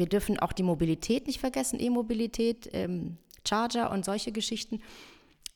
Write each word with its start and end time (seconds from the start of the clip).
wir 0.00 0.08
dürfen 0.08 0.40
auch 0.40 0.52
die 0.52 0.62
Mobilität 0.62 1.26
nicht 1.26 1.38
vergessen, 1.38 1.78
E-Mobilität, 1.78 2.70
ähm, 2.72 3.18
Charger 3.46 3.90
und 3.92 4.04
solche 4.04 4.32
Geschichten. 4.32 4.80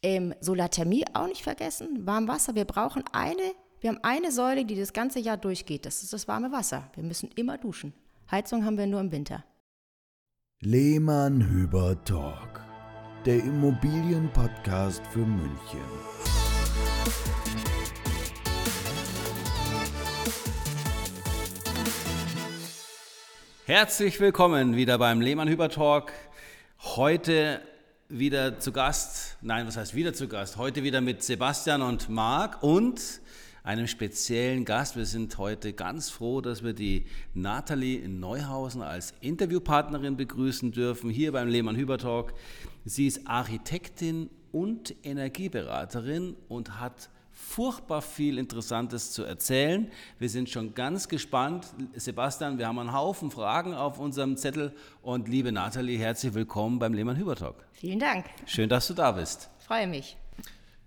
Ähm, 0.02 0.34
Solarthermie 0.40 1.04
auch 1.14 1.26
nicht 1.26 1.42
vergessen, 1.42 2.06
Warmwasser. 2.06 2.54
Wir 2.54 2.66
brauchen 2.66 3.02
eine, 3.12 3.42
wir 3.80 3.90
haben 3.90 4.00
eine 4.02 4.30
Säule, 4.30 4.66
die 4.66 4.76
das 4.76 4.92
ganze 4.92 5.18
Jahr 5.18 5.38
durchgeht. 5.38 5.86
Das 5.86 6.02
ist 6.02 6.12
das 6.12 6.28
warme 6.28 6.52
Wasser. 6.52 6.90
Wir 6.94 7.02
müssen 7.02 7.30
immer 7.36 7.56
duschen. 7.56 7.94
Heizung 8.30 8.64
haben 8.66 8.76
wir 8.76 8.86
nur 8.86 9.00
im 9.00 9.10
Winter. 9.12 9.44
Lehmann 10.60 11.40
Hüber 11.48 12.02
Talk, 12.04 12.60
der 13.24 13.38
Immobilienpodcast 13.38 15.06
für 15.06 15.24
München. 15.24 15.80
Herzlich 23.66 24.20
willkommen 24.20 24.76
wieder 24.76 24.98
beim 24.98 25.22
Lehmann 25.22 25.48
Hüber 25.48 25.70
Talk. 25.70 26.12
Heute 26.80 27.62
wieder 28.10 28.58
zu 28.58 28.72
Gast, 28.72 29.38
nein, 29.40 29.66
was 29.66 29.78
heißt 29.78 29.94
wieder 29.94 30.12
zu 30.12 30.28
Gast? 30.28 30.58
Heute 30.58 30.82
wieder 30.82 31.00
mit 31.00 31.22
Sebastian 31.22 31.80
und 31.80 32.10
Marc 32.10 32.62
und 32.62 33.00
einem 33.62 33.86
speziellen 33.86 34.66
Gast. 34.66 34.96
Wir 34.96 35.06
sind 35.06 35.38
heute 35.38 35.72
ganz 35.72 36.10
froh, 36.10 36.42
dass 36.42 36.62
wir 36.62 36.74
die 36.74 37.06
Nathalie 37.32 38.06
Neuhausen 38.06 38.82
als 38.82 39.14
Interviewpartnerin 39.22 40.18
begrüßen 40.18 40.70
dürfen, 40.70 41.08
hier 41.08 41.32
beim 41.32 41.48
Lehmann 41.48 41.76
Hüber 41.76 41.96
Talk. 41.96 42.34
Sie 42.84 43.06
ist 43.06 43.26
Architektin 43.26 44.28
und 44.52 44.94
Energieberaterin 45.02 46.36
und 46.48 46.80
hat 46.80 47.08
furchtbar 47.34 48.00
viel 48.00 48.38
Interessantes 48.38 49.10
zu 49.12 49.24
erzählen. 49.24 49.90
Wir 50.18 50.28
sind 50.28 50.48
schon 50.48 50.74
ganz 50.74 51.08
gespannt. 51.08 51.66
Sebastian, 51.94 52.58
wir 52.58 52.68
haben 52.68 52.78
einen 52.78 52.92
Haufen 52.92 53.30
Fragen 53.30 53.74
auf 53.74 53.98
unserem 53.98 54.36
Zettel. 54.36 54.72
Und 55.02 55.28
liebe 55.28 55.52
Nathalie, 55.52 55.98
herzlich 55.98 56.32
willkommen 56.34 56.78
beim 56.78 56.94
Lehmann 56.94 57.16
Hüber 57.16 57.36
Talk. 57.36 57.56
Vielen 57.72 57.98
Dank. 57.98 58.26
Schön, 58.46 58.68
dass 58.68 58.86
du 58.86 58.94
da 58.94 59.12
bist. 59.12 59.50
Freue 59.58 59.86
mich. 59.86 60.16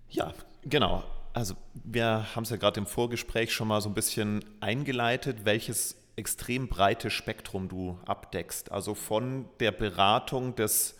Ja, 0.09 0.33
genau. 0.63 1.03
Also 1.33 1.55
wir 1.73 2.25
haben 2.35 2.43
es 2.43 2.49
ja 2.49 2.57
gerade 2.57 2.79
im 2.79 2.87
Vorgespräch 2.87 3.53
schon 3.53 3.67
mal 3.67 3.81
so 3.81 3.89
ein 3.89 3.93
bisschen 3.93 4.43
eingeleitet, 4.59 5.39
welches 5.43 5.97
extrem 6.15 6.67
breite 6.67 7.09
Spektrum 7.09 7.69
du 7.69 7.99
abdeckst. 8.05 8.71
Also 8.71 8.95
von 8.95 9.45
der 9.59 9.71
Beratung 9.71 10.55
des 10.55 10.96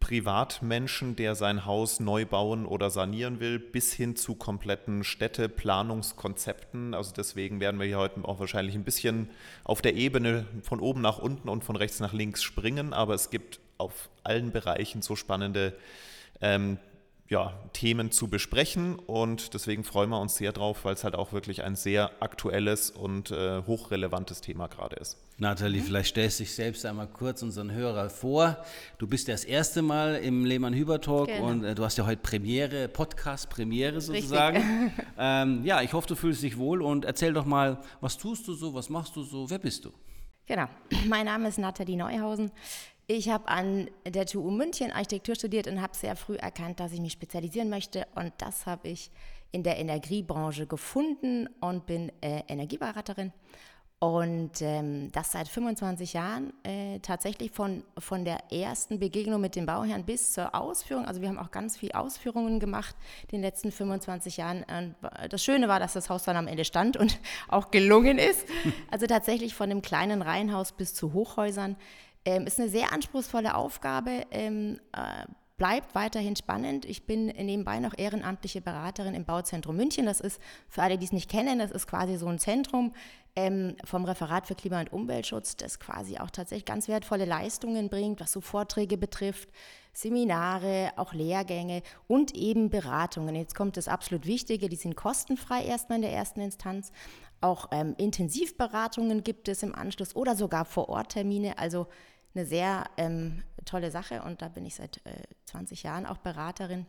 Privatmenschen, 0.00 1.16
der 1.16 1.34
sein 1.34 1.66
Haus 1.66 2.00
neu 2.00 2.24
bauen 2.24 2.66
oder 2.66 2.90
sanieren 2.90 3.40
will, 3.40 3.58
bis 3.58 3.92
hin 3.92 4.16
zu 4.16 4.34
kompletten 4.34 5.04
Städteplanungskonzepten. 5.04 6.94
Also 6.94 7.12
deswegen 7.16 7.60
werden 7.60 7.80
wir 7.80 7.86
hier 7.86 7.98
heute 7.98 8.24
auch 8.24 8.40
wahrscheinlich 8.40 8.74
ein 8.74 8.84
bisschen 8.84 9.28
auf 9.64 9.82
der 9.82 9.94
Ebene 9.94 10.46
von 10.62 10.80
oben 10.80 11.00
nach 11.00 11.18
unten 11.18 11.48
und 11.48 11.64
von 11.64 11.76
rechts 11.76 12.00
nach 12.00 12.12
links 12.12 12.42
springen, 12.42 12.92
aber 12.92 13.14
es 13.14 13.30
gibt 13.30 13.60
auf 13.76 14.08
allen 14.24 14.52
Bereichen 14.52 15.02
so 15.02 15.16
spannende 15.16 15.74
ähm, 16.40 16.78
ja, 17.28 17.52
Themen 17.74 18.10
zu 18.10 18.28
besprechen 18.28 18.98
und 18.98 19.52
deswegen 19.52 19.84
freuen 19.84 20.08
wir 20.08 20.20
uns 20.20 20.36
sehr 20.36 20.52
drauf, 20.52 20.84
weil 20.84 20.94
es 20.94 21.04
halt 21.04 21.14
auch 21.14 21.32
wirklich 21.32 21.62
ein 21.62 21.76
sehr 21.76 22.10
aktuelles 22.20 22.90
und 22.90 23.30
äh, 23.30 23.62
hochrelevantes 23.66 24.40
Thema 24.40 24.66
gerade 24.66 24.96
ist. 24.96 25.18
Nathalie, 25.36 25.82
vielleicht 25.82 26.10
stellst 26.10 26.40
du 26.40 26.44
dich 26.44 26.54
selbst 26.54 26.86
einmal 26.86 27.06
kurz 27.06 27.42
unseren 27.42 27.70
Hörer 27.70 28.08
vor. 28.08 28.56
Du 28.96 29.06
bist 29.06 29.28
ja 29.28 29.34
das 29.34 29.44
erste 29.44 29.82
Mal 29.82 30.16
im 30.16 30.46
Lehmann 30.46 30.72
Hüber 30.72 31.00
Talk 31.02 31.28
genau. 31.28 31.48
und 31.48 31.64
äh, 31.64 31.74
du 31.74 31.84
hast 31.84 31.98
ja 31.98 32.06
heute 32.06 32.22
Premiere, 32.22 32.88
Podcast-Premiere 32.88 34.00
sozusagen. 34.00 34.92
ähm, 35.18 35.64
ja, 35.64 35.82
ich 35.82 35.92
hoffe, 35.92 36.08
du 36.08 36.14
fühlst 36.14 36.42
dich 36.42 36.56
wohl 36.56 36.80
und 36.80 37.04
erzähl 37.04 37.34
doch 37.34 37.44
mal, 37.44 37.78
was 38.00 38.16
tust 38.16 38.48
du 38.48 38.54
so, 38.54 38.72
was 38.72 38.88
machst 38.88 39.14
du 39.16 39.22
so, 39.22 39.50
wer 39.50 39.58
bist 39.58 39.84
du? 39.84 39.92
Genau, 40.46 40.66
mein 41.06 41.26
Name 41.26 41.48
ist 41.48 41.58
Nathalie 41.58 41.96
Neuhausen. 41.98 42.50
Ich 43.10 43.30
habe 43.30 43.48
an 43.48 43.88
der 44.06 44.26
TU 44.26 44.50
München 44.50 44.92
Architektur 44.92 45.34
studiert 45.34 45.66
und 45.66 45.80
habe 45.80 45.96
sehr 45.96 46.14
früh 46.14 46.36
erkannt, 46.36 46.78
dass 46.78 46.92
ich 46.92 47.00
mich 47.00 47.12
spezialisieren 47.12 47.70
möchte. 47.70 48.06
Und 48.14 48.34
das 48.36 48.66
habe 48.66 48.88
ich 48.88 49.10
in 49.50 49.62
der 49.62 49.78
Energiebranche 49.78 50.66
gefunden 50.66 51.48
und 51.60 51.86
bin 51.86 52.12
äh, 52.20 52.42
Energieberaterin. 52.48 53.32
Und 53.98 54.60
ähm, 54.60 55.10
das 55.10 55.32
seit 55.32 55.48
25 55.48 56.12
Jahren, 56.12 56.52
äh, 56.64 57.00
tatsächlich 57.00 57.50
von, 57.50 57.82
von 57.98 58.26
der 58.26 58.52
ersten 58.52 59.00
Begegnung 59.00 59.40
mit 59.40 59.56
dem 59.56 59.64
Bauherrn 59.64 60.04
bis 60.04 60.34
zur 60.34 60.54
Ausführung. 60.54 61.06
Also 61.06 61.22
wir 61.22 61.28
haben 61.28 61.38
auch 61.38 61.50
ganz 61.50 61.78
viel 61.78 61.90
Ausführungen 61.92 62.60
gemacht 62.60 62.94
in 63.22 63.38
den 63.38 63.40
letzten 63.40 63.72
25 63.72 64.36
Jahren. 64.36 64.64
Und 64.64 64.94
das 65.30 65.42
Schöne 65.42 65.66
war, 65.66 65.80
dass 65.80 65.94
das 65.94 66.10
Haus 66.10 66.24
dann 66.24 66.36
am 66.36 66.46
Ende 66.46 66.66
stand 66.66 66.98
und 66.98 67.18
auch 67.48 67.70
gelungen 67.70 68.18
ist. 68.18 68.46
Also 68.90 69.06
tatsächlich 69.06 69.54
von 69.54 69.68
dem 69.68 69.82
kleinen 69.82 70.22
Reihenhaus 70.22 70.72
bis 70.72 70.94
zu 70.94 71.12
Hochhäusern. 71.12 71.76
Ähm, 72.28 72.46
ist 72.46 72.60
eine 72.60 72.68
sehr 72.68 72.92
anspruchsvolle 72.92 73.54
Aufgabe, 73.54 74.26
ähm, 74.32 74.78
äh, 74.92 75.24
bleibt 75.56 75.94
weiterhin 75.94 76.36
spannend. 76.36 76.84
Ich 76.84 77.06
bin 77.06 77.28
nebenbei 77.28 77.78
noch 77.78 77.96
ehrenamtliche 77.96 78.60
Beraterin 78.60 79.14
im 79.14 79.24
Bauzentrum 79.24 79.74
München. 79.76 80.04
Das 80.04 80.20
ist, 80.20 80.38
für 80.68 80.82
alle, 80.82 80.98
die 80.98 81.06
es 81.06 81.12
nicht 81.12 81.30
kennen, 81.30 81.58
das 81.58 81.70
ist 81.70 81.86
quasi 81.86 82.18
so 82.18 82.26
ein 82.26 82.38
Zentrum 82.38 82.92
ähm, 83.34 83.76
vom 83.82 84.04
Referat 84.04 84.46
für 84.46 84.54
Klima- 84.54 84.80
und 84.80 84.92
Umweltschutz, 84.92 85.56
das 85.56 85.80
quasi 85.80 86.18
auch 86.18 86.28
tatsächlich 86.30 86.66
ganz 86.66 86.86
wertvolle 86.86 87.24
Leistungen 87.24 87.88
bringt, 87.88 88.20
was 88.20 88.30
so 88.30 88.42
Vorträge 88.42 88.98
betrifft, 88.98 89.48
Seminare, 89.94 90.92
auch 90.96 91.14
Lehrgänge 91.14 91.80
und 92.08 92.34
eben 92.34 92.68
Beratungen. 92.68 93.36
Jetzt 93.36 93.54
kommt 93.54 93.78
das 93.78 93.88
absolut 93.88 94.26
Wichtige, 94.26 94.68
die 94.68 94.76
sind 94.76 94.96
kostenfrei 94.96 95.64
erstmal 95.64 95.96
in 95.96 96.02
der 96.02 96.12
ersten 96.12 96.42
Instanz. 96.42 96.92
Auch 97.40 97.68
ähm, 97.70 97.94
Intensivberatungen 97.96 99.24
gibt 99.24 99.48
es 99.48 99.62
im 99.62 99.74
Anschluss 99.74 100.14
oder 100.14 100.36
sogar 100.36 100.66
Vor-Ort-Termine. 100.66 101.56
Also 101.56 101.86
eine 102.34 102.46
sehr 102.46 102.84
ähm, 102.96 103.42
tolle 103.64 103.90
Sache 103.90 104.22
und 104.22 104.42
da 104.42 104.48
bin 104.48 104.66
ich 104.66 104.74
seit 104.74 104.98
äh, 105.04 105.22
20 105.46 105.82
Jahren 105.82 106.06
auch 106.06 106.18
Beraterin 106.18 106.86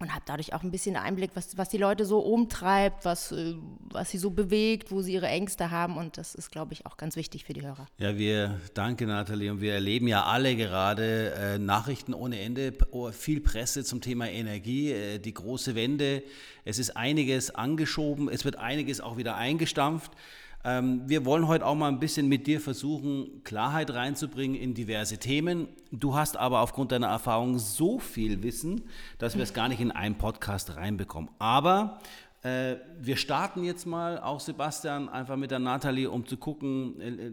und 0.00 0.14
habe 0.14 0.22
dadurch 0.24 0.54
auch 0.54 0.62
ein 0.62 0.70
bisschen 0.70 0.96
Einblick, 0.96 1.32
was, 1.34 1.58
was 1.58 1.68
die 1.68 1.76
Leute 1.76 2.06
so 2.06 2.20
umtreibt, 2.20 3.04
was, 3.04 3.32
äh, 3.32 3.54
was 3.80 4.10
sie 4.10 4.16
so 4.16 4.30
bewegt, 4.30 4.90
wo 4.90 5.02
sie 5.02 5.12
ihre 5.12 5.28
Ängste 5.28 5.70
haben. 5.70 5.98
Und 5.98 6.16
das 6.16 6.34
ist, 6.34 6.50
glaube 6.50 6.72
ich, 6.72 6.86
auch 6.86 6.96
ganz 6.96 7.16
wichtig 7.16 7.44
für 7.44 7.52
die 7.52 7.62
Hörer. 7.62 7.86
Ja, 7.98 8.16
wir, 8.16 8.58
danke 8.72 9.06
Nathalie. 9.06 9.52
Und 9.52 9.60
wir 9.60 9.74
erleben 9.74 10.08
ja 10.08 10.24
alle 10.24 10.56
gerade 10.56 11.34
äh, 11.34 11.58
Nachrichten 11.58 12.14
ohne 12.14 12.40
Ende, 12.40 12.72
oh, 12.92 13.12
viel 13.12 13.42
Presse 13.42 13.84
zum 13.84 14.00
Thema 14.00 14.28
Energie, 14.30 14.90
äh, 14.90 15.18
die 15.18 15.34
große 15.34 15.74
Wende. 15.74 16.22
Es 16.64 16.78
ist 16.78 16.96
einiges 16.96 17.54
angeschoben, 17.54 18.30
es 18.30 18.46
wird 18.46 18.56
einiges 18.56 19.02
auch 19.02 19.18
wieder 19.18 19.36
eingestampft. 19.36 20.12
Ähm, 20.62 21.02
wir 21.06 21.24
wollen 21.24 21.48
heute 21.48 21.64
auch 21.64 21.74
mal 21.74 21.88
ein 21.88 22.00
bisschen 22.00 22.28
mit 22.28 22.46
dir 22.46 22.60
versuchen, 22.60 23.42
Klarheit 23.44 23.90
reinzubringen 23.92 24.60
in 24.60 24.74
diverse 24.74 25.18
Themen. 25.18 25.68
Du 25.90 26.14
hast 26.14 26.36
aber 26.36 26.60
aufgrund 26.60 26.92
deiner 26.92 27.08
Erfahrung 27.08 27.58
so 27.58 27.98
viel 27.98 28.42
Wissen, 28.42 28.82
dass 29.18 29.36
wir 29.36 29.42
es 29.42 29.54
gar 29.54 29.68
nicht 29.68 29.80
in 29.80 29.90
einen 29.90 30.16
Podcast 30.16 30.76
reinbekommen. 30.76 31.30
Aber 31.38 31.98
äh, 32.42 32.76
wir 32.98 33.16
starten 33.16 33.64
jetzt 33.64 33.86
mal, 33.86 34.18
auch 34.18 34.40
Sebastian, 34.40 35.10
einfach 35.10 35.36
mit 35.36 35.50
der 35.50 35.58
Nathalie, 35.58 36.10
um 36.10 36.26
zu 36.26 36.38
gucken. 36.38 36.98
Äh, 37.00 37.08
äh, 37.08 37.32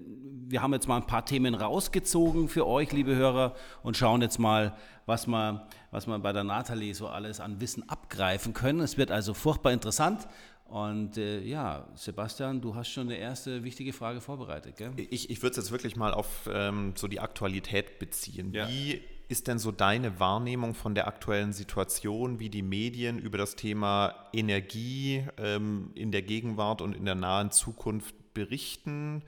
wir 0.49 0.61
haben 0.61 0.73
jetzt 0.73 0.87
mal 0.87 0.97
ein 0.97 1.07
paar 1.07 1.25
Themen 1.25 1.55
rausgezogen 1.55 2.49
für 2.49 2.67
euch, 2.67 2.91
liebe 2.91 3.15
Hörer, 3.15 3.55
und 3.83 3.95
schauen 3.95 4.21
jetzt 4.21 4.37
mal, 4.37 4.75
was 5.05 5.25
wir, 5.27 5.67
was 5.91 6.07
wir 6.07 6.19
bei 6.19 6.33
der 6.33 6.43
Nathalie 6.43 6.93
so 6.93 7.07
alles 7.07 7.39
an 7.39 7.61
Wissen 7.61 7.87
abgreifen 7.87 8.53
können. 8.53 8.81
Es 8.81 8.97
wird 8.97 9.09
also 9.09 9.33
furchtbar 9.33 9.71
interessant. 9.71 10.27
Und 10.69 11.17
äh, 11.17 11.41
ja, 11.41 11.87
Sebastian, 11.95 12.59
du 12.59 12.75
hast 12.75 12.89
schon 12.89 13.07
eine 13.07 13.17
erste 13.17 13.63
wichtige 13.63 13.93
Frage 13.93 14.19
vorbereitet, 14.19 14.75
gell? 14.75 14.91
Ich, 14.97 15.29
ich 15.29 15.41
würde 15.41 15.51
es 15.51 15.57
jetzt 15.57 15.71
wirklich 15.71 15.95
mal 15.95 16.13
auf 16.13 16.49
ähm, 16.51 16.93
so 16.95 17.07
die 17.07 17.21
Aktualität 17.21 17.99
beziehen. 17.99 18.53
Ja. 18.53 18.67
Wie 18.67 19.01
ist 19.29 19.47
denn 19.47 19.59
so 19.59 19.71
deine 19.71 20.19
Wahrnehmung 20.19 20.73
von 20.73 20.93
der 20.93 21.07
aktuellen 21.07 21.53
Situation, 21.53 22.39
wie 22.39 22.49
die 22.49 22.61
Medien 22.61 23.17
über 23.17 23.37
das 23.37 23.55
Thema 23.55 24.13
Energie 24.33 25.25
ähm, 25.37 25.91
in 25.95 26.11
der 26.11 26.21
Gegenwart 26.21 26.81
und 26.81 26.95
in 26.95 27.05
der 27.05 27.15
nahen 27.15 27.51
Zukunft 27.51 28.15
berichten? 28.33 29.23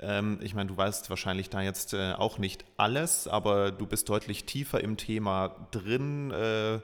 Ähm, 0.00 0.38
ich 0.42 0.54
meine, 0.54 0.68
du 0.68 0.76
weißt 0.76 1.08
wahrscheinlich 1.08 1.50
da 1.50 1.62
jetzt 1.62 1.94
äh, 1.94 2.12
auch 2.12 2.38
nicht 2.38 2.64
alles, 2.76 3.28
aber 3.28 3.70
du 3.70 3.86
bist 3.86 4.08
deutlich 4.08 4.44
tiefer 4.44 4.80
im 4.80 4.96
Thema 4.96 5.68
drin. 5.70 6.32
Äh, 6.32 6.80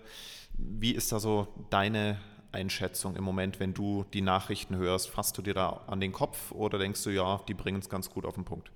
wie 0.57 0.93
ist 0.93 1.11
da 1.13 1.21
so 1.21 1.49
deine 1.71 2.19
Einschätzung 2.53 3.17
im 3.17 3.25
Moment, 3.25 3.61
wenn 3.61 3.75
du 3.75 4.05
die 4.13 4.23
Nachrichten 4.23 4.77
hörst? 4.77 5.09
Fasst 5.09 5.37
du 5.39 5.43
dir 5.43 5.55
da 5.55 5.81
an 5.87 6.01
den 6.01 6.13
Kopf 6.13 6.53
oder 6.53 6.79
denkst 6.79 7.03
du, 7.05 7.11
ja, 7.11 7.41
die 7.49 7.55
bringen 7.55 7.81
es 7.81 7.89
ganz 7.89 8.11
gut 8.11 8.25
auf 8.25 8.35
den 8.35 8.45
Punkt? 8.45 8.71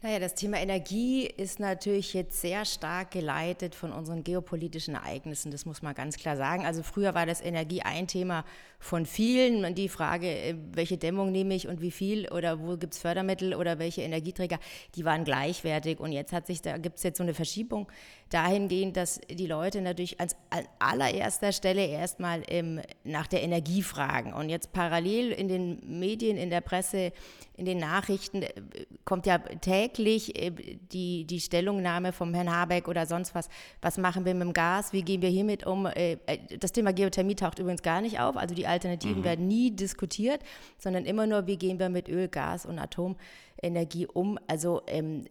Naja, 0.00 0.20
das 0.20 0.36
Thema 0.36 0.58
Energie 0.58 1.26
ist 1.26 1.58
natürlich 1.58 2.14
jetzt 2.14 2.40
sehr 2.40 2.64
stark 2.64 3.10
geleitet 3.10 3.74
von 3.74 3.90
unseren 3.90 4.22
geopolitischen 4.22 4.94
Ereignissen, 4.94 5.50
das 5.50 5.66
muss 5.66 5.82
man 5.82 5.92
ganz 5.92 6.16
klar 6.16 6.36
sagen. 6.36 6.64
Also 6.64 6.84
früher 6.84 7.16
war 7.16 7.26
das 7.26 7.40
Energie 7.40 7.82
ein 7.82 8.06
Thema 8.06 8.44
von 8.78 9.06
vielen. 9.06 9.74
Die 9.74 9.88
Frage, 9.88 10.28
äh, 10.28 10.54
welche 10.72 10.98
Dämmung 10.98 11.32
nehme 11.32 11.54
ich 11.54 11.68
und 11.68 11.80
wie 11.80 11.90
viel 11.90 12.28
oder 12.28 12.60
wo 12.60 12.76
gibt 12.76 12.94
es 12.94 13.00
Fördermittel 13.00 13.54
oder 13.54 13.78
welche 13.78 14.02
Energieträger, 14.02 14.58
die 14.94 15.04
waren 15.04 15.24
gleichwertig. 15.24 15.98
Und 15.98 16.12
jetzt 16.12 16.32
hat 16.32 16.46
sich, 16.46 16.62
da 16.62 16.78
gibt 16.78 16.98
es 16.98 17.02
jetzt 17.02 17.18
so 17.18 17.24
eine 17.24 17.34
Verschiebung 17.34 17.88
dahingehend, 18.30 18.96
dass 18.96 19.20
die 19.30 19.46
Leute 19.46 19.80
natürlich 19.80 20.20
als, 20.20 20.36
an 20.50 20.64
allererster 20.78 21.52
Stelle 21.52 21.86
erstmal 21.86 22.42
ähm, 22.48 22.80
nach 23.04 23.26
der 23.26 23.42
Energie 23.42 23.82
fragen. 23.82 24.32
Und 24.32 24.48
jetzt 24.48 24.72
parallel 24.72 25.32
in 25.32 25.48
den 25.48 25.98
Medien, 25.98 26.36
in 26.36 26.50
der 26.50 26.60
Presse, 26.60 27.12
in 27.56 27.64
den 27.64 27.78
Nachrichten 27.78 28.42
äh, 28.42 28.52
kommt 29.04 29.26
ja 29.26 29.38
täglich 29.38 30.40
äh, 30.40 30.52
die, 30.92 31.24
die 31.24 31.40
Stellungnahme 31.40 32.12
vom 32.12 32.32
Herrn 32.32 32.52
Habeck 32.52 32.86
oder 32.86 33.06
sonst 33.06 33.34
was. 33.34 33.48
Was 33.82 33.98
machen 33.98 34.24
wir 34.24 34.34
mit 34.34 34.42
dem 34.42 34.52
Gas? 34.52 34.92
Wie 34.92 35.02
gehen 35.02 35.22
wir 35.22 35.30
hiermit 35.30 35.66
um? 35.66 35.86
Äh, 35.86 36.18
äh, 36.26 36.38
das 36.58 36.72
Thema 36.72 36.92
Geothermie 36.92 37.34
taucht 37.34 37.58
übrigens 37.58 37.82
gar 37.82 38.00
nicht 38.00 38.20
auf. 38.20 38.36
Also 38.36 38.54
die 38.54 38.67
Alternativen 38.68 39.20
mhm. 39.20 39.24
werden 39.24 39.48
nie 39.48 39.70
diskutiert, 39.70 40.40
sondern 40.78 41.04
immer 41.04 41.26
nur, 41.26 41.46
wie 41.46 41.56
gehen 41.56 41.78
wir 41.78 41.88
mit 41.88 42.08
Öl, 42.08 42.28
Gas 42.28 42.66
und 42.66 42.78
Atomenergie 42.78 44.06
um. 44.06 44.38
Also 44.46 44.82
ähm, 44.86 45.24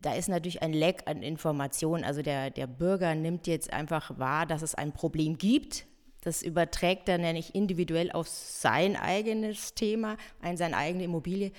da 0.00 0.14
ist 0.14 0.28
natürlich 0.28 0.62
ein 0.62 0.72
Leck 0.72 1.02
an 1.06 1.22
Informationen. 1.22 2.04
Also 2.04 2.22
der, 2.22 2.50
der 2.50 2.66
Bürger 2.66 3.14
nimmt 3.14 3.46
jetzt 3.46 3.72
einfach 3.72 4.18
wahr, 4.18 4.46
dass 4.46 4.62
es 4.62 4.74
ein 4.74 4.92
Problem 4.92 5.36
gibt 5.38 5.86
das 6.24 6.42
überträgt 6.42 7.08
er 7.08 7.18
nämlich 7.18 7.54
individuell 7.54 8.10
auf 8.10 8.28
sein 8.28 8.96
eigenes 8.96 9.74
Thema, 9.74 10.16
ein, 10.40 10.56
seine 10.56 10.76
eigene 10.76 11.04
Immobilie. 11.04 11.52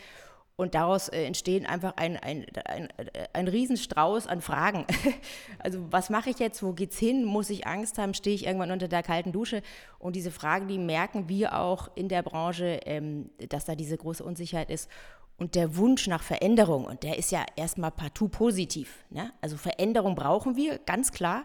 Und 0.58 0.74
daraus 0.74 1.10
äh, 1.10 1.26
entstehen 1.26 1.66
einfach 1.66 1.94
ein, 1.98 2.16
ein, 2.16 2.46
ein, 2.66 2.88
ein 3.34 3.48
Riesenstrauß 3.48 4.28
an 4.28 4.40
Fragen. 4.40 4.86
also 5.60 5.86
was 5.92 6.10
mache 6.10 6.30
ich 6.30 6.40
jetzt? 6.40 6.64
Wo 6.64 6.72
geht's 6.72 6.98
hin? 6.98 7.26
Muss 7.26 7.50
ich 7.50 7.68
Angst 7.68 7.98
haben? 7.98 8.14
Stehe 8.14 8.36
ich 8.36 8.46
irgendwann 8.46 8.72
unter 8.72 8.88
der 8.88 9.04
kalten 9.04 9.34
Dusche? 9.34 9.62
Und 10.00 10.16
diese 10.16 10.32
Fragen, 10.32 10.68
die 10.68 10.78
merken 10.78 11.28
wir 11.28 11.60
auch 11.60 11.90
in 11.96 12.08
der 12.08 12.24
Branche, 12.24 12.80
ähm, 12.86 13.30
dass 13.50 13.66
da 13.66 13.76
diese 13.76 13.98
große 13.98 14.24
Unsicherheit 14.24 14.70
ist. 14.70 14.90
Und 15.38 15.56
der 15.56 15.76
Wunsch 15.76 16.08
nach 16.08 16.24
Veränderung, 16.24 16.86
und 16.86 17.04
der 17.04 17.18
ist 17.18 17.32
ja 17.32 17.46
erstmal 17.58 17.92
partout 17.92 18.30
positiv. 18.30 19.04
Ne? 19.10 19.34
Also 19.42 19.58
Veränderung 19.58 20.16
brauchen 20.16 20.56
wir, 20.56 20.80
ganz 20.80 21.12
klar 21.12 21.44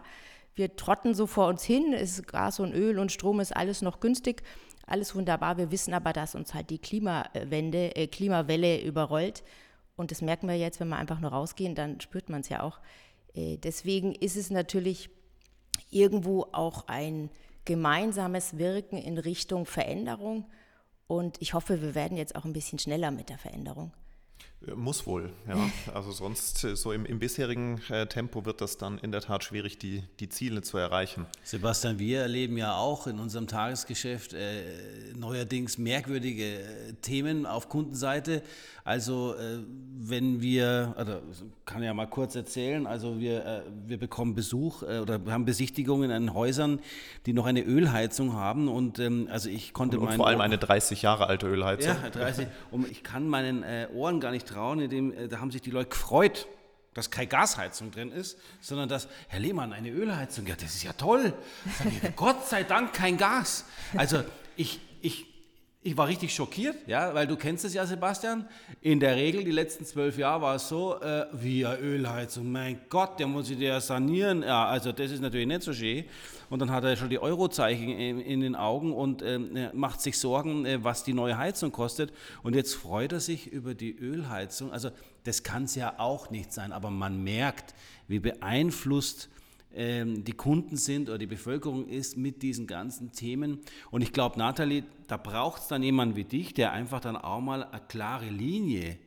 wir 0.55 0.75
trotten 0.75 1.13
so 1.13 1.27
vor 1.27 1.47
uns 1.47 1.63
hin, 1.63 1.93
ist 1.93 2.27
Gas 2.27 2.59
und 2.59 2.73
Öl 2.73 2.99
und 2.99 3.11
Strom 3.11 3.39
ist 3.39 3.55
alles 3.55 3.81
noch 3.81 3.99
günstig, 3.99 4.43
alles 4.85 5.15
wunderbar. 5.15 5.57
Wir 5.57 5.71
wissen 5.71 5.93
aber, 5.93 6.13
dass 6.13 6.35
uns 6.35 6.53
halt 6.53 6.69
die 6.69 6.79
Klimawende, 6.79 7.95
äh, 7.95 8.07
Klimawelle 8.07 8.81
überrollt. 8.81 9.43
Und 9.95 10.11
das 10.11 10.21
merken 10.21 10.47
wir 10.47 10.55
jetzt, 10.55 10.79
wenn 10.79 10.89
wir 10.89 10.97
einfach 10.97 11.19
nur 11.19 11.31
rausgehen, 11.31 11.75
dann 11.75 12.01
spürt 12.01 12.29
man 12.29 12.41
es 12.41 12.49
ja 12.49 12.63
auch. 12.63 12.79
Äh, 13.33 13.57
deswegen 13.57 14.13
ist 14.13 14.35
es 14.35 14.49
natürlich 14.49 15.09
irgendwo 15.89 16.47
auch 16.51 16.87
ein 16.87 17.29
gemeinsames 17.65 18.57
Wirken 18.57 18.97
in 18.97 19.17
Richtung 19.17 19.65
Veränderung. 19.65 20.45
Und 21.07 21.41
ich 21.41 21.53
hoffe, 21.53 21.81
wir 21.81 21.93
werden 21.95 22.17
jetzt 22.17 22.35
auch 22.35 22.45
ein 22.45 22.53
bisschen 22.53 22.79
schneller 22.79 23.11
mit 23.11 23.29
der 23.29 23.37
Veränderung. 23.37 23.91
Muss 24.75 25.07
wohl, 25.07 25.31
ja. 25.47 25.57
Also 25.93 26.11
sonst 26.11 26.63
äh, 26.63 26.75
so 26.75 26.91
im, 26.91 27.05
im 27.05 27.17
bisherigen 27.17 27.81
äh, 27.89 28.05
Tempo 28.05 28.45
wird 28.45 28.61
das 28.61 28.77
dann 28.77 28.99
in 28.99 29.11
der 29.11 29.21
Tat 29.21 29.43
schwierig, 29.43 29.79
die, 29.79 30.03
die 30.19 30.29
Ziele 30.29 30.61
zu 30.61 30.77
erreichen. 30.77 31.25
Sebastian, 31.43 31.97
wir 31.97 32.21
erleben 32.21 32.57
ja 32.57 32.75
auch 32.75 33.07
in 33.07 33.19
unserem 33.19 33.47
Tagesgeschäft 33.47 34.33
äh, 34.33 34.61
neuerdings 35.15 35.79
merkwürdige 35.79 36.59
äh, 36.59 36.93
Themen 37.01 37.47
auf 37.47 37.69
Kundenseite. 37.69 38.43
Also 38.83 39.33
äh, 39.33 39.59
wenn 39.97 40.41
wir, 40.41 40.93
also 40.95 41.21
kann 41.65 41.81
ja 41.81 41.93
mal 41.95 42.07
kurz 42.07 42.35
erzählen, 42.35 42.85
also 42.85 43.19
wir, 43.19 43.65
wir 43.85 43.97
bekommen 43.97 44.33
Besuch 44.33 44.81
oder 44.81 45.21
haben 45.27 45.45
Besichtigungen 45.45 46.09
in 46.09 46.33
Häusern, 46.33 46.79
die 47.25 47.33
noch 47.33 47.45
eine 47.45 47.61
Ölheizung 47.61 48.33
haben 48.33 48.67
und 48.67 48.97
ähm, 48.97 49.27
also 49.31 49.49
ich 49.49 49.73
konnte 49.73 49.99
und, 49.99 50.07
und 50.07 50.15
vor 50.15 50.27
allem 50.27 50.41
eine 50.41 50.57
30 50.57 51.03
Jahre 51.03 51.27
alte 51.27 51.47
Ölheizung. 51.47 51.95
Ja, 52.03 52.09
30. 52.09 52.47
Und 52.71 52.89
ich 52.89 53.03
kann 53.03 53.27
meinen 53.27 53.63
Ohren 53.93 54.19
gar 54.19 54.31
nicht 54.31 54.50
trauen, 54.51 54.79
indem, 54.79 55.11
äh, 55.11 55.27
da 55.27 55.39
haben 55.39 55.51
sich 55.51 55.61
die 55.61 55.71
Leute 55.71 55.89
gefreut, 55.89 56.47
dass 56.93 57.09
keine 57.09 57.27
Gasheizung 57.27 57.91
drin 57.91 58.11
ist, 58.11 58.37
sondern 58.59 58.89
dass, 58.89 59.07
Herr 59.29 59.39
Lehmann, 59.39 59.71
eine 59.71 59.89
Ölheizung, 59.89 60.45
ja, 60.45 60.55
das 60.55 60.75
ist 60.75 60.83
ja 60.83 60.93
toll. 60.93 61.33
Ich, 61.85 62.15
Gott 62.15 62.47
sei 62.47 62.63
Dank 62.63 62.93
kein 62.93 63.17
Gas. 63.17 63.65
Also 63.95 64.23
ich, 64.57 64.79
ich, 65.01 65.30
ich 65.83 65.97
war 65.97 66.07
richtig 66.07 66.33
schockiert, 66.33 66.75
ja, 66.85 67.11
weil 67.15 67.25
du 67.25 67.35
kennst 67.35 67.65
es 67.65 67.73
ja, 67.73 67.83
Sebastian. 67.87 68.47
In 68.81 68.99
der 68.99 69.15
Regel, 69.15 69.43
die 69.43 69.51
letzten 69.51 69.83
zwölf 69.83 70.15
Jahre 70.15 70.41
war 70.41 70.55
es 70.55 70.69
so, 70.69 71.01
äh, 71.01 71.25
wie 71.33 71.65
eine 71.65 71.79
Ölheizung, 71.79 72.51
mein 72.51 72.81
Gott, 72.87 73.19
der 73.19 73.25
muss 73.25 73.47
sich 73.47 73.57
ja 73.57 73.81
sanieren. 73.81 74.43
Ja, 74.43 74.65
also 74.67 74.91
das 74.91 75.09
ist 75.09 75.21
natürlich 75.21 75.47
nicht 75.47 75.63
so 75.63 75.73
schön. 75.73 76.05
Und 76.51 76.59
dann 76.59 76.69
hat 76.69 76.83
er 76.83 76.95
schon 76.97 77.09
die 77.09 77.17
Eurozeichen 77.17 77.89
in, 77.89 78.19
in 78.21 78.41
den 78.41 78.55
Augen 78.55 78.93
und 78.93 79.23
äh, 79.23 79.39
macht 79.73 80.01
sich 80.01 80.19
Sorgen, 80.19 80.67
äh, 80.67 80.83
was 80.83 81.03
die 81.03 81.13
neue 81.13 81.37
Heizung 81.39 81.71
kostet. 81.71 82.13
Und 82.43 82.55
jetzt 82.55 82.75
freut 82.75 83.11
er 83.13 83.19
sich 83.19 83.47
über 83.47 83.73
die 83.73 83.97
Ölheizung. 83.97 84.71
Also 84.71 84.91
das 85.23 85.41
kann 85.41 85.63
es 85.63 85.73
ja 85.73 85.95
auch 85.97 86.29
nicht 86.29 86.53
sein, 86.53 86.73
aber 86.73 86.91
man 86.91 87.23
merkt, 87.23 87.73
wie 88.07 88.19
beeinflusst 88.19 89.29
ähm, 89.29 89.40
die 89.73 90.33
Kunden 90.33 90.75
sind 90.75 91.07
oder 91.07 91.17
die 91.17 91.27
Bevölkerung 91.27 91.87
ist 91.87 92.17
mit 92.17 92.41
diesen 92.41 92.67
ganzen 92.67 93.13
Themen. 93.13 93.61
Und 93.89 94.01
ich 94.01 94.11
glaube, 94.11 94.37
Nathalie, 94.37 94.83
da 95.07 95.15
braucht 95.15 95.61
es 95.61 95.67
dann 95.69 95.81
jemanden 95.81 96.15
wie 96.17 96.25
dich, 96.25 96.53
der 96.53 96.73
einfach 96.73 96.99
dann 96.99 97.15
auch 97.15 97.39
mal 97.39 97.63
eine 97.63 97.81
klare 97.87 98.27
Linie 98.29 98.97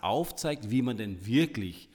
aufzeigt, 0.00 0.70
wie 0.70 0.80
man 0.80 0.96
denn 0.96 1.26
wirklich 1.26 1.90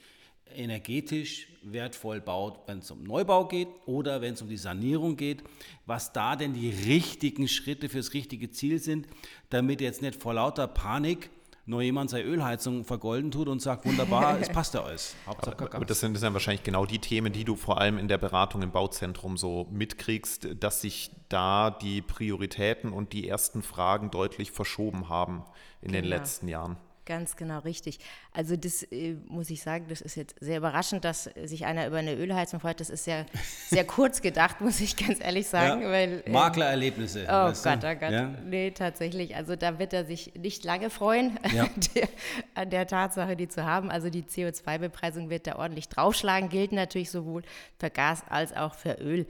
energetisch 0.54 1.48
wertvoll 1.62 2.20
baut, 2.20 2.60
wenn 2.66 2.78
es 2.78 2.90
um 2.90 3.02
Neubau 3.02 3.46
geht 3.48 3.68
oder 3.86 4.20
wenn 4.20 4.34
es 4.34 4.42
um 4.42 4.48
die 4.48 4.56
Sanierung 4.56 5.16
geht, 5.16 5.42
was 5.86 6.12
da 6.12 6.36
denn 6.36 6.52
die 6.54 6.70
richtigen 6.70 7.48
Schritte 7.48 7.88
fürs 7.88 8.12
richtige 8.12 8.50
Ziel 8.50 8.78
sind, 8.78 9.08
damit 9.50 9.80
jetzt 9.80 10.02
nicht 10.02 10.20
vor 10.20 10.34
lauter 10.34 10.66
Panik 10.66 11.30
nur 11.72 11.82
jemand 11.82 12.10
seine 12.10 12.24
Ölheizung 12.24 12.84
vergolden 12.84 13.32
tut 13.32 13.48
und 13.48 13.60
sagt, 13.60 13.84
wunderbar, 13.84 14.38
es 14.40 14.48
passt 14.52 14.74
ja 14.74 14.84
alles. 14.84 15.16
Aber 15.26 15.84
das 15.84 16.00
sind 16.00 16.22
dann 16.22 16.32
wahrscheinlich 16.32 16.62
genau 16.62 16.86
die 16.86 17.00
Themen, 17.00 17.32
die 17.32 17.44
du 17.44 17.56
vor 17.56 17.80
allem 17.80 17.98
in 17.98 18.06
der 18.06 18.18
Beratung 18.18 18.62
im 18.62 18.70
Bauzentrum 18.70 19.36
so 19.36 19.66
mitkriegst, 19.70 20.48
dass 20.60 20.80
sich 20.80 21.10
da 21.28 21.70
die 21.70 22.02
Prioritäten 22.02 22.92
und 22.92 23.12
die 23.12 23.26
ersten 23.28 23.62
Fragen 23.62 24.10
deutlich 24.10 24.52
verschoben 24.52 25.08
haben 25.08 25.44
in 25.80 25.92
genau. 25.92 26.02
den 26.02 26.08
letzten 26.08 26.46
Jahren. 26.46 26.76
Ganz 27.04 27.34
genau 27.34 27.58
richtig. 27.60 27.98
Also 28.32 28.56
das 28.56 28.84
äh, 28.84 29.16
muss 29.26 29.50
ich 29.50 29.60
sagen, 29.60 29.86
das 29.88 30.00
ist 30.00 30.14
jetzt 30.14 30.36
sehr 30.40 30.58
überraschend, 30.58 31.04
dass 31.04 31.24
sich 31.44 31.66
einer 31.66 31.88
über 31.88 31.96
eine 31.96 32.14
Ölheizung 32.14 32.60
freut. 32.60 32.78
Das 32.78 32.90
ist 32.90 33.04
sehr, 33.04 33.26
sehr 33.66 33.84
kurz 33.84 34.22
gedacht, 34.22 34.60
muss 34.60 34.80
ich 34.80 34.96
ganz 34.96 35.18
ehrlich 35.20 35.48
sagen. 35.48 35.82
Ja. 35.82 35.90
Weil, 35.90 36.22
äh, 36.24 36.30
Maklererlebnisse. 36.30 37.24
Oh 37.24 37.52
Gott, 37.52 37.84
oh 37.84 37.94
Gott. 37.94 38.10
Ja? 38.12 38.28
Nee, 38.44 38.70
tatsächlich. 38.70 39.34
Also 39.34 39.56
da 39.56 39.80
wird 39.80 39.92
er 39.92 40.04
sich 40.04 40.34
nicht 40.36 40.64
lange 40.64 40.90
freuen, 40.90 41.40
ja. 41.52 41.68
der, 41.94 42.08
an 42.54 42.70
der 42.70 42.86
Tatsache, 42.86 43.34
die 43.34 43.48
zu 43.48 43.64
haben. 43.64 43.90
Also 43.90 44.08
die 44.08 44.22
CO2-Bepreisung 44.22 45.28
wird 45.28 45.48
da 45.48 45.56
ordentlich 45.56 45.88
draufschlagen, 45.88 46.50
gilt 46.50 46.70
natürlich 46.70 47.10
sowohl 47.10 47.42
für 47.80 47.90
Gas 47.90 48.22
als 48.28 48.54
auch 48.54 48.74
für 48.74 48.92
Öl. 49.00 49.26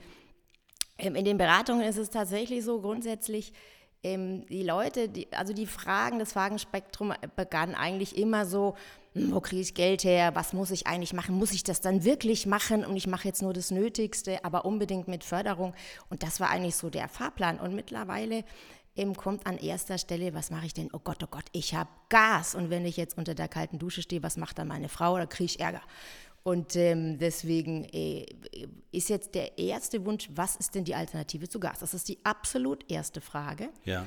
Ähm, 0.99 1.15
in 1.15 1.25
den 1.25 1.39
Beratungen 1.39 1.87
ist 1.87 1.97
es 1.97 2.11
tatsächlich 2.11 2.63
so 2.63 2.81
grundsätzlich, 2.81 3.51
ähm, 4.03 4.45
die 4.47 4.63
Leute, 4.63 5.09
die, 5.09 5.27
also 5.31 5.53
die 5.53 5.65
Fragen, 5.65 6.19
das 6.19 6.33
Fragenspektrum 6.33 7.13
begann 7.35 7.73
eigentlich 7.73 8.17
immer 8.17 8.45
so, 8.45 8.75
hm, 9.13 9.33
wo 9.33 9.39
kriege 9.39 9.61
ich 9.61 9.73
Geld 9.73 10.03
her, 10.03 10.35
was 10.35 10.53
muss 10.53 10.71
ich 10.71 10.87
eigentlich 10.87 11.13
machen, 11.13 11.35
muss 11.35 11.51
ich 11.51 11.63
das 11.63 11.81
dann 11.81 12.03
wirklich 12.03 12.45
machen 12.45 12.85
und 12.85 12.95
ich 12.95 13.07
mache 13.07 13.27
jetzt 13.27 13.41
nur 13.41 13.53
das 13.53 13.71
Nötigste, 13.71 14.43
aber 14.43 14.65
unbedingt 14.65 15.07
mit 15.07 15.23
Förderung. 15.23 15.73
Und 16.09 16.23
das 16.23 16.39
war 16.39 16.49
eigentlich 16.49 16.75
so 16.75 16.89
der 16.89 17.07
Fahrplan. 17.07 17.59
Und 17.59 17.75
mittlerweile 17.75 18.43
ähm, 18.95 19.15
kommt 19.15 19.47
an 19.47 19.57
erster 19.57 19.97
Stelle, 19.97 20.33
was 20.33 20.51
mache 20.51 20.65
ich 20.65 20.73
denn? 20.73 20.89
Oh 20.93 20.99
Gott, 20.99 21.23
oh 21.23 21.27
Gott, 21.29 21.45
ich 21.51 21.73
habe 21.73 21.89
Gas. 22.09 22.55
Und 22.55 22.69
wenn 22.69 22.85
ich 22.85 22.97
jetzt 22.97 23.17
unter 23.17 23.35
der 23.35 23.47
kalten 23.47 23.79
Dusche 23.79 24.01
stehe, 24.01 24.23
was 24.23 24.37
macht 24.37 24.59
dann 24.59 24.67
meine 24.67 24.89
Frau? 24.89 25.17
Da 25.17 25.25
kriege 25.25 25.45
ich 25.45 25.59
Ärger. 25.59 25.81
Und 26.43 26.75
ähm, 26.75 27.17
deswegen 27.19 27.85
äh, 27.85 28.25
ist 28.91 29.09
jetzt 29.09 29.33
der 29.33 29.57
erste 29.57 30.05
Wunsch, 30.05 30.29
was 30.35 30.57
ist 30.57 30.75
denn 30.75 30.83
die 30.83 30.93
Alternative 30.93 31.47
zu 31.47 31.59
Gas? 31.59 31.79
Das 31.79 31.93
ist 31.93 32.09
die 32.09 32.19
absolut 32.23 32.91
erste 32.91 33.21
Frage. 33.21 33.69
Ja. 33.85 34.05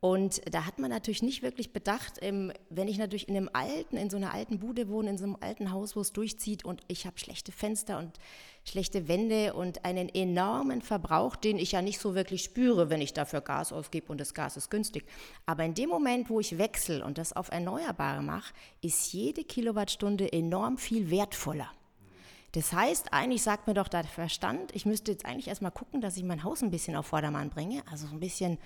Und 0.00 0.42
da 0.52 0.64
hat 0.64 0.78
man 0.78 0.90
natürlich 0.90 1.22
nicht 1.22 1.42
wirklich 1.42 1.72
bedacht, 1.72 2.18
ähm, 2.20 2.52
wenn 2.70 2.86
ich 2.86 2.98
natürlich 2.98 3.28
in 3.28 3.36
einem 3.36 3.50
alten, 3.52 3.96
in 3.96 4.10
so 4.10 4.16
einer 4.16 4.32
alten 4.32 4.60
Bude 4.60 4.88
wohne, 4.88 5.10
in 5.10 5.18
so 5.18 5.24
einem 5.24 5.36
alten 5.40 5.72
Haus, 5.72 5.96
wo 5.96 6.00
es 6.00 6.12
durchzieht 6.12 6.64
und 6.64 6.82
ich 6.86 7.04
habe 7.04 7.18
schlechte 7.18 7.50
Fenster 7.50 7.98
und 7.98 8.12
schlechte 8.64 9.08
Wände 9.08 9.54
und 9.54 9.84
einen 9.84 10.08
enormen 10.08 10.82
Verbrauch, 10.82 11.34
den 11.34 11.58
ich 11.58 11.72
ja 11.72 11.82
nicht 11.82 11.98
so 11.98 12.14
wirklich 12.14 12.44
spüre, 12.44 12.90
wenn 12.90 13.00
ich 13.00 13.12
dafür 13.12 13.40
Gas 13.40 13.72
ausgebe 13.72 14.12
und 14.12 14.20
das 14.20 14.34
Gas 14.34 14.56
ist 14.56 14.70
günstig. 14.70 15.04
Aber 15.46 15.64
in 15.64 15.74
dem 15.74 15.88
Moment, 15.88 16.30
wo 16.30 16.38
ich 16.38 16.58
wechsle 16.58 17.04
und 17.04 17.18
das 17.18 17.32
auf 17.32 17.50
Erneuerbare 17.50 18.22
mache, 18.22 18.54
ist 18.82 19.12
jede 19.12 19.42
Kilowattstunde 19.42 20.32
enorm 20.32 20.78
viel 20.78 21.10
wertvoller. 21.10 21.72
Das 22.52 22.72
heißt, 22.72 23.12
eigentlich 23.12 23.42
sagt 23.42 23.66
mir 23.66 23.74
doch 23.74 23.88
der 23.88 24.04
Verstand, 24.04 24.74
ich 24.74 24.86
müsste 24.86 25.12
jetzt 25.12 25.26
eigentlich 25.26 25.48
erstmal 25.48 25.72
gucken, 25.72 26.00
dass 26.00 26.16
ich 26.16 26.24
mein 26.24 26.44
Haus 26.44 26.62
ein 26.62 26.70
bisschen 26.70 26.96
auf 26.96 27.06
Vordermann 27.06 27.50
bringe, 27.50 27.82
also 27.90 28.06
so 28.06 28.14
ein 28.14 28.20
bisschen 28.20 28.58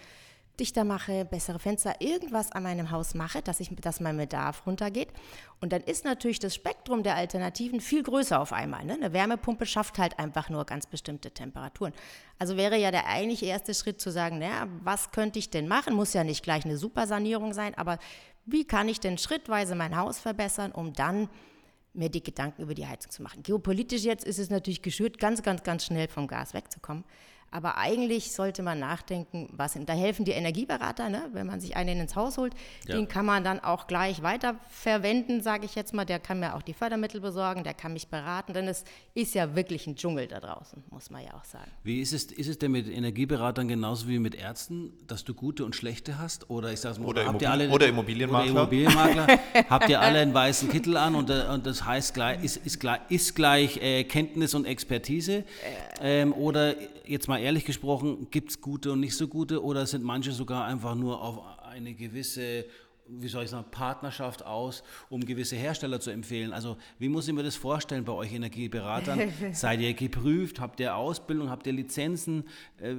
dichter 0.60 0.84
mache, 0.84 1.24
bessere 1.24 1.58
Fenster, 1.58 1.94
irgendwas 2.00 2.52
an 2.52 2.62
meinem 2.62 2.90
Haus 2.90 3.14
mache, 3.14 3.42
dass, 3.42 3.60
ich, 3.60 3.70
dass 3.76 4.00
mein 4.00 4.16
Bedarf 4.16 4.66
runtergeht. 4.66 5.08
Und 5.60 5.72
dann 5.72 5.82
ist 5.82 6.04
natürlich 6.04 6.38
das 6.38 6.54
Spektrum 6.54 7.02
der 7.02 7.16
Alternativen 7.16 7.80
viel 7.80 8.02
größer 8.02 8.38
auf 8.38 8.52
einmal. 8.52 8.84
Ne? 8.84 8.94
Eine 8.94 9.12
Wärmepumpe 9.12 9.66
schafft 9.66 9.98
halt 9.98 10.18
einfach 10.18 10.50
nur 10.50 10.64
ganz 10.64 10.86
bestimmte 10.86 11.30
Temperaturen. 11.30 11.92
Also 12.38 12.56
wäre 12.56 12.76
ja 12.76 12.90
der 12.90 13.06
eigentlich 13.06 13.42
erste 13.42 13.74
Schritt 13.74 14.00
zu 14.00 14.10
sagen, 14.10 14.38
naja, 14.38 14.68
was 14.82 15.10
könnte 15.10 15.38
ich 15.38 15.50
denn 15.50 15.68
machen? 15.68 15.94
Muss 15.94 16.12
ja 16.12 16.22
nicht 16.22 16.42
gleich 16.42 16.64
eine 16.64 16.76
Supersanierung 16.76 17.54
sein, 17.54 17.74
aber 17.76 17.98
wie 18.44 18.64
kann 18.64 18.88
ich 18.88 19.00
denn 19.00 19.18
schrittweise 19.18 19.74
mein 19.74 19.96
Haus 19.96 20.18
verbessern, 20.18 20.72
um 20.72 20.92
dann 20.92 21.28
mir 21.94 22.08
die 22.08 22.22
Gedanken 22.22 22.62
über 22.62 22.74
die 22.74 22.86
Heizung 22.86 23.10
zu 23.10 23.22
machen. 23.22 23.42
Geopolitisch 23.42 24.02
jetzt 24.02 24.24
ist 24.24 24.38
es 24.38 24.50
natürlich 24.50 24.82
geschürt, 24.82 25.18
ganz, 25.18 25.42
ganz, 25.42 25.62
ganz 25.62 25.84
schnell 25.84 26.08
vom 26.08 26.26
Gas 26.26 26.54
wegzukommen. 26.54 27.04
Aber 27.52 27.76
eigentlich 27.76 28.32
sollte 28.32 28.62
man 28.62 28.78
nachdenken, 28.78 29.48
was 29.52 29.78
da 29.84 29.92
helfen 29.92 30.24
die 30.24 30.32
Energieberater, 30.32 31.10
ne? 31.10 31.28
wenn 31.34 31.46
man 31.46 31.60
sich 31.60 31.76
einen 31.76 32.00
ins 32.00 32.16
Haus 32.16 32.38
holt, 32.38 32.54
ja. 32.88 32.96
den 32.96 33.08
kann 33.08 33.26
man 33.26 33.44
dann 33.44 33.60
auch 33.60 33.86
gleich 33.86 34.22
weiterverwenden, 34.22 35.42
sage 35.42 35.66
ich 35.66 35.74
jetzt 35.74 35.92
mal. 35.92 36.06
Der 36.06 36.18
kann 36.18 36.40
mir 36.40 36.54
auch 36.54 36.62
die 36.62 36.72
Fördermittel 36.72 37.20
besorgen, 37.20 37.62
der 37.62 37.74
kann 37.74 37.92
mich 37.92 38.08
beraten, 38.08 38.54
denn 38.54 38.68
es 38.68 38.84
ist 39.12 39.34
ja 39.34 39.54
wirklich 39.54 39.86
ein 39.86 39.96
Dschungel 39.96 40.28
da 40.28 40.40
draußen, 40.40 40.82
muss 40.90 41.10
man 41.10 41.22
ja 41.24 41.34
auch 41.34 41.44
sagen. 41.44 41.70
Wie 41.84 42.00
ist 42.00 42.14
es, 42.14 42.24
ist 42.24 42.48
es 42.48 42.58
denn 42.58 42.72
mit 42.72 42.88
Energieberatern 42.88 43.68
genauso 43.68 44.08
wie 44.08 44.18
mit 44.18 44.34
Ärzten, 44.34 44.94
dass 45.06 45.22
du 45.24 45.34
gute 45.34 45.66
und 45.66 45.76
schlechte 45.76 46.18
hast? 46.18 46.48
Oder 46.48 46.72
ich 46.72 46.80
sag's 46.80 46.98
mal, 46.98 47.06
oder, 47.06 47.26
habt 47.26 47.42
ihr 47.42 47.50
alle, 47.50 47.68
oder 47.68 47.86
Immobilienmakler? 47.86 48.50
Oder 48.50 48.60
Immobilienmakler 48.62 49.26
habt 49.68 49.90
ihr 49.90 50.00
alle 50.00 50.20
einen 50.20 50.32
weißen 50.32 50.70
Kittel 50.70 50.96
an 50.96 51.14
und, 51.14 51.28
äh, 51.28 51.44
und 51.52 51.66
das 51.66 51.84
heißt 51.84 52.14
gleich, 52.14 52.42
ist, 52.42 52.56
ist 52.56 52.80
gleich, 52.80 53.00
ist 53.10 53.34
gleich 53.34 53.76
äh, 53.76 54.04
Kenntnis 54.04 54.54
und 54.54 54.64
Expertise? 54.64 55.44
Ähm, 56.00 56.32
oder 56.32 56.74
jetzt 57.06 57.28
mal 57.28 57.41
ehrlich 57.42 57.64
gesprochen, 57.64 58.28
gibt 58.30 58.50
es 58.50 58.60
gute 58.60 58.92
und 58.92 59.00
nicht 59.00 59.16
so 59.16 59.28
gute 59.28 59.62
oder 59.62 59.86
sind 59.86 60.04
manche 60.04 60.32
sogar 60.32 60.64
einfach 60.64 60.94
nur 60.94 61.20
auf 61.20 61.40
eine 61.64 61.94
gewisse 61.94 62.64
wie 63.18 63.28
soll 63.28 63.44
ich 63.44 63.50
sagen, 63.50 63.66
Partnerschaft 63.70 64.44
aus, 64.44 64.82
um 65.08 65.24
gewisse 65.24 65.56
Hersteller 65.56 66.00
zu 66.00 66.10
empfehlen. 66.10 66.52
Also 66.52 66.76
wie 66.98 67.08
muss 67.08 67.28
ich 67.28 67.34
mir 67.34 67.42
das 67.42 67.56
vorstellen 67.56 68.04
bei 68.04 68.12
euch 68.12 68.32
Energieberatern? 68.32 69.32
Seid 69.52 69.80
ihr 69.80 69.94
geprüft? 69.94 70.60
Habt 70.60 70.80
ihr 70.80 70.96
Ausbildung? 70.96 71.50
Habt 71.50 71.66
ihr 71.66 71.72
Lizenzen? 71.72 72.44
Äh, 72.80 72.94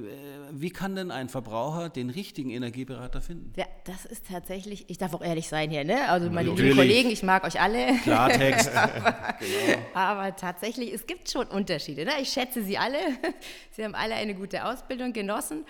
wie 0.50 0.70
kann 0.70 0.96
denn 0.96 1.10
ein 1.10 1.28
Verbraucher 1.28 1.88
den 1.88 2.10
richtigen 2.10 2.50
Energieberater 2.50 3.20
finden? 3.20 3.52
Ja, 3.56 3.66
das 3.84 4.04
ist 4.04 4.26
tatsächlich, 4.28 4.88
ich 4.88 4.98
darf 4.98 5.14
auch 5.14 5.22
ehrlich 5.22 5.48
sein 5.48 5.70
hier, 5.70 5.84
ne? 5.84 6.08
Also 6.08 6.30
meine 6.30 6.50
lieben 6.50 6.76
Kollegen, 6.76 7.10
ich 7.10 7.22
mag 7.22 7.44
euch 7.44 7.60
alle. 7.60 7.94
Klartext. 8.02 8.70
aber, 8.74 9.34
genau. 9.40 9.78
aber 9.94 10.36
tatsächlich, 10.36 10.92
es 10.92 11.06
gibt 11.06 11.30
schon 11.30 11.46
Unterschiede. 11.46 12.04
Ne? 12.04 12.12
Ich 12.20 12.30
schätze 12.30 12.62
Sie 12.62 12.78
alle. 12.78 12.98
Sie 13.70 13.84
haben 13.84 13.94
alle 13.94 14.14
eine 14.14 14.34
gute 14.34 14.64
Ausbildung 14.64 15.12
genossen. 15.12 15.64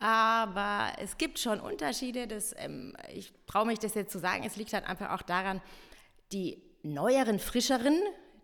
Aber 0.00 0.92
es 1.02 1.18
gibt 1.18 1.38
schon 1.38 1.60
Unterschiede. 1.60 2.26
Das, 2.26 2.54
ähm, 2.56 2.94
ich 3.12 3.32
traue 3.48 3.66
mich 3.66 3.80
das 3.80 3.94
jetzt 3.94 4.12
zu 4.12 4.18
sagen. 4.18 4.44
Es 4.44 4.56
liegt 4.56 4.72
halt 4.72 4.86
einfach 4.86 5.10
auch 5.10 5.22
daran, 5.22 5.60
die 6.32 6.62
neueren, 6.82 7.38
frischeren, 7.38 7.98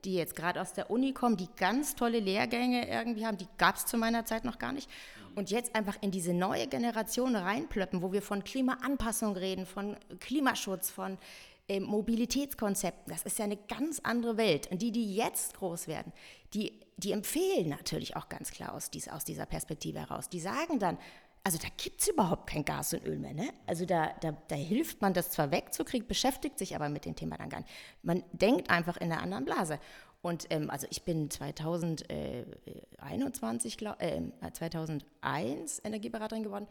die 0.05 0.15
jetzt 0.15 0.35
gerade 0.35 0.61
aus 0.61 0.73
der 0.73 0.91
Uni 0.91 1.13
kommen, 1.13 1.37
die 1.37 1.49
ganz 1.57 1.95
tolle 1.95 2.19
Lehrgänge 2.19 2.89
irgendwie 2.89 3.27
haben, 3.27 3.39
die 3.39 3.49
gab 3.57 3.77
es 3.77 3.87
zu 3.87 3.97
meiner 3.97 4.25
Zeit 4.25 4.45
noch 4.45 4.59
gar 4.59 4.73
nicht. 4.73 4.91
Und 5.35 5.51
jetzt 5.51 5.75
einfach 5.75 5.97
in 6.01 6.11
diese 6.11 6.33
neue 6.33 6.67
Generation 6.67 7.35
reinplöppen, 7.35 8.03
wo 8.03 8.13
wir 8.13 8.23
von 8.23 8.45
Klimaanpassung 8.45 9.37
reden, 9.37 9.67
von 9.67 9.97
Klimaschutz, 10.21 10.91
von 10.91 11.19
äh, 11.67 11.81
Mobilitätskonzepten. 11.81 13.13
Das 13.13 13.23
ist 13.23 13.39
ja 13.39 13.47
eine 13.47 13.57
ganz 13.57 14.01
andere 14.01 14.37
Welt. 14.37 14.71
Und 14.71 14.83
die, 14.83 14.93
die 14.93 15.15
jetzt 15.17 15.55
groß 15.55 15.89
werden, 15.89 16.13
die, 16.53 16.79
die 16.99 17.13
empfehlen 17.13 17.69
natürlich 17.69 18.17
auch 18.17 18.29
ganz 18.29 18.51
klar 18.51 18.75
aus, 18.75 18.91
dies, 18.91 19.09
aus 19.09 19.25
dieser 19.25 19.47
Perspektive 19.47 19.99
heraus. 19.99 20.29
Die 20.29 20.41
sagen 20.41 20.79
dann, 20.79 20.99
also 21.45 21.59
da 21.59 21.69
gibt 21.77 22.01
es 22.01 22.09
überhaupt 22.09 22.49
kein 22.49 22.65
Gas 22.65 22.95
und 22.95 23.05
Öl 23.05 23.19
mehr. 23.19 23.35
Ne? 23.35 23.53
Also 23.67 23.85
da, 23.85 24.15
da, 24.21 24.35
da, 24.49 24.57
hilft 24.57 25.03
man 25.03 25.13
das 25.13 25.31
zwar 25.31 25.51
wegzukriegen, 25.51 26.09
beschäftigt 26.09 26.59
sich 26.59 26.75
aber 26.75 26.89
mit 26.89 27.05
dem 27.05 27.15
Thema 27.15 27.37
dann 27.37 27.51
gar 27.51 27.59
nicht. 27.59 27.69
Man 28.03 28.25
denkt 28.33 28.71
einfach 28.71 28.97
in 28.97 29.13
einer 29.13 29.21
anderen 29.21 29.45
Blase. 29.45 29.79
Und 30.23 30.47
ähm, 30.49 30.71
also 30.71 30.87
ich 30.91 31.03
bin 31.03 31.31
2021, 31.31 33.77
glaub, 33.77 34.01
äh, 34.01 34.23
2001 34.55 35.83
Energieberaterin 35.85 36.45
geworden. 36.45 36.67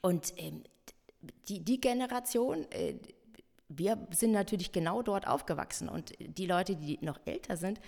Und 0.00 0.32
ähm, 0.36 0.62
die, 1.48 1.58
die 1.58 1.80
Generation, 1.80 2.70
äh, 2.70 2.94
wir 3.68 4.06
sind 4.12 4.30
natürlich 4.30 4.70
genau 4.70 5.02
dort 5.02 5.26
aufgewachsen. 5.26 5.88
Und 5.88 6.12
die 6.20 6.46
Leute, 6.46 6.76
die 6.76 7.00
noch 7.00 7.18
älter 7.24 7.56
sind, 7.56 7.80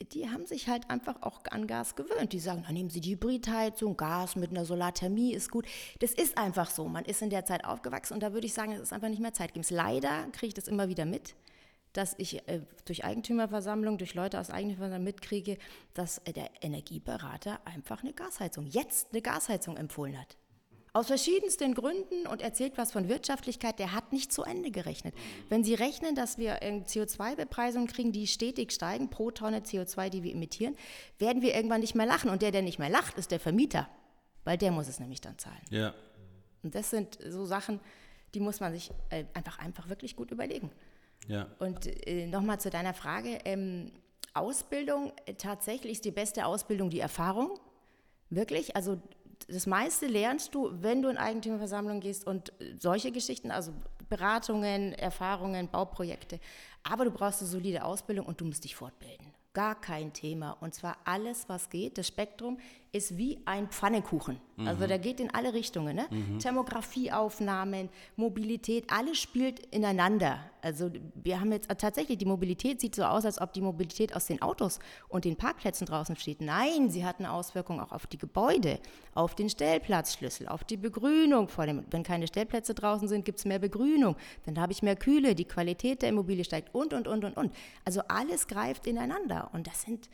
die 0.00 0.28
haben 0.28 0.46
sich 0.46 0.68
halt 0.68 0.90
einfach 0.90 1.22
auch 1.22 1.40
an 1.50 1.66
Gas 1.66 1.94
gewöhnt. 1.94 2.32
Die 2.32 2.40
sagen, 2.40 2.64
dann 2.64 2.74
nehmen 2.74 2.90
Sie 2.90 3.00
die 3.00 3.12
Hybridheizung, 3.12 3.96
Gas 3.96 4.36
mit 4.36 4.50
einer 4.50 4.64
Solarthermie 4.64 5.32
ist 5.32 5.50
gut. 5.50 5.66
Das 6.00 6.12
ist 6.12 6.36
einfach 6.36 6.70
so. 6.70 6.88
Man 6.88 7.04
ist 7.04 7.22
in 7.22 7.30
der 7.30 7.44
Zeit 7.44 7.64
aufgewachsen 7.64 8.14
und 8.14 8.22
da 8.22 8.32
würde 8.32 8.46
ich 8.46 8.54
sagen, 8.54 8.72
es 8.72 8.80
ist 8.80 8.92
einfach 8.92 9.08
nicht 9.08 9.22
mehr 9.22 9.32
zeitgemäß. 9.32 9.70
Leider 9.70 10.26
kriege 10.32 10.48
ich 10.48 10.54
das 10.54 10.68
immer 10.68 10.88
wieder 10.88 11.04
mit, 11.04 11.36
dass 11.92 12.14
ich 12.18 12.48
äh, 12.48 12.62
durch 12.84 13.04
Eigentümerversammlung, 13.04 13.98
durch 13.98 14.14
Leute 14.14 14.40
aus 14.40 14.50
Eigentümerversammlung 14.50 15.04
mitkriege, 15.04 15.58
dass 15.94 16.18
äh, 16.18 16.32
der 16.32 16.50
Energieberater 16.60 17.64
einfach 17.64 18.02
eine 18.02 18.12
Gasheizung, 18.12 18.66
jetzt 18.66 19.12
eine 19.12 19.22
Gasheizung 19.22 19.76
empfohlen 19.76 20.18
hat. 20.18 20.36
Aus 20.94 21.08
verschiedensten 21.08 21.74
Gründen 21.74 22.28
und 22.28 22.40
erzählt 22.40 22.78
was 22.78 22.92
von 22.92 23.08
Wirtschaftlichkeit, 23.08 23.80
der 23.80 23.92
hat 23.92 24.12
nicht 24.12 24.32
zu 24.32 24.44
Ende 24.44 24.70
gerechnet. 24.70 25.12
Wenn 25.48 25.64
Sie 25.64 25.74
rechnen, 25.74 26.14
dass 26.14 26.38
wir 26.38 26.62
CO2-Bepreisungen 26.62 27.88
kriegen, 27.88 28.12
die 28.12 28.28
stetig 28.28 28.70
steigen 28.70 29.10
pro 29.10 29.32
Tonne 29.32 29.58
CO2, 29.58 30.08
die 30.08 30.22
wir 30.22 30.30
emittieren, 30.30 30.76
werden 31.18 31.42
wir 31.42 31.52
irgendwann 31.56 31.80
nicht 31.80 31.96
mehr 31.96 32.06
lachen. 32.06 32.30
Und 32.30 32.42
der, 32.42 32.52
der 32.52 32.62
nicht 32.62 32.78
mehr 32.78 32.90
lacht, 32.90 33.18
ist 33.18 33.32
der 33.32 33.40
Vermieter, 33.40 33.88
weil 34.44 34.56
der 34.56 34.70
muss 34.70 34.86
es 34.86 35.00
nämlich 35.00 35.20
dann 35.20 35.36
zahlen. 35.36 35.60
Ja. 35.68 35.92
Und 36.62 36.76
das 36.76 36.90
sind 36.90 37.18
so 37.28 37.44
Sachen, 37.44 37.80
die 38.32 38.38
muss 38.38 38.60
man 38.60 38.72
sich 38.72 38.92
äh, 39.10 39.24
einfach, 39.34 39.58
einfach 39.58 39.88
wirklich 39.88 40.14
gut 40.14 40.30
überlegen. 40.30 40.70
Ja. 41.26 41.48
Und 41.58 41.88
äh, 42.06 42.28
nochmal 42.28 42.60
zu 42.60 42.70
deiner 42.70 42.94
Frage. 42.94 43.40
Ähm, 43.44 43.90
Ausbildung, 44.32 45.12
äh, 45.26 45.34
tatsächlich 45.34 45.94
ist 45.94 46.04
die 46.04 46.12
beste 46.12 46.46
Ausbildung 46.46 46.88
die 46.88 47.00
Erfahrung. 47.00 47.58
Wirklich, 48.30 48.76
also 48.76 49.00
das 49.48 49.66
meiste 49.66 50.06
lernst 50.06 50.54
du, 50.54 50.70
wenn 50.72 51.02
du 51.02 51.08
in 51.08 51.16
Eigentümerversammlung 51.16 52.00
gehst 52.00 52.26
und 52.26 52.52
äh, 52.60 52.74
solche 52.78 53.12
Geschichten, 53.12 53.50
also 53.50 53.72
Beratungen, 54.08 54.92
Erfahrungen, 54.92 55.68
Bauprojekte. 55.68 56.40
Aber 56.82 57.04
du 57.04 57.10
brauchst 57.10 57.40
eine 57.40 57.50
solide 57.50 57.84
Ausbildung 57.84 58.26
und 58.26 58.40
du 58.40 58.44
musst 58.44 58.64
dich 58.64 58.76
fortbilden. 58.76 59.26
Gar 59.52 59.80
kein 59.80 60.12
Thema. 60.12 60.52
Und 60.60 60.74
zwar 60.74 60.98
alles, 61.04 61.48
was 61.48 61.70
geht. 61.70 61.96
Das 61.96 62.08
Spektrum 62.08 62.58
ist 62.94 63.18
wie 63.18 63.40
ein 63.44 63.68
Pfannekuchen. 63.68 64.38
Mhm. 64.56 64.68
Also 64.68 64.86
der 64.86 64.98
geht 65.00 65.18
in 65.18 65.34
alle 65.34 65.52
Richtungen. 65.52 65.96
Ne? 65.96 66.06
Mhm. 66.10 66.38
Thermografieaufnahmen, 66.38 67.88
Mobilität, 68.16 68.84
alles 68.88 69.18
spielt 69.18 69.66
ineinander. 69.74 70.38
Also 70.62 70.90
wir 71.14 71.40
haben 71.40 71.52
jetzt 71.52 71.68
tatsächlich, 71.76 72.18
die 72.18 72.24
Mobilität 72.24 72.80
sieht 72.80 72.94
so 72.94 73.02
aus, 73.02 73.24
als 73.24 73.40
ob 73.40 73.52
die 73.52 73.60
Mobilität 73.60 74.14
aus 74.14 74.26
den 74.26 74.40
Autos 74.40 74.78
und 75.08 75.24
den 75.24 75.36
Parkplätzen 75.36 75.86
draußen 75.86 76.16
steht. 76.16 76.40
Nein, 76.40 76.88
sie 76.88 77.04
hat 77.04 77.18
eine 77.18 77.32
Auswirkung 77.32 77.80
auch 77.80 77.92
auf 77.92 78.06
die 78.06 78.16
Gebäude, 78.16 78.78
auf 79.14 79.34
den 79.34 79.50
Stellplatzschlüssel, 79.50 80.48
auf 80.48 80.62
die 80.64 80.76
Begrünung. 80.76 81.48
Vor 81.48 81.64
allem, 81.64 81.84
wenn 81.90 82.04
keine 82.04 82.28
Stellplätze 82.28 82.74
draußen 82.74 83.08
sind, 83.08 83.24
gibt 83.24 83.40
es 83.40 83.44
mehr 83.44 83.58
Begrünung. 83.58 84.16
Dann 84.46 84.58
habe 84.60 84.72
ich 84.72 84.82
mehr 84.82 84.96
Kühle, 84.96 85.34
die 85.34 85.44
Qualität 85.44 86.02
der 86.02 86.10
Immobilie 86.10 86.44
steigt 86.44 86.74
und, 86.74 86.94
und, 86.94 87.08
und, 87.08 87.24
und, 87.24 87.36
und. 87.36 87.52
Also 87.84 88.02
alles 88.08 88.46
greift 88.46 88.86
ineinander. 88.86 89.50
Und 89.52 89.66
das 89.66 89.82
sind, 89.82 90.08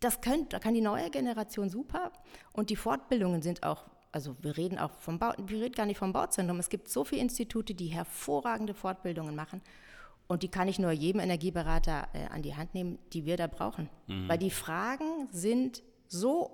das 0.00 0.20
könnt, 0.20 0.52
da 0.52 0.58
kann 0.58 0.74
die 0.74 0.80
neue 0.80 1.10
Generation 1.10 1.68
super. 1.68 2.12
Und 2.52 2.70
die 2.70 2.76
Fortbildungen 2.76 3.42
sind 3.42 3.62
auch 3.62 3.84
also 4.10 4.36
wir 4.40 4.56
reden 4.56 4.78
auch 4.78 4.92
vom 4.98 5.18
Bau, 5.18 5.32
wir 5.36 5.60
reden 5.60 5.74
gar 5.74 5.84
nicht 5.86 5.98
vom 5.98 6.12
Bauzentrum. 6.12 6.58
Es 6.58 6.70
gibt 6.70 6.88
so 6.88 7.04
viele 7.04 7.22
Institute, 7.22 7.74
die 7.74 7.88
hervorragende 7.88 8.74
Fortbildungen 8.74 9.34
machen. 9.34 9.60
Und 10.26 10.42
die 10.42 10.48
kann 10.48 10.68
ich 10.68 10.78
nur 10.78 10.92
jedem 10.92 11.20
Energieberater 11.20 12.08
äh, 12.12 12.26
an 12.26 12.42
die 12.42 12.54
Hand 12.54 12.74
nehmen, 12.74 12.98
die 13.12 13.24
wir 13.24 13.38
da 13.38 13.46
brauchen. 13.46 13.88
Mhm. 14.06 14.28
Weil 14.28 14.36
die 14.38 14.50
Fragen 14.50 15.28
sind 15.32 15.82
so 16.06 16.50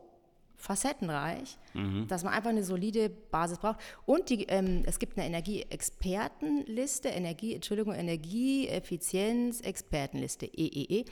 facettenreich, 0.56 1.58
mhm. 1.74 2.06
dass 2.06 2.22
man 2.22 2.32
einfach 2.32 2.50
eine 2.50 2.62
solide 2.62 3.10
Basis 3.10 3.58
braucht. 3.58 3.80
Und 4.06 4.30
die, 4.30 4.44
ähm, 4.44 4.84
es 4.86 5.00
gibt 5.00 5.18
eine 5.18 5.26
Energieexpertenliste, 5.26 7.08
Energie, 7.08 7.54
Entschuldigung, 7.54 7.94
Energieeffizienz-Expertenliste, 7.94 10.46
EEE. 10.46 11.04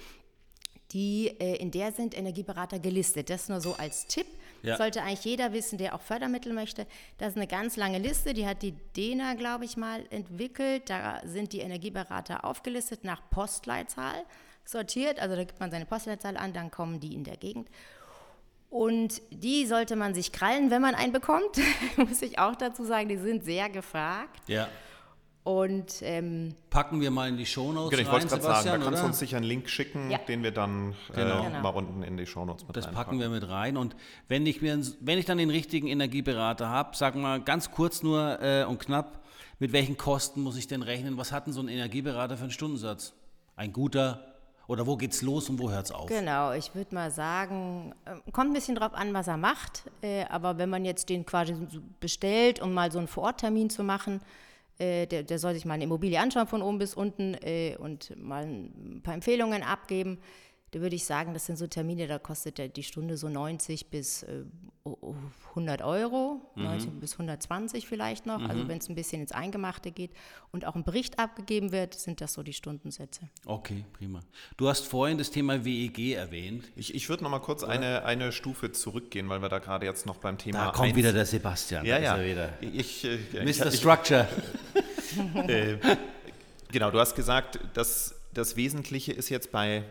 Die, 0.93 1.29
äh, 1.41 1.57
in 1.57 1.71
der 1.71 1.93
sind 1.93 2.17
Energieberater 2.17 2.79
gelistet. 2.79 3.31
Das 3.31 3.49
nur 3.49 3.61
so 3.61 3.75
als 3.75 4.07
Tipp. 4.07 4.27
Ja. 4.63 4.77
Sollte 4.77 5.03
eigentlich 5.03 5.25
jeder 5.25 5.53
wissen, 5.53 5.77
der 5.77 5.95
auch 5.95 6.01
Fördermittel 6.01 6.53
möchte. 6.53 6.87
Das 7.19 7.31
ist 7.31 7.37
eine 7.37 7.49
ganz 7.49 7.77
lange 7.77 7.99
Liste, 7.99 8.33
die 8.33 8.47
hat 8.47 8.63
die 8.63 8.73
DENA, 8.97 9.35
glaube 9.35 9.65
ich, 9.65 9.77
mal 9.77 10.05
entwickelt. 10.11 10.89
Da 10.89 11.21
sind 11.25 11.53
die 11.53 11.61
Energieberater 11.61 12.45
aufgelistet 12.45 13.03
nach 13.03 13.21
Postleitzahl 13.31 14.25
sortiert. 14.65 15.19
Also 15.19 15.35
da 15.35 15.45
gibt 15.45 15.59
man 15.59 15.71
seine 15.71 15.87
Postleitzahl 15.87 16.37
an, 16.37 16.53
dann 16.53 16.71
kommen 16.71 17.01
die 17.01 17.15
in 17.15 17.25
der 17.25 17.37
Gegend. 17.37 17.69
Und 18.71 19.21
die 19.31 19.67
sollte 19.67 19.97
man 19.97 20.15
sich 20.15 20.33
krallen, 20.33 20.71
wenn 20.71 20.81
man 20.81 20.95
einen 20.95 21.13
bekommt, 21.13 21.59
muss 21.97 22.23
ich 22.23 22.39
auch 22.39 22.55
dazu 22.55 22.85
sagen. 22.85 23.09
Die 23.09 23.19
sind 23.19 23.45
sehr 23.45 23.69
gefragt. 23.69 24.49
Ja. 24.49 24.69
Und 25.45 26.03
ähm, 26.03 26.55
packen 26.71 27.01
wir 27.01 27.11
mal 27.11 27.29
in 27.29 27.37
die 27.37 27.47
Shownotes. 27.47 27.91
Genau, 27.91 28.03
ich 28.03 28.13
wollte 28.13 28.29
gerade 28.29 28.43
sagen, 28.43 28.65
da 28.65 28.79
kannst 28.79 29.03
du 29.03 29.07
uns 29.07 29.19
sicher 29.19 29.39
einen 29.39 29.47
Link 29.47 29.69
schicken, 29.69 30.09
ja. 30.09 30.19
den 30.19 30.45
wir 30.45 30.53
dann 30.53 30.95
genau. 31.13 31.41
äh, 31.41 31.47
genau. 31.47 31.61
mal 31.61 31.71
unten 31.71 32.05
in 32.05 32.17
die 32.17 32.27
Shownotes 32.27 32.65
mit 32.65 32.77
Das 32.77 32.89
packen 32.93 33.19
wir 33.19 33.29
mit 33.29 33.49
rein. 33.49 33.77
Und 33.77 33.97
wenn 34.29 34.47
ich, 34.47 34.63
mir, 34.63 34.81
wenn 35.01 35.19
ich 35.19 35.25
dann 35.25 35.39
den 35.39 35.51
richtigen 35.51 35.89
Energieberater 35.89 36.69
habe, 36.69 36.97
sag 36.97 37.17
mal 37.17 37.41
ganz 37.41 37.73
kurz 37.73 38.05
nur 38.05 38.41
äh, 38.41 38.65
und 38.65 38.79
knapp, 38.79 39.21
mit 39.59 39.73
welchen 39.73 39.97
Kosten 39.97 40.43
muss 40.43 40.57
ich 40.57 40.69
denn 40.69 40.83
rechnen? 40.83 41.17
Was 41.17 41.33
hat 41.33 41.47
denn 41.47 41.53
so 41.53 41.61
ein 41.61 41.69
Energieberater 41.69 42.37
für 42.37 42.45
einen 42.45 42.53
Stundensatz? 42.53 43.13
Ein 43.57 43.73
guter 43.73 44.25
oder 44.69 44.87
wo 44.87 44.97
geht's 44.97 45.23
los 45.23 45.51
und 45.51 45.59
wo 45.59 45.73
hört 45.73 45.87
es 45.87 45.91
auf? 45.91 46.07
Genau, 46.07 46.53
ich 46.53 46.73
würde 46.77 46.95
mal 46.95 47.11
sagen, 47.11 47.97
ähm, 48.07 48.23
kommt 48.33 48.51
ein 48.51 48.55
bisschen 48.55 48.77
drauf 48.77 48.95
an, 48.95 49.13
was 49.13 49.27
er 49.27 49.39
macht. 49.39 49.91
Äh, 50.03 50.25
aber 50.27 50.57
wenn 50.59 50.71
man 50.71 50.85
jetzt 50.85 51.09
den 51.09 51.27
quasi 51.27 51.57
bestellt, 51.99 52.63
um 52.63 52.73
mal 52.73 52.93
so 52.93 52.99
einen 52.99 53.09
Vororttermin 53.09 53.71
zu 53.71 53.83
machen, 53.83 54.21
äh, 54.21 54.52
der, 55.07 55.23
der, 55.23 55.39
soll 55.39 55.55
sich 55.55 55.65
mal 55.65 55.75
eine 55.75 55.85
Immobilie 55.85 56.19
anschauen 56.19 56.47
von 56.47 56.63
oben 56.63 56.79
bis 56.79 56.95
unten 56.95 57.35
äh, 57.35 57.77
und 57.79 58.17
mal 58.17 58.45
ein 58.45 59.01
paar 59.03 59.15
Empfehlungen 59.15 59.63
abgeben. 59.63 60.19
Da 60.73 60.81
würde 60.81 60.97
ich 60.97 61.05
sagen, 61.05 61.35
das 61.35 61.47
sind 61.47 61.57
so 61.57 61.67
Termine, 61.67 62.07
da 62.07 62.19
kostet 62.19 62.77
die 62.77 62.83
Stunde 62.83 63.19
so 63.19 63.29
90 63.29 63.89
bis 63.89 64.23
äh, 64.23 64.45
100 65.51 65.83
Euro, 65.83 66.41
mhm. 66.55 66.65
90 66.65 66.91
bis 66.93 67.13
120 67.13 67.87
vielleicht 67.87 68.25
noch. 68.25 68.41
Also 68.41 68.45
mhm. 68.45 68.51
Also 68.51 68.69
wenn 68.69 68.79
es 68.79 68.89
ein 68.89 68.95
bisschen 68.95 69.21
ins 69.21 69.33
Eingemachte 69.33 69.91
geht 69.91 70.13
und 70.51 70.67
auch 70.67 70.75
ein 70.75 70.83
Bericht 70.83 71.19
abgegeben 71.19 71.73
wird, 71.73 71.95
sind 71.95 72.23
das 72.23 72.33
so 72.33 72.43
die 72.43 72.55
Stundensätze. 72.55 73.29
Okay, 73.45 73.85
prima. 73.93 74.21
Du 74.57 74.69
hast 74.69 74.87
vorhin 74.87 75.19
das 75.19 75.31
Thema 75.31 75.63
WEG 75.65 76.15
erwähnt. 76.15 76.65
Ich, 76.75 76.95
ich 76.95 77.09
würde 77.09 77.23
noch 77.23 77.31
mal 77.31 77.41
kurz 77.41 77.65
eine, 77.65 78.05
eine 78.07 78.33
Stufe 78.33 78.73
zurückgehen, 78.73 79.29
weil 79.29 79.43
wir 79.43 79.51
da 79.51 79.59
gerade 79.59 79.85
jetzt 79.85 80.07
noch 80.07 80.17
beim 80.17 80.39
Thema. 80.39 80.67
Da 80.67 80.71
kommt 80.71 80.89
1 80.89 80.97
wieder 80.97 81.13
der 81.13 81.27
Sebastian. 81.27 81.85
Ja, 81.85 81.99
ja. 81.99 82.19
Ich, 82.63 83.05
äh, 83.05 83.19
Mr. 83.35 83.67
Ich, 83.67 83.77
Structure. 83.77 84.27
äh, 85.47 85.77
genau, 86.71 86.91
du 86.91 86.99
hast 86.99 87.15
gesagt, 87.15 87.61
dass 87.75 88.15
das 88.33 88.57
Wesentliche 88.57 89.13
ist 89.13 89.29
jetzt 89.29 89.53
bei 89.53 89.85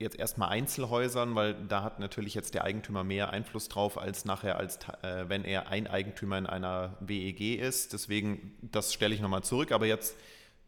jetzt 0.00 0.18
erstmal 0.18 0.48
Einzelhäusern, 0.48 1.34
weil 1.34 1.54
da 1.54 1.82
hat 1.82 2.00
natürlich 2.00 2.34
jetzt 2.34 2.54
der 2.54 2.64
Eigentümer 2.64 3.04
mehr 3.04 3.30
Einfluss 3.30 3.68
drauf 3.68 3.98
als 3.98 4.24
nachher, 4.24 4.56
als 4.56 4.78
äh, 5.02 5.26
wenn 5.28 5.44
er 5.44 5.68
ein 5.68 5.86
Eigentümer 5.86 6.38
in 6.38 6.46
einer 6.46 6.96
WEG 7.00 7.60
ist. 7.60 7.92
Deswegen, 7.92 8.56
das 8.62 8.94
stelle 8.94 9.14
ich 9.14 9.20
nochmal 9.20 9.44
zurück. 9.44 9.72
Aber 9.72 9.86
jetzt, 9.86 10.16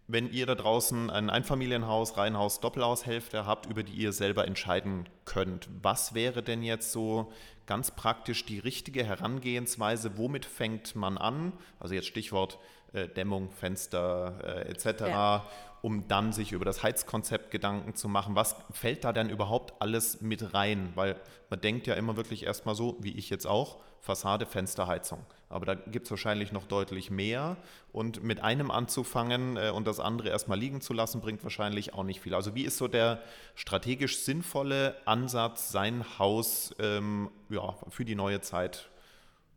wenn 0.07 0.31
ihr 0.31 0.45
da 0.45 0.55
draußen 0.55 1.09
ein 1.09 1.31
Einfamilienhaus, 1.31 2.19
Reihenhaus, 2.19 2.61
Doppelhaushälfte 2.61 3.47
habt, 3.47 3.67
über 3.67 3.83
die 3.83 3.95
ihr 3.95 4.13
selber 4.13 4.47
entscheiden 4.47 5.09
könnt, 5.25 5.69
was 5.81 6.13
wäre 6.13 6.43
denn 6.43 6.63
jetzt 6.63 6.93
so 6.93 7.33
ganz 7.67 7.91
praktisch 7.91 8.45
die 8.45 8.59
richtige 8.59 9.03
Herangehensweise? 9.03 10.19
Womit 10.19 10.45
fängt 10.45 10.95
man 10.95 11.17
an? 11.17 11.55
Also 11.81 11.95
jetzt 11.95 12.07
Stichwort 12.07 12.59
äh, 12.93 13.09
Dämmung, 13.09 13.51
Fenster 13.51 14.39
äh, 14.43 14.71
etc. 14.71 15.01
Ja 15.01 15.45
um 15.83 16.07
dann 16.07 16.33
sich 16.33 16.53
über 16.53 16.65
das 16.65 16.83
Heizkonzept 16.83 17.51
Gedanken 17.51 17.95
zu 17.95 18.09
machen. 18.09 18.37
Was 18.37 18.57
fällt 18.71 19.05
da 19.05 19.13
denn 19.13 19.29
überhaupt 19.29 19.75
alles 19.81 20.21
mit 20.21 20.55
rein? 20.55 20.93
Weil 20.95 21.17
man 21.51 21.61
denkt 21.61 21.89
ja 21.89 21.95
immer 21.95 22.17
wirklich 22.17 22.45
erstmal 22.45 22.77
so, 22.77 22.97
wie 23.01 23.13
ich 23.13 23.29
jetzt 23.29 23.47
auch, 23.47 23.79
Fassade, 24.01 24.47
Fenster, 24.47 24.87
Heizung. 24.87 25.27
Aber 25.49 25.67
da 25.67 25.75
gibt 25.75 26.07
es 26.07 26.11
wahrscheinlich 26.11 26.51
noch 26.51 26.67
deutlich 26.67 27.11
mehr. 27.11 27.57
Und 27.93 28.23
mit 28.23 28.43
einem 28.43 28.71
anzufangen 28.71 29.57
äh, 29.57 29.71
und 29.71 29.87
das 29.87 30.01
andere 30.01 30.29
erstmal 30.29 30.59
liegen 30.59 30.81
zu 30.81 30.93
lassen, 30.93 31.21
bringt 31.21 31.43
wahrscheinlich 31.43 31.95
auch 31.95 32.05
nicht 32.05 32.21
viel. 32.21 32.35
Also 32.35 32.55
wie 32.55 32.63
ist 32.63 32.79
so 32.79 32.89
der 32.89 33.21
strategisch 33.55 34.21
sinnvolle 34.21 34.97
Ansatz, 35.05 35.71
sein 35.73 36.05
Haus 36.19 36.75
ähm, 36.79 37.31
ja, 37.49 37.75
für 37.89 38.05
die 38.05 38.15
neue 38.15 38.41
Zeit 38.41 38.89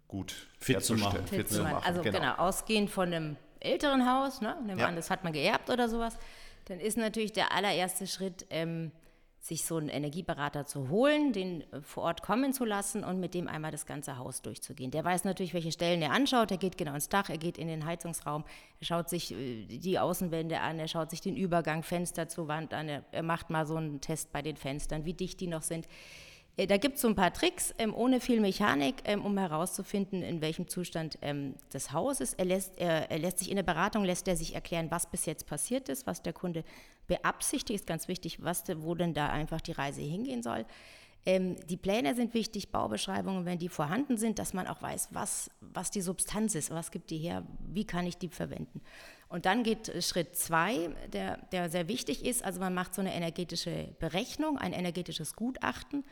gut 0.08 0.48
fit 0.60 0.84
zu 0.84 0.96
machen? 0.96 1.26
Fit 1.28 1.50
zu 1.50 1.64
machen. 1.64 1.84
Also 1.86 2.02
genau. 2.02 2.20
genau, 2.20 2.36
ausgehend 2.36 2.90
von 2.90 3.14
einem 3.14 3.38
älteren 3.60 4.10
Haus, 4.10 4.42
ne, 4.42 4.56
nehmen 4.66 4.80
ja. 4.80 4.88
an, 4.88 4.96
das 4.96 5.10
hat 5.10 5.24
man 5.24 5.34
geerbt 5.34 5.70
oder 5.70 5.90
sowas, 5.90 6.18
dann 6.66 6.80
ist 6.80 6.98
natürlich 6.98 7.34
der 7.34 7.52
allererste 7.52 8.08
Schritt, 8.08 8.46
ähm, 8.50 8.92
sich 9.46 9.64
so 9.64 9.78
einen 9.78 9.90
Energieberater 9.90 10.66
zu 10.66 10.90
holen, 10.90 11.32
den 11.32 11.62
äh, 11.72 11.82
vor 11.82 12.04
Ort 12.04 12.24
kommen 12.24 12.52
zu 12.52 12.66
lassen 12.66 13.04
und 13.04 13.20
mit 13.20 13.36
dem 13.36 13.48
einmal 13.48 13.72
das 13.72 13.86
ganze 13.86 14.18
Haus 14.18 14.42
durchzugehen. 14.42 14.90
Der 14.90 15.06
weiß 15.06 15.24
natürlich, 15.24 15.54
welche 15.54 15.72
Stellen 15.72 16.02
er 16.02 16.12
anschaut. 16.12 16.50
Er 16.50 16.58
geht 16.58 16.80
genau 16.80 16.96
ins 16.96 17.10
Dach, 17.10 17.30
er 17.30 17.38
geht 17.38 17.60
in 17.60 17.68
den 17.68 17.86
Heizungsraum, 17.86 18.44
er 18.80 18.86
schaut 18.86 19.10
sich 19.10 19.32
äh, 19.34 19.66
die 19.66 20.00
Außenwände 20.00 20.60
an, 20.62 20.80
er 20.80 20.88
schaut 20.88 21.12
sich 21.12 21.22
den 21.22 21.36
Übergang 21.36 21.84
Fenster 21.84 22.28
zur 22.28 22.48
Wand 22.48 22.74
an, 22.74 22.90
er, 22.90 23.04
er 23.12 23.24
macht 23.24 23.52
mal 23.52 23.68
so 23.68 23.76
einen 23.76 24.02
Test 24.02 24.32
bei 24.32 24.42
den 24.42 24.58
Fenstern, 24.58 25.06
wie 25.06 25.14
dicht 25.14 25.40
die 25.40 25.48
noch 25.48 25.62
sind. 25.62 25.88
Äh, 26.58 26.68
da 26.68 26.78
gibt 26.78 26.96
es 26.96 27.02
so 27.02 27.08
ein 27.08 27.16
paar 27.16 27.34
Tricks 27.34 27.74
ähm, 27.78 27.94
ohne 27.94 28.20
viel 28.20 28.40
Mechanik, 28.40 28.96
ähm, 29.06 29.26
um 29.26 29.38
herauszufinden, 29.38 30.22
in 30.22 30.42
welchem 30.42 30.68
Zustand 30.68 31.18
ähm, 31.22 31.56
das 31.72 31.92
Haus 31.92 32.22
ist. 32.22 32.40
Er 32.40 32.46
lässt, 32.46 32.78
er, 32.78 33.12
er 33.12 33.20
lässt 33.20 33.40
sich 33.40 33.50
in 33.50 33.56
der 33.56 33.64
Beratung 33.64 34.04
lässt 34.04 34.28
er 34.28 34.36
sich 34.36 34.56
erklären, 34.56 34.92
was 34.92 35.10
bis 35.10 35.26
jetzt 35.26 35.48
passiert 35.48 35.90
ist, 35.90 36.08
was 36.08 36.22
der 36.22 36.34
Kunde 36.34 36.64
beabsichtigt, 37.08 37.82
ist 37.82 37.88
ganz 37.88 38.08
wichtig, 38.08 38.44
was, 38.44 38.64
wo 38.78 38.96
denn 38.96 39.14
da 39.14 39.28
einfach 39.28 39.62
die 39.62 39.74
Reise 39.74 40.02
hingehen 40.02 40.42
soll. 40.42 40.66
Ähm, 41.28 41.56
die 41.68 41.78
Pläne 41.78 42.14
sind 42.14 42.34
wichtig, 42.36 42.72
Baubeschreibungen, 42.72 43.46
wenn 43.46 43.58
die 43.58 43.70
vorhanden 43.70 44.18
sind, 44.18 44.38
dass 44.38 44.54
man 44.54 44.68
auch 44.68 44.82
weiß, 44.82 45.10
was, 45.12 45.50
was 45.60 45.90
die 45.90 46.02
Substanz 46.02 46.54
ist, 46.54 46.70
was 46.70 46.92
gibt 46.92 47.10
die 47.10 47.18
her, 47.18 47.44
wie 47.68 47.86
kann 47.86 48.06
ich 48.06 48.18
die 48.18 48.30
verwenden. 48.30 48.82
Und 49.28 49.48
dann 49.48 49.64
geht 49.64 49.92
Schritt 50.04 50.36
zwei, 50.38 50.92
der, 51.12 51.38
der 51.52 51.70
sehr 51.70 51.88
wichtig 51.88 52.24
ist. 52.24 52.46
Also 52.46 52.60
man 52.60 52.76
macht 52.76 52.94
so 52.94 53.02
eine 53.02 53.14
energetische 53.14 53.90
Berechnung, 54.00 54.60
ein 54.60 54.72
energetisches 54.72 55.36
Gutachten 55.36 56.04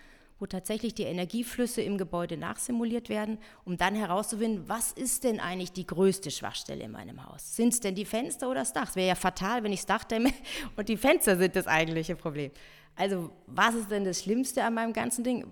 wo 0.44 0.46
tatsächlich 0.46 0.94
die 0.94 1.04
Energieflüsse 1.04 1.82
im 1.82 1.98
Gebäude 1.98 2.36
nachsimuliert 2.36 3.08
werden, 3.08 3.38
um 3.64 3.78
dann 3.78 3.96
herauszufinden, 3.96 4.68
was 4.68 4.92
ist 4.92 5.24
denn 5.24 5.40
eigentlich 5.40 5.72
die 5.72 5.88
größte 5.88 6.32
Schwachstelle 6.32 6.84
in 6.84 6.92
meinem 6.92 7.26
Haus? 7.26 7.56
Sind 7.56 7.72
es 7.72 7.80
denn 7.80 7.96
die 7.96 8.04
Fenster 8.04 8.50
oder 8.50 8.60
das 8.60 8.74
Dach? 8.74 8.90
Es 8.90 8.98
wäre 8.98 9.08
ja 9.08 9.16
fatal, 9.16 9.64
wenn 9.64 9.72
ich 9.72 9.80
das 9.80 9.86
Dach 9.86 10.04
dämme 10.04 10.34
und 10.76 10.90
die 10.90 10.98
Fenster 10.98 11.38
sind 11.38 11.56
das 11.56 11.66
eigentliche 11.66 12.18
Problem. 12.18 12.52
Also 12.98 13.30
was 13.48 13.74
ist 13.76 13.90
denn 13.90 14.04
das 14.04 14.22
Schlimmste 14.22 14.66
an 14.66 14.74
meinem 14.74 14.92
ganzen 14.92 15.24
Ding? 15.24 15.48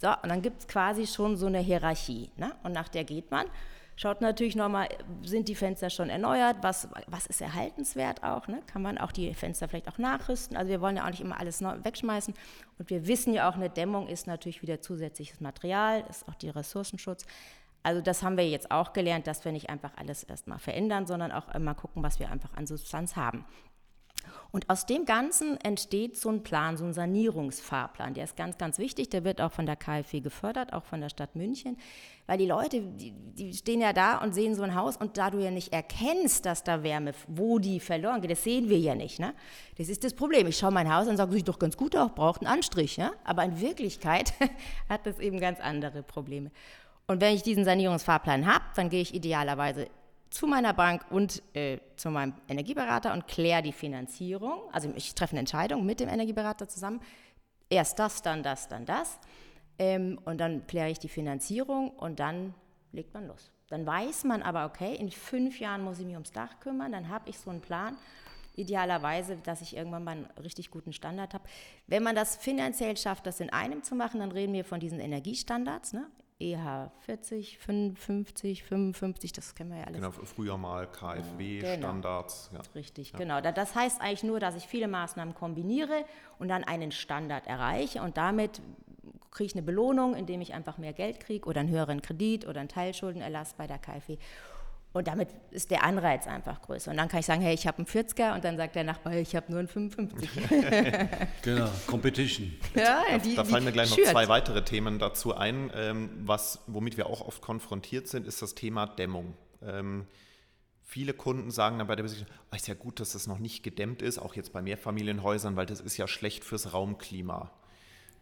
So, 0.00 0.08
und 0.08 0.28
dann 0.28 0.42
gibt 0.42 0.62
es 0.62 0.66
quasi 0.66 1.06
schon 1.06 1.36
so 1.36 1.46
eine 1.46 1.60
Hierarchie. 1.60 2.32
Ne? 2.36 2.52
Und 2.64 2.72
nach 2.72 2.88
der 2.88 3.04
geht 3.04 3.30
man 3.30 3.46
schaut 3.96 4.20
natürlich 4.20 4.56
nochmal, 4.56 4.88
sind 5.22 5.48
die 5.48 5.54
Fenster 5.54 5.90
schon 5.90 6.10
erneuert, 6.10 6.56
was, 6.62 6.88
was 7.06 7.26
ist 7.26 7.40
erhaltenswert 7.40 8.22
auch, 8.22 8.48
ne? 8.48 8.60
kann 8.66 8.82
man 8.82 8.98
auch 8.98 9.12
die 9.12 9.32
Fenster 9.34 9.68
vielleicht 9.68 9.88
auch 9.88 9.98
nachrüsten, 9.98 10.56
also 10.56 10.70
wir 10.70 10.80
wollen 10.80 10.96
ja 10.96 11.04
auch 11.04 11.10
nicht 11.10 11.20
immer 11.20 11.38
alles 11.38 11.62
wegschmeißen 11.62 12.34
und 12.78 12.90
wir 12.90 13.06
wissen 13.06 13.34
ja 13.34 13.48
auch, 13.48 13.54
eine 13.54 13.70
Dämmung 13.70 14.08
ist 14.08 14.26
natürlich 14.26 14.62
wieder 14.62 14.80
zusätzliches 14.80 15.40
Material, 15.40 16.04
ist 16.08 16.28
auch 16.28 16.34
die 16.34 16.50
Ressourcenschutz. 16.50 17.26
Also 17.82 18.00
das 18.00 18.22
haben 18.22 18.38
wir 18.38 18.48
jetzt 18.48 18.70
auch 18.70 18.94
gelernt, 18.94 19.26
dass 19.26 19.44
wir 19.44 19.52
nicht 19.52 19.68
einfach 19.68 19.92
alles 19.96 20.24
erstmal 20.24 20.58
verändern, 20.58 21.06
sondern 21.06 21.32
auch 21.32 21.54
immer 21.54 21.74
gucken, 21.74 22.02
was 22.02 22.18
wir 22.18 22.30
einfach 22.30 22.54
an 22.54 22.66
Substanz 22.66 23.14
haben. 23.14 23.44
Und 24.50 24.70
aus 24.70 24.86
dem 24.86 25.04
Ganzen 25.04 25.60
entsteht 25.60 26.16
so 26.16 26.28
ein 26.28 26.42
Plan, 26.42 26.76
so 26.76 26.84
ein 26.84 26.92
Sanierungsfahrplan. 26.92 28.14
Der 28.14 28.24
ist 28.24 28.36
ganz, 28.36 28.58
ganz 28.58 28.78
wichtig. 28.78 29.10
Der 29.10 29.24
wird 29.24 29.40
auch 29.40 29.52
von 29.52 29.66
der 29.66 29.76
KfW 29.76 30.20
gefördert, 30.20 30.72
auch 30.72 30.84
von 30.84 31.00
der 31.00 31.08
Stadt 31.08 31.34
München. 31.34 31.76
Weil 32.26 32.38
die 32.38 32.46
Leute, 32.46 32.80
die, 32.80 33.12
die, 33.12 33.52
stehen 33.52 33.80
ja 33.80 33.92
da 33.92 34.18
und 34.18 34.34
sehen 34.34 34.54
so 34.54 34.62
ein 34.62 34.74
Haus 34.74 34.96
und 34.96 35.18
da 35.18 35.30
du 35.30 35.38
ja 35.38 35.50
nicht 35.50 35.72
erkennst, 35.72 36.46
dass 36.46 36.64
da 36.64 36.82
Wärme, 36.82 37.12
wo 37.26 37.58
die 37.58 37.80
verloren 37.80 38.20
geht, 38.20 38.30
das 38.30 38.44
sehen 38.44 38.68
wir 38.68 38.78
ja 38.78 38.94
nicht. 38.94 39.18
Ne? 39.18 39.34
Das 39.76 39.88
ist 39.88 40.04
das 40.04 40.14
Problem. 40.14 40.46
Ich 40.46 40.56
schaue 40.56 40.70
mein 40.70 40.92
Haus 40.92 41.06
und 41.08 41.16
sage, 41.16 41.32
sieht 41.32 41.48
doch 41.48 41.58
ganz 41.58 41.76
gut 41.76 41.96
aus, 41.96 42.12
braucht 42.14 42.40
einen 42.40 42.52
Anstrich. 42.52 42.96
Ja? 42.96 43.12
Aber 43.24 43.44
in 43.44 43.60
Wirklichkeit 43.60 44.32
hat 44.88 45.06
das 45.06 45.18
eben 45.18 45.38
ganz 45.40 45.60
andere 45.60 46.02
Probleme. 46.02 46.50
Und 47.06 47.20
wenn 47.20 47.34
ich 47.34 47.42
diesen 47.42 47.64
Sanierungsfahrplan 47.64 48.46
habe, 48.46 48.64
dann 48.76 48.88
gehe 48.88 49.02
ich 49.02 49.14
idealerweise 49.14 49.88
zu 50.34 50.48
meiner 50.48 50.74
Bank 50.74 51.06
und 51.10 51.42
äh, 51.54 51.78
zu 51.94 52.10
meinem 52.10 52.34
Energieberater 52.48 53.12
und 53.12 53.28
kläre 53.28 53.62
die 53.62 53.72
Finanzierung. 53.72 54.62
Also 54.72 54.92
ich 54.96 55.14
treffe 55.14 55.34
eine 55.34 55.40
Entscheidung 55.40 55.86
mit 55.86 56.00
dem 56.00 56.08
Energieberater 56.08 56.68
zusammen. 56.68 57.00
Erst 57.70 58.00
das, 58.00 58.20
dann 58.20 58.42
das, 58.42 58.66
dann 58.66 58.84
das. 58.84 59.20
Ähm, 59.78 60.18
und 60.24 60.38
dann 60.38 60.66
kläre 60.66 60.90
ich 60.90 60.98
die 60.98 61.08
Finanzierung 61.08 61.90
und 61.90 62.18
dann 62.18 62.52
legt 62.90 63.14
man 63.14 63.28
los. 63.28 63.52
Dann 63.68 63.86
weiß 63.86 64.24
man 64.24 64.42
aber, 64.42 64.66
okay, 64.66 64.96
in 64.96 65.08
fünf 65.12 65.60
Jahren 65.60 65.84
muss 65.84 66.00
ich 66.00 66.04
mich 66.04 66.14
ums 66.14 66.32
Dach 66.32 66.58
kümmern, 66.58 66.90
dann 66.90 67.08
habe 67.08 67.30
ich 67.30 67.38
so 67.38 67.50
einen 67.50 67.60
Plan. 67.60 67.96
Idealerweise, 68.56 69.36
dass 69.36 69.62
ich 69.62 69.76
irgendwann 69.76 70.02
mal 70.02 70.10
einen 70.12 70.26
richtig 70.42 70.72
guten 70.72 70.92
Standard 70.92 71.32
habe. 71.34 71.44
Wenn 71.86 72.02
man 72.02 72.16
das 72.16 72.36
finanziell 72.36 72.96
schafft, 72.96 73.26
das 73.26 73.38
in 73.38 73.50
einem 73.50 73.84
zu 73.84 73.94
machen, 73.94 74.18
dann 74.18 74.32
reden 74.32 74.52
wir 74.52 74.64
von 74.64 74.80
diesen 74.80 74.98
Energiestandards. 74.98 75.92
Ne? 75.92 76.08
EH 76.40 76.90
40, 77.00 77.58
55, 77.58 78.64
55, 78.64 79.32
das 79.32 79.54
kennen 79.54 79.70
wir 79.70 79.78
ja 79.78 79.84
alles. 79.84 80.00
Genau, 80.00 80.10
früher 80.10 80.56
mal 80.56 80.90
KfW-Standards. 80.90 82.48
Genau. 82.50 82.62
Ja. 82.62 82.70
Richtig, 82.74 83.12
ja. 83.12 83.18
genau. 83.18 83.40
Das 83.40 83.74
heißt 83.74 84.00
eigentlich 84.00 84.24
nur, 84.24 84.40
dass 84.40 84.56
ich 84.56 84.66
viele 84.66 84.88
Maßnahmen 84.88 85.34
kombiniere 85.34 86.04
und 86.38 86.48
dann 86.48 86.64
einen 86.64 86.90
Standard 86.90 87.46
erreiche 87.46 88.02
und 88.02 88.16
damit 88.16 88.60
kriege 89.30 89.46
ich 89.46 89.54
eine 89.54 89.62
Belohnung, 89.62 90.14
indem 90.14 90.40
ich 90.40 90.54
einfach 90.54 90.78
mehr 90.78 90.92
Geld 90.92 91.20
kriege 91.20 91.48
oder 91.48 91.60
einen 91.60 91.70
höheren 91.70 92.02
Kredit 92.02 92.46
oder 92.46 92.60
einen 92.60 92.68
Teilschuldenerlass 92.68 93.54
bei 93.54 93.66
der 93.66 93.78
KfW. 93.78 94.18
Und 94.94 95.08
damit 95.08 95.28
ist 95.50 95.72
der 95.72 95.82
Anreiz 95.82 96.28
einfach 96.28 96.62
größer. 96.62 96.92
Und 96.92 96.96
dann 96.98 97.08
kann 97.08 97.18
ich 97.18 97.26
sagen, 97.26 97.42
hey, 97.42 97.52
ich 97.52 97.66
habe 97.66 97.78
einen 97.78 97.86
40er 97.86 98.36
und 98.36 98.44
dann 98.44 98.56
sagt 98.56 98.76
der 98.76 98.84
Nachbar, 98.84 99.12
hey, 99.12 99.22
ich 99.22 99.34
habe 99.34 99.50
nur 99.50 99.58
einen 99.58 99.66
55. 99.66 100.30
genau, 101.42 101.68
Competition. 101.88 102.54
Ja, 102.76 103.02
da, 103.10 103.18
die, 103.18 103.34
da 103.34 103.44
fallen 103.44 103.64
mir 103.64 103.72
gleich 103.72 103.90
noch 103.90 103.98
zwei 104.04 104.28
weitere 104.28 104.64
Themen 104.64 105.00
dazu 105.00 105.34
ein. 105.34 105.72
Ähm, 105.74 106.10
was, 106.22 106.60
womit 106.68 106.96
wir 106.96 107.08
auch 107.08 107.26
oft 107.26 107.42
konfrontiert 107.42 108.06
sind, 108.06 108.24
ist 108.24 108.40
das 108.40 108.54
Thema 108.54 108.86
Dämmung. 108.86 109.34
Ähm, 109.62 110.06
viele 110.84 111.12
Kunden 111.12 111.50
sagen 111.50 111.78
dann 111.78 111.88
bei 111.88 111.96
der 111.96 112.04
Besichtigung, 112.04 112.32
oh, 112.52 112.54
ist 112.54 112.68
ja 112.68 112.74
gut, 112.74 113.00
dass 113.00 113.14
das 113.14 113.26
noch 113.26 113.40
nicht 113.40 113.64
gedämmt 113.64 114.00
ist, 114.00 114.18
auch 114.18 114.36
jetzt 114.36 114.52
bei 114.52 114.62
Mehrfamilienhäusern, 114.62 115.56
weil 115.56 115.66
das 115.66 115.80
ist 115.80 115.96
ja 115.96 116.06
schlecht 116.06 116.44
fürs 116.44 116.72
Raumklima. 116.72 117.50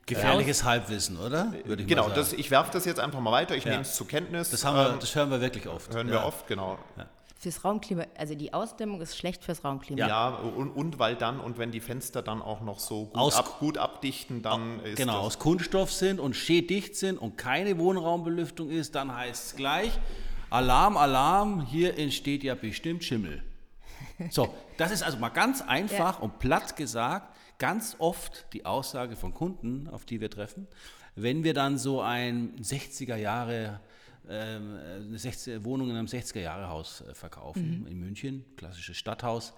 Gefährliches 0.07 0.65
Halbwissen, 0.65 1.17
oder? 1.17 1.53
Würde 1.65 1.83
ich 1.83 1.89
genau, 1.89 2.09
das, 2.09 2.33
ich 2.33 2.51
werfe 2.51 2.73
das 2.73 2.85
jetzt 2.85 2.99
einfach 2.99 3.21
mal 3.21 3.31
weiter, 3.31 3.57
ich 3.57 3.65
ja. 3.65 3.71
nehme 3.71 3.83
es 3.83 3.95
zur 3.95 4.09
Kenntnis. 4.09 4.51
Das, 4.51 4.65
haben 4.65 4.77
wir, 4.77 4.91
ähm, 4.91 4.99
das 4.99 5.15
hören 5.15 5.31
wir 5.31 5.41
wirklich 5.41 5.69
oft. 5.69 5.95
Hören 5.95 6.11
wir 6.11 6.25
oft, 6.25 6.47
genau. 6.49 6.79
Ja. 6.97 7.07
Fürs 7.39 7.65
Raumklima, 7.65 8.05
also 8.17 8.37
die 8.37 8.55
Ausdämmung 8.55 9.01
ist 9.01 9.17
schlecht 9.17 9.43
fürs 9.43 9.65
Raumklima. 9.65 9.99
Ja, 10.01 10.09
ja 10.09 10.29
und, 10.29 10.71
und, 10.71 10.99
weil 11.01 11.17
dann, 11.17 11.41
und 11.41 11.59
wenn 11.59 11.73
die 11.73 11.81
Fenster 11.81 12.23
dann 12.23 12.41
auch 12.41 12.61
noch 12.61 12.79
so 12.79 13.07
gut, 13.07 13.17
aus, 13.17 13.37
ab, 13.37 13.59
gut 13.59 13.79
abdichten, 13.79 14.43
dann 14.43 14.81
ist 14.81 14.97
Genau, 14.97 15.19
aus 15.19 15.41
Kunststoff 15.41 15.93
sind 15.93 16.21
und 16.21 16.35
schädicht 16.37 16.97
sind 16.97 17.19
und 17.19 17.37
keine 17.37 17.79
Wohnraumbelüftung 17.79 18.71
ist, 18.71 18.95
dann 18.95 19.13
heißt 19.15 19.47
es 19.47 19.57
gleich, 19.57 19.99
Alarm, 20.51 20.97
Alarm, 20.97 21.63
hier 21.67 21.99
entsteht 21.99 22.45
ja 22.45 22.55
bestimmt 22.55 23.03
Schimmel. 23.03 23.43
So, 24.31 24.55
das 24.77 24.93
ist 24.93 25.03
also 25.03 25.19
mal 25.19 25.31
ganz 25.31 25.63
einfach 25.67 26.21
und 26.21 26.39
platt 26.39 26.77
gesagt, 26.77 27.35
ganz 27.63 27.95
oft 28.01 28.53
die 28.55 28.67
Aussage 28.67 29.15
von 29.15 29.33
Kunden, 29.33 29.87
auf 29.87 30.05
die 30.05 30.21
wir 30.21 30.29
treffen, 30.31 30.67
wenn 31.15 31.45
wir 31.45 31.55
dann 31.55 31.79
so 31.79 32.01
ein 32.01 32.57
60er 32.61 33.15
Jahre 33.15 33.79
ähm, 34.29 34.77
eine 34.83 35.17
60, 35.17 35.63
Wohnung 35.63 35.89
in 35.91 35.97
einem 35.97 36.09
60er-Jahre-Haus 36.09 37.03
äh, 37.03 37.15
verkaufen 37.15 37.83
mhm. 37.83 37.87
in 37.87 38.01
München, 38.01 38.45
klassisches 38.57 38.97
Stadthaus, 38.97 39.53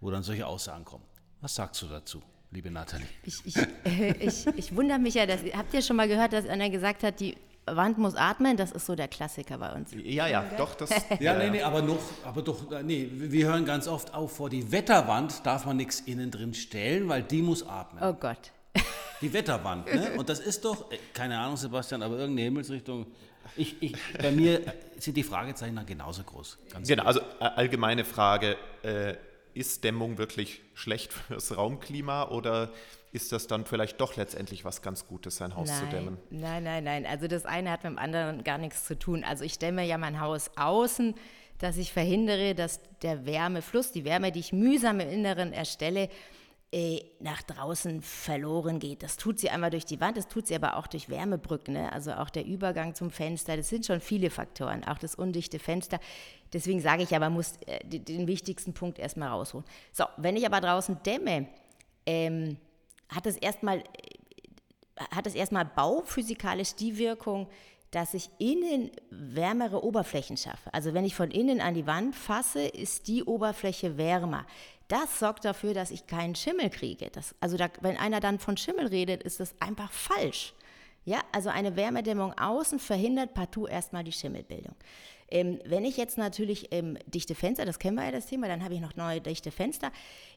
wo 0.00 0.08
dann 0.12 0.22
solche 0.22 0.46
Aussagen 0.46 0.84
kommen. 0.84 1.02
Was 1.40 1.56
sagst 1.56 1.82
du 1.82 1.86
dazu, 1.88 2.22
liebe 2.52 2.70
Nathalie? 2.70 3.08
Ich, 3.24 3.44
ich, 3.44 3.56
äh, 3.84 4.12
ich, 4.20 4.46
ich 4.46 4.76
wundere 4.76 5.00
mich 5.00 5.14
ja, 5.14 5.26
dass, 5.26 5.40
habt 5.52 5.74
ihr 5.74 5.82
schon 5.82 5.96
mal 5.96 6.06
gehört, 6.06 6.34
dass 6.34 6.46
einer 6.46 6.70
gesagt 6.70 7.02
hat, 7.02 7.18
die 7.18 7.36
Wand 7.76 7.98
muss 7.98 8.14
atmen, 8.14 8.56
das 8.56 8.72
ist 8.72 8.86
so 8.86 8.94
der 8.94 9.08
Klassiker 9.08 9.58
bei 9.58 9.72
uns. 9.72 9.90
Ja, 9.92 10.26
ja, 10.26 10.44
doch, 10.56 10.74
das. 10.74 10.90
ja, 11.20 11.34
nee, 11.34 11.50
nee, 11.50 11.62
aber 11.62 11.82
noch, 11.82 11.98
aber 12.24 12.42
doch, 12.42 12.70
äh, 12.72 12.82
nee, 12.82 13.08
wir 13.12 13.46
hören 13.46 13.64
ganz 13.64 13.88
oft 13.88 14.14
auf, 14.14 14.36
vor 14.36 14.50
die 14.50 14.70
Wetterwand 14.70 15.44
darf 15.46 15.64
man 15.64 15.76
nichts 15.76 16.00
innen 16.00 16.30
drin 16.30 16.54
stellen, 16.54 17.08
weil 17.08 17.22
die 17.22 17.42
muss 17.42 17.66
atmen. 17.66 18.02
Oh 18.02 18.14
Gott. 18.14 18.52
Die 19.20 19.32
Wetterwand, 19.32 19.92
ne? 19.92 20.12
Und 20.16 20.28
das 20.28 20.38
ist 20.38 20.64
doch, 20.64 20.84
keine 21.12 21.36
Ahnung, 21.40 21.56
Sebastian, 21.56 22.02
aber 22.02 22.18
irgendeine 22.18 22.44
Himmelsrichtung 22.44 23.06
ich, 23.56 23.82
ich, 23.82 23.96
bei 24.20 24.30
mir 24.30 24.60
sind 24.98 25.16
die 25.16 25.22
Fragezeichen 25.22 25.76
dann 25.76 25.86
genauso 25.86 26.22
groß. 26.22 26.58
genau, 26.86 27.04
also 27.04 27.20
äh, 27.40 27.44
allgemeine 27.44 28.04
Frage, 28.04 28.56
äh, 28.82 29.14
ist 29.58 29.84
Dämmung 29.84 30.18
wirklich 30.18 30.62
schlecht 30.74 31.12
fürs 31.12 31.56
Raumklima 31.56 32.28
oder 32.28 32.70
ist 33.10 33.32
das 33.32 33.46
dann 33.46 33.64
vielleicht 33.64 34.00
doch 34.00 34.16
letztendlich 34.16 34.64
was 34.64 34.82
ganz 34.82 35.06
Gutes, 35.06 35.36
sein 35.36 35.56
Haus 35.56 35.68
nein, 35.68 35.80
zu 35.80 35.86
dämmen? 35.86 36.18
Nein, 36.30 36.62
nein, 36.62 36.84
nein. 36.84 37.06
Also 37.06 37.26
das 37.26 37.46
eine 37.46 37.70
hat 37.70 37.84
mit 37.84 37.92
dem 37.92 37.98
anderen 37.98 38.44
gar 38.44 38.58
nichts 38.58 38.84
zu 38.86 38.98
tun. 38.98 39.24
Also 39.24 39.44
ich 39.44 39.58
dämme 39.58 39.84
ja 39.84 39.98
mein 39.98 40.20
Haus 40.20 40.50
außen, 40.56 41.14
dass 41.58 41.76
ich 41.76 41.92
verhindere, 41.92 42.54
dass 42.54 42.80
der 43.02 43.26
Wärmefluss, 43.26 43.92
die 43.92 44.04
Wärme, 44.04 44.30
die 44.30 44.40
ich 44.40 44.52
mühsam 44.52 45.00
im 45.00 45.08
Inneren 45.08 45.52
erstelle, 45.52 46.08
nach 47.20 47.40
draußen 47.42 48.02
verloren 48.02 48.78
geht. 48.78 49.02
Das 49.02 49.16
tut 49.16 49.38
sie 49.38 49.48
einmal 49.48 49.70
durch 49.70 49.86
die 49.86 50.00
Wand, 50.00 50.18
das 50.18 50.28
tut 50.28 50.46
sie 50.46 50.54
aber 50.54 50.76
auch 50.76 50.86
durch 50.86 51.08
Wärmebrücken, 51.08 51.72
ne? 51.74 51.90
also 51.92 52.12
auch 52.12 52.28
der 52.28 52.44
Übergang 52.44 52.94
zum 52.94 53.10
Fenster. 53.10 53.56
Das 53.56 53.70
sind 53.70 53.86
schon 53.86 54.00
viele 54.00 54.28
Faktoren, 54.28 54.84
auch 54.84 54.98
das 54.98 55.14
undichte 55.14 55.58
Fenster. 55.58 55.98
Deswegen 56.52 56.80
sage 56.80 57.02
ich 57.02 57.16
aber, 57.16 57.26
man 57.26 57.34
muss 57.34 57.54
äh, 57.66 57.82
den 57.84 58.26
wichtigsten 58.26 58.74
Punkt 58.74 58.98
erstmal 58.98 59.30
rausholen. 59.30 59.66
So, 59.92 60.04
wenn 60.18 60.36
ich 60.36 60.44
aber 60.44 60.60
draußen 60.60 61.02
dämme, 61.04 61.48
ähm, 62.04 62.58
hat 63.08 63.24
es 63.24 63.36
erstmal 63.36 63.78
äh, 63.78 63.84
hat 65.10 65.26
es 65.26 65.34
erstmal 65.34 65.64
bauphysikalisch 65.64 66.74
die 66.74 66.98
Wirkung, 66.98 67.48
dass 67.90 68.14
ich 68.14 68.28
innen 68.38 68.90
wärmere 69.10 69.82
Oberflächen 69.82 70.36
schaffe. 70.36 70.72
Also 70.74 70.92
wenn 70.92 71.04
ich 71.04 71.14
von 71.14 71.30
innen 71.30 71.60
an 71.60 71.74
die 71.74 71.86
Wand 71.86 72.14
fasse, 72.14 72.60
ist 72.60 73.08
die 73.08 73.24
Oberfläche 73.24 73.96
wärmer. 73.96 74.44
Das 74.88 75.18
sorgt 75.18 75.44
dafür, 75.44 75.74
dass 75.74 75.90
ich 75.90 76.06
keinen 76.06 76.34
Schimmel 76.34 76.70
kriege. 76.70 77.10
Das, 77.10 77.34
also 77.40 77.56
da, 77.56 77.68
wenn 77.80 77.96
einer 77.96 78.20
dann 78.20 78.38
von 78.38 78.56
Schimmel 78.56 78.86
redet, 78.86 79.22
ist 79.22 79.38
das 79.38 79.54
einfach 79.60 79.92
falsch. 79.92 80.54
Ja, 81.04 81.20
also 81.32 81.50
eine 81.50 81.76
Wärmedämmung 81.76 82.36
außen 82.38 82.78
verhindert 82.78 83.34
partout 83.34 83.66
erstmal 83.66 84.04
die 84.04 84.12
Schimmelbildung. 84.12 84.74
Ähm, 85.30 85.58
wenn 85.64 85.84
ich 85.84 85.96
jetzt 85.96 86.16
natürlich 86.16 86.68
ähm, 86.72 86.98
dichte 87.06 87.34
Fenster, 87.34 87.66
das 87.66 87.78
kennen 87.78 87.96
wir 87.96 88.04
ja 88.04 88.12
das 88.12 88.26
Thema, 88.26 88.48
dann 88.48 88.64
habe 88.64 88.74
ich 88.74 88.80
noch 88.80 88.96
neue 88.96 89.20
dichte 89.20 89.50
Fenster, 89.50 89.92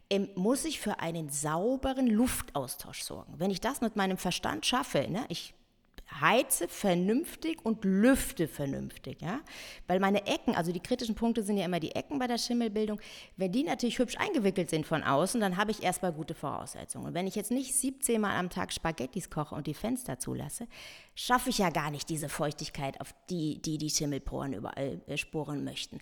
ähm, 0.10 0.30
muss 0.36 0.66
ich 0.66 0.80
für 0.80 1.00
einen 1.00 1.30
sauberen 1.30 2.08
Luftaustausch 2.08 3.02
sorgen. 3.02 3.34
Wenn 3.38 3.52
ich 3.52 3.62
das 3.62 3.80
mit 3.80 3.96
meinem 3.96 4.18
Verstand 4.18 4.66
schaffe, 4.66 5.10
ne, 5.10 5.24
ich 5.30 5.54
heize 6.20 6.68
vernünftig 6.68 7.64
und 7.64 7.86
lüfte 7.86 8.48
vernünftig, 8.48 9.22
ja? 9.22 9.40
Weil 9.88 10.00
meine 10.00 10.26
Ecken, 10.28 10.56
also 10.56 10.72
die 10.72 10.80
kritischen 10.80 11.16
Punkte 11.16 11.44
sind 11.44 11.58
ja 11.58 11.66
immer 11.66 11.80
die 11.80 11.96
Ecken 11.96 12.20
bei 12.20 12.28
der 12.28 12.38
Schimmelbildung, 12.38 13.00
wenn 13.38 13.52
die 13.52 13.64
natürlich 13.64 14.00
hübsch 14.00 14.18
eingewickelt 14.18 14.70
sind 14.70 14.86
von 14.86 15.04
außen, 15.04 15.40
dann 15.40 15.58
habe 15.58 15.72
ich 15.72 15.84
erstmal 15.84 16.12
gute 16.12 16.34
Voraussetzungen. 16.34 17.08
Und 17.08 17.14
wenn 17.14 17.28
ich 17.28 17.36
jetzt 17.36 17.52
nicht 17.52 17.74
17 17.74 18.20
Mal 18.20 18.38
am 18.38 18.50
Tag 18.50 18.74
Spaghettis 18.74 19.30
koche 19.30 19.56
und 19.56 19.68
die 19.68 19.74
Fenster 19.74 20.20
zulasse, 20.20 20.68
schaffe 21.16 21.50
ich 21.50 21.60
ja 21.60 21.70
gar 21.70 21.92
nicht 21.92 22.10
diese 22.10 22.30
Feuchtigkeit, 22.30 23.00
auf 23.00 23.14
die 23.30 23.62
die, 23.62 23.78
die 23.78 23.90
Schimmelporen 23.90 24.54
überall 24.54 25.02
äh, 25.08 25.18
sporen 25.18 25.64
möchten. 25.64 26.00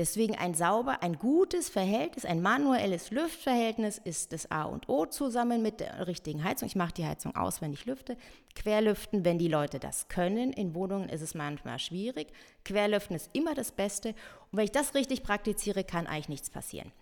Deswegen 0.00 0.34
ein 0.34 0.54
sauber, 0.54 1.02
ein 1.02 1.18
gutes 1.18 1.68
Verhältnis, 1.68 2.24
ein 2.24 2.40
manuelles 2.40 3.10
Lüftverhältnis 3.10 3.98
ist 3.98 4.32
das 4.32 4.50
A 4.50 4.62
und 4.62 4.88
O 4.88 5.04
zusammen 5.04 5.60
mit 5.60 5.80
der 5.80 6.06
richtigen 6.06 6.42
Heizung. 6.42 6.68
Ich 6.68 6.74
mache 6.74 6.94
die 6.94 7.04
Heizung 7.04 7.36
aus, 7.36 7.60
wenn 7.60 7.74
ich 7.74 7.84
lüfte. 7.84 8.16
Querlüften, 8.54 9.26
wenn 9.26 9.36
die 9.36 9.46
Leute 9.46 9.78
das 9.78 10.08
können. 10.08 10.54
In 10.54 10.74
Wohnungen 10.74 11.10
ist 11.10 11.20
es 11.20 11.34
manchmal 11.34 11.78
schwierig. 11.78 12.28
Querlüften 12.64 13.14
ist 13.14 13.28
immer 13.34 13.54
das 13.54 13.72
Beste. 13.72 14.14
Und 14.50 14.56
wenn 14.56 14.64
ich 14.64 14.72
das 14.72 14.94
richtig 14.94 15.22
praktiziere, 15.22 15.84
kann 15.84 16.06
eigentlich 16.06 16.30
nichts 16.30 16.48
passieren. 16.48 16.92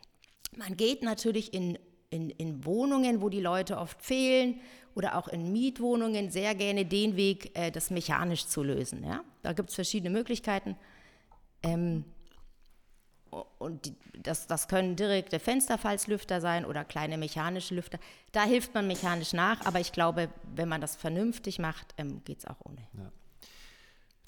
Man 0.57 0.77
geht 0.77 1.05
natürlich 1.05 1.55
in, 1.55 1.79
in, 2.11 2.31
in 2.31 2.65
Wohnungen, 2.65 3.23
wo 3.23 3.29
die 3.29 3.41
Leute 3.41 3.79
oft 3.79 4.03
fehlen 4.03 4.61
oder 4.97 5.17
auch 5.17 5.29
in 5.29 5.53
Mietwohnungen 5.53 6.33
sehr 6.33 6.57
gerne 6.57 6.85
den 6.85 7.15
Weg, 7.15 7.57
äh, 7.57 7.71
das 7.71 7.91
mechanisch 7.91 8.49
zu 8.49 8.65
lösen. 8.65 9.05
Ja? 9.05 9.23
Da 9.43 9.53
gibt 9.53 9.69
es 9.69 9.77
verschiedene 9.77 10.11
Möglichkeiten. 10.11 10.77
Ähm, 11.63 12.05
und 13.59 13.85
die, 13.87 13.95
das, 14.23 14.47
das 14.47 14.69
können 14.69 14.97
direkte 14.97 15.39
Fensterfallslüfter 15.39 16.41
sein 16.41 16.65
oder 16.65 16.85
kleine 16.85 17.19
mechanische 17.19 17.75
Lüfter. 17.75 17.99
Da 18.33 18.45
hilft 18.45 18.75
man 18.75 18.87
mechanisch 18.87 19.33
nach, 19.33 19.65
aber 19.67 19.81
ich 19.81 19.93
glaube, 19.93 20.29
wenn 20.55 20.69
man 20.69 20.81
das 20.81 20.97
vernünftig 20.97 21.59
macht, 21.59 21.95
ähm, 21.99 22.23
geht 22.25 22.39
es 22.39 22.47
auch 22.47 22.57
ohne. 22.65 22.79
Ja. 22.97 23.11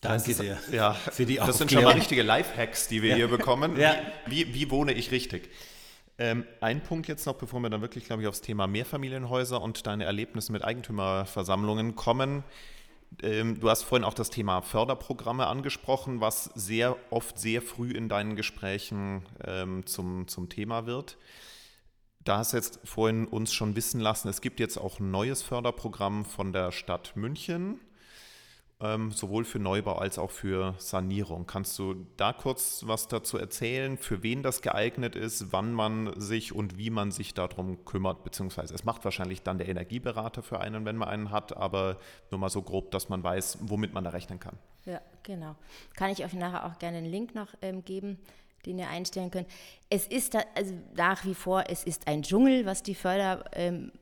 Danke 0.01 0.35
dir 0.35 0.59
ja, 0.73 0.95
für 0.95 1.27
die 1.27 1.37
Das 1.37 1.59
sind 1.59 1.71
schon 1.71 1.85
mal 1.85 1.93
richtige 1.93 2.23
Lifehacks, 2.23 2.89
die 2.89 3.03
wir 3.03 3.11
ja. 3.11 3.17
hier 3.17 3.29
bekommen. 3.29 3.79
Ja. 3.79 3.97
Wie, 4.27 4.47
wie, 4.47 4.55
wie, 4.55 4.71
wohne 4.71 4.93
ich 4.93 5.11
richtig? 5.11 5.51
Ähm, 6.17 6.47
ein 6.61 6.83
Punkt 6.83 7.09
jetzt 7.09 7.27
noch, 7.27 7.35
bevor 7.35 7.61
wir 7.61 7.69
dann 7.69 7.83
wirklich, 7.83 8.05
glaube 8.05 8.23
ich, 8.23 8.29
aufs 8.29 8.41
Thema 8.41 8.67
Mehrfamilienhäuser 8.67 9.61
und 9.61 9.87
deine 9.87 10.05
Erlebnisse 10.05 10.53
mit 10.53 10.65
Eigentümerversammlungen 10.65 11.97
kommen. 11.97 12.45
Ähm, 13.23 13.61
du 13.61 13.69
hast 13.69 13.83
vorhin 13.83 14.05
auch 14.05 14.15
das 14.15 14.31
Thema 14.31 14.63
Förderprogramme 14.63 15.47
angesprochen, 15.47 16.21
was 16.21 16.45
sehr 16.55 16.97
oft 17.11 17.39
sehr 17.39 17.63
früh 17.63 17.91
in 17.91 18.09
deinen 18.09 18.37
Gesprächen 18.37 19.23
ähm, 19.45 19.87
zum, 19.87 20.29
zum 20.29 20.49
Thema 20.49 20.87
wird. 20.87 21.17
Da 22.23 22.39
hast 22.39 22.53
jetzt 22.53 22.81
vorhin 22.85 23.27
uns 23.27 23.53
schon 23.53 23.77
wissen 23.77 24.01
lassen, 24.01 24.29
es 24.29 24.41
gibt 24.41 24.61
jetzt 24.61 24.77
auch 24.77 25.01
ein 25.01 25.11
neues 25.11 25.43
Förderprogramm 25.43 26.25
von 26.25 26.53
der 26.53 26.71
Stadt 26.71 27.17
München 27.17 27.81
ähm, 28.81 29.13
sowohl 29.13 29.45
für 29.45 29.59
Neubau 29.59 29.97
als 29.97 30.19
auch 30.19 30.31
für 30.31 30.75
Sanierung. 30.79 31.47
Kannst 31.47 31.79
du 31.79 32.07
da 32.17 32.33
kurz 32.33 32.83
was 32.87 33.09
dazu 33.09 33.37
erzählen, 33.37 33.99
für 33.99 34.23
wen 34.23 34.43
das 34.43 34.63
geeignet 34.63 35.17
ist, 35.17 35.53
wann 35.53 35.73
man 35.73 36.19
sich 36.19 36.55
und 36.55 36.79
wie 36.79 36.91
man 36.91 37.11
sich 37.11 37.35
darum 37.35 37.85
kümmert, 37.85 38.25
beziehungsweise 38.25 38.75
es 38.75 38.85
macht 38.85 39.05
wahrscheinlich 39.05 39.43
dann 39.43 39.59
der 39.59 39.69
Energieberater 39.69 40.43
für 40.43 40.61
einen, 40.61 40.85
wenn 40.85 40.97
man 40.97 41.09
einen 41.09 41.31
hat, 41.31 41.57
aber 41.57 41.99
nur 42.31 42.41
mal 42.41 42.51
so 42.51 42.63
grob, 42.63 42.91
dass 42.91 43.09
man 43.09 43.23
weiß, 43.23 43.59
womit 43.63 43.93
man 43.93 44.05
da 44.05 44.11
rechnen 44.11 44.41
kann. 44.41 44.57
Ja, 44.87 45.01
genau. 45.23 45.57
Kann 45.95 46.11
ich 46.11 46.25
euch 46.25 46.33
nachher 46.33 46.65
auch 46.65 46.79
gerne 46.79 46.99
einen 46.99 47.11
Link 47.11 47.35
noch 47.35 47.49
ähm, 47.63 47.85
geben 47.85 48.19
den 48.67 48.79
ihr 48.79 48.89
einstellen 48.89 49.31
könnt. 49.31 49.49
Es 49.89 50.07
ist 50.07 50.35
da, 50.35 50.43
also 50.55 50.75
nach 50.95 51.25
wie 51.25 51.35
vor, 51.35 51.65
es 51.69 51.85
ist 51.85 52.07
ein 52.07 52.23
Dschungel, 52.23 52.67
was 52.67 52.83
die 52.83 52.95
Förderprogramme 52.95 53.51
ähm, 53.55 53.93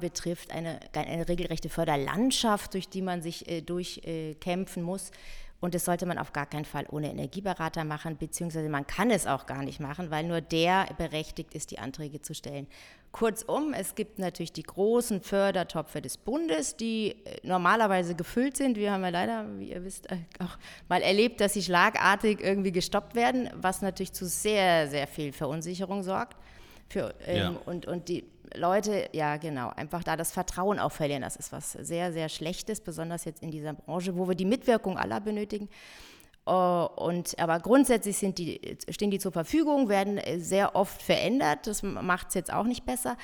betrifft, 0.00 0.50
eine, 0.50 0.80
eine, 0.94 1.28
regelrechte 1.28 1.68
Förderlandschaft, 1.68 2.74
durch 2.74 2.88
die 2.88 3.02
man 3.02 3.22
sich 3.22 3.48
äh, 3.48 3.60
durchkämpfen 3.62 4.82
äh, 4.82 4.86
muss. 4.86 5.10
Und 5.58 5.74
das 5.74 5.86
sollte 5.86 6.04
man 6.04 6.18
auf 6.18 6.32
gar 6.32 6.46
keinen 6.46 6.66
Fall 6.66 6.86
ohne 6.90 7.10
Energieberater 7.10 7.84
machen, 7.84 8.18
beziehungsweise 8.18 8.68
man 8.68 8.86
kann 8.86 9.10
es 9.10 9.26
auch 9.26 9.46
gar 9.46 9.62
nicht 9.62 9.80
machen, 9.80 10.10
weil 10.10 10.24
nur 10.24 10.42
der 10.42 10.86
berechtigt 10.98 11.54
ist, 11.54 11.70
die 11.70 11.78
Anträge 11.78 12.20
zu 12.20 12.34
stellen. 12.34 12.66
Kurzum, 13.10 13.72
es 13.72 13.94
gibt 13.94 14.18
natürlich 14.18 14.52
die 14.52 14.62
großen 14.62 15.22
Fördertopfe 15.22 16.02
des 16.02 16.18
Bundes, 16.18 16.76
die 16.76 17.12
äh, 17.24 17.38
normalerweise 17.42 18.14
gefüllt 18.14 18.58
sind. 18.58 18.76
Wir 18.76 18.92
haben 18.92 19.02
ja 19.04 19.08
leider, 19.08 19.46
wie 19.58 19.70
ihr 19.70 19.82
wisst, 19.82 20.10
äh, 20.10 20.18
auch 20.38 20.58
mal 20.90 21.00
erlebt, 21.00 21.40
dass 21.40 21.54
sie 21.54 21.62
schlagartig 21.62 22.40
irgendwie 22.42 22.72
gestoppt 22.72 23.14
werden, 23.14 23.48
was 23.54 23.80
natürlich 23.80 24.12
zu 24.12 24.26
sehr, 24.26 24.88
sehr 24.88 25.06
viel 25.06 25.32
Verunsicherung 25.32 26.02
sorgt. 26.02 26.36
Für, 26.88 27.14
ähm, 27.24 27.36
ja. 27.36 27.60
und, 27.64 27.86
und 27.86 28.08
die 28.08 28.24
Leute, 28.56 29.08
ja 29.12 29.36
genau, 29.36 29.70
einfach 29.70 30.02
da 30.02 30.16
das 30.16 30.32
Vertrauen 30.32 30.78
auch 30.78 30.92
verlieren. 30.92 31.22
Das 31.22 31.36
ist 31.36 31.52
was 31.52 31.72
sehr, 31.72 32.12
sehr 32.12 32.28
Schlechtes, 32.28 32.80
besonders 32.80 33.24
jetzt 33.24 33.42
in 33.42 33.50
dieser 33.50 33.74
Branche, 33.74 34.16
wo 34.16 34.28
wir 34.28 34.34
die 34.34 34.44
Mitwirkung 34.44 34.98
aller 34.98 35.20
benötigen. 35.20 35.68
Äh, 36.46 36.50
und, 36.50 37.38
aber 37.38 37.60
grundsätzlich 37.60 38.18
die, 38.34 38.78
stehen 38.88 39.10
die 39.10 39.18
zur 39.18 39.32
Verfügung, 39.32 39.88
werden 39.88 40.20
sehr 40.38 40.74
oft 40.74 41.02
verändert. 41.02 41.66
Das 41.66 41.82
macht 41.82 42.28
es 42.28 42.34
jetzt 42.34 42.52
auch 42.52 42.64
nicht 42.64 42.86
besser. 42.86 43.16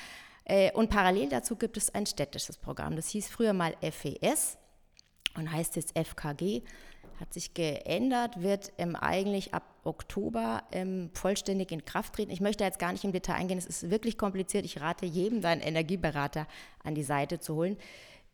Äh, 0.45 0.71
und 0.73 0.89
parallel 0.89 1.29
dazu 1.29 1.55
gibt 1.55 1.77
es 1.77 1.93
ein 1.93 2.05
städtisches 2.05 2.57
Programm. 2.57 2.95
Das 2.95 3.09
hieß 3.09 3.29
früher 3.29 3.53
mal 3.53 3.75
FES 3.81 4.57
und 5.35 5.51
heißt 5.51 5.75
jetzt 5.75 5.97
FKG 5.97 6.63
hat 7.23 7.33
sich 7.33 7.53
geändert, 7.53 8.41
wird 8.41 8.73
ähm, 8.77 8.97
eigentlich 8.97 9.53
ab 9.53 9.63
Oktober 9.85 10.61
ähm, 10.73 11.09
vollständig 11.13 11.71
in 11.71 11.85
Kraft 11.85 12.15
treten. 12.15 12.31
Ich 12.31 12.41
möchte 12.41 12.65
jetzt 12.65 12.79
gar 12.79 12.91
nicht 12.91 13.05
im 13.05 13.13
Detail 13.13 13.35
eingehen, 13.35 13.57
es 13.57 13.65
ist 13.65 13.89
wirklich 13.89 14.17
kompliziert. 14.17 14.65
Ich 14.65 14.81
rate 14.81 15.05
jedem, 15.05 15.41
seinen 15.41 15.61
Energieberater 15.61 16.47
an 16.83 16.95
die 16.95 17.03
Seite 17.03 17.39
zu 17.39 17.55
holen. 17.55 17.77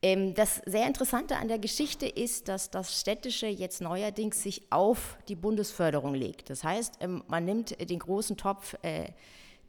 Ähm, 0.02 0.34
das 0.34 0.64
sehr 0.66 0.88
Interessante 0.88 1.38
an 1.38 1.48
der 1.48 1.60
Geschichte 1.60 2.08
ist, 2.08 2.48
dass 2.48 2.72
das 2.72 3.00
Städtische 3.00 3.46
jetzt 3.46 3.80
neuerdings 3.80 4.42
sich 4.42 4.64
auf 4.72 5.20
die 5.28 5.36
Bundesförderung 5.36 6.16
legt. 6.16 6.50
Das 6.50 6.64
heißt, 6.64 6.96
ähm, 7.02 7.24
man 7.28 7.46
nimmt 7.46 7.80
den 7.88 8.00
großen 8.00 8.38
Topf 8.38 8.76
äh, 8.82 9.10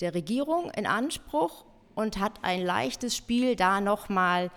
der 0.00 0.14
Regierung 0.14 0.70
in 0.70 0.86
Anspruch 0.86 1.66
und 1.94 2.18
hat 2.18 2.42
ein 2.42 2.62
leichtes 2.62 3.14
Spiel, 3.14 3.54
da 3.54 3.82
nochmal 3.82 4.50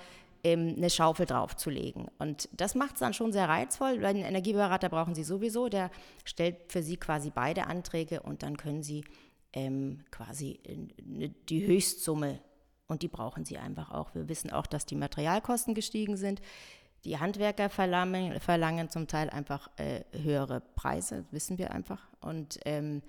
ähm, 0.44 0.76
eine 0.78 0.90
Schaufel 0.90 1.26
draufzulegen. 1.26 2.08
Und 2.20 2.50
das 2.52 2.76
macht 2.76 2.96
es 2.96 3.00
dann 3.00 3.14
schon 3.14 3.32
sehr 3.32 3.48
reizvoll, 3.48 4.02
weil 4.02 4.16
einen 4.16 4.26
Energieberater 4.26 4.90
brauchen 4.90 5.16
Sie 5.16 5.24
sowieso, 5.24 5.70
der 5.70 5.90
stellt 6.26 6.72
für 6.72 6.84
Sie 6.84 6.98
quasi 6.98 7.32
beide 7.34 7.68
Anträge 7.68 8.22
und 8.22 8.44
dann 8.44 8.58
können 8.58 8.84
Sie 8.84 9.06
ähm, 9.54 10.04
quasi 10.12 10.60
äh, 10.64 11.30
die 11.50 11.66
Höchstsumme 11.66 12.40
und 12.88 13.02
die 13.02 13.08
brauchen 13.08 13.46
Sie 13.46 13.58
einfach 13.58 13.92
auch. 13.92 14.14
Wir 14.16 14.28
wissen 14.28 14.52
auch, 14.52 14.68
dass 14.68 14.86
die 14.86 14.96
Materialkosten 14.96 15.74
gestiegen 15.74 16.18
sind. 16.18 16.42
Die 17.06 17.20
Handwerker 17.20 17.70
verlangen, 17.70 18.40
verlangen 18.40 18.90
zum 18.90 19.08
Teil 19.08 19.30
einfach 19.30 19.70
äh, 19.78 20.04
höhere 20.12 20.62
Preise, 20.76 21.26
wissen 21.32 21.58
wir 21.58 21.72
einfach. 21.72 22.08
Und 22.22 22.60
ähm, 22.66 23.02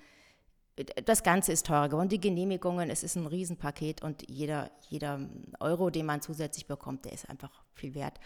das 1.04 1.22
Ganze 1.22 1.52
ist 1.52 1.66
teurer 1.66 1.88
geworden. 1.88 2.08
Die 2.08 2.20
Genehmigungen, 2.20 2.90
es 2.90 3.02
ist 3.04 3.16
ein 3.16 3.26
Riesenpaket 3.26 4.02
und 4.02 4.28
jeder, 4.28 4.70
jeder 4.88 5.20
Euro, 5.60 5.90
den 5.90 6.06
man 6.06 6.20
zusätzlich 6.20 6.66
bekommt, 6.66 7.04
der 7.04 7.12
ist 7.12 7.28
einfach 7.30 7.64
viel 7.74 7.94
wert. 7.94 8.18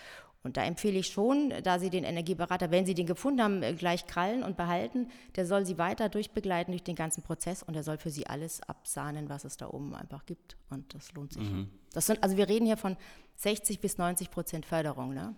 Und 0.44 0.56
da 0.56 0.62
empfehle 0.62 0.98
ich 0.98 1.08
schon, 1.08 1.52
da 1.62 1.78
Sie 1.78 1.90
den 1.90 2.04
Energieberater, 2.04 2.70
wenn 2.70 2.86
Sie 2.86 2.94
den 2.94 3.06
gefunden 3.06 3.42
haben, 3.42 3.62
äh, 3.62 3.74
gleich 3.74 4.06
krallen 4.06 4.42
und 4.44 4.56
behalten, 4.56 5.08
der 5.36 5.46
soll 5.46 5.66
Sie 5.66 5.78
weiter 5.78 6.08
durchbegleiten 6.08 6.72
durch 6.72 6.84
den 6.84 6.94
ganzen 6.94 7.22
Prozess 7.22 7.62
und 7.62 7.74
der 7.74 7.82
soll 7.82 7.98
für 7.98 8.10
Sie 8.10 8.26
alles 8.26 8.62
absahnen, 8.62 9.28
was 9.28 9.44
es 9.44 9.56
da 9.56 9.68
oben 9.68 9.94
einfach 9.94 10.24
gibt. 10.26 10.56
Und 10.70 10.94
das 10.94 11.12
lohnt 11.12 11.32
sich. 11.32 11.50
Mhm. 11.50 11.68
Das 11.92 12.06
sind, 12.06 12.22
also 12.22 12.36
wir 12.36 12.48
reden 12.48 12.66
hier 12.66 12.76
von 12.76 12.96
60 13.36 13.80
bis 13.80 13.98
90 13.98 14.30
Prozent 14.30 14.64
Förderung. 14.64 15.12
Ne? 15.12 15.34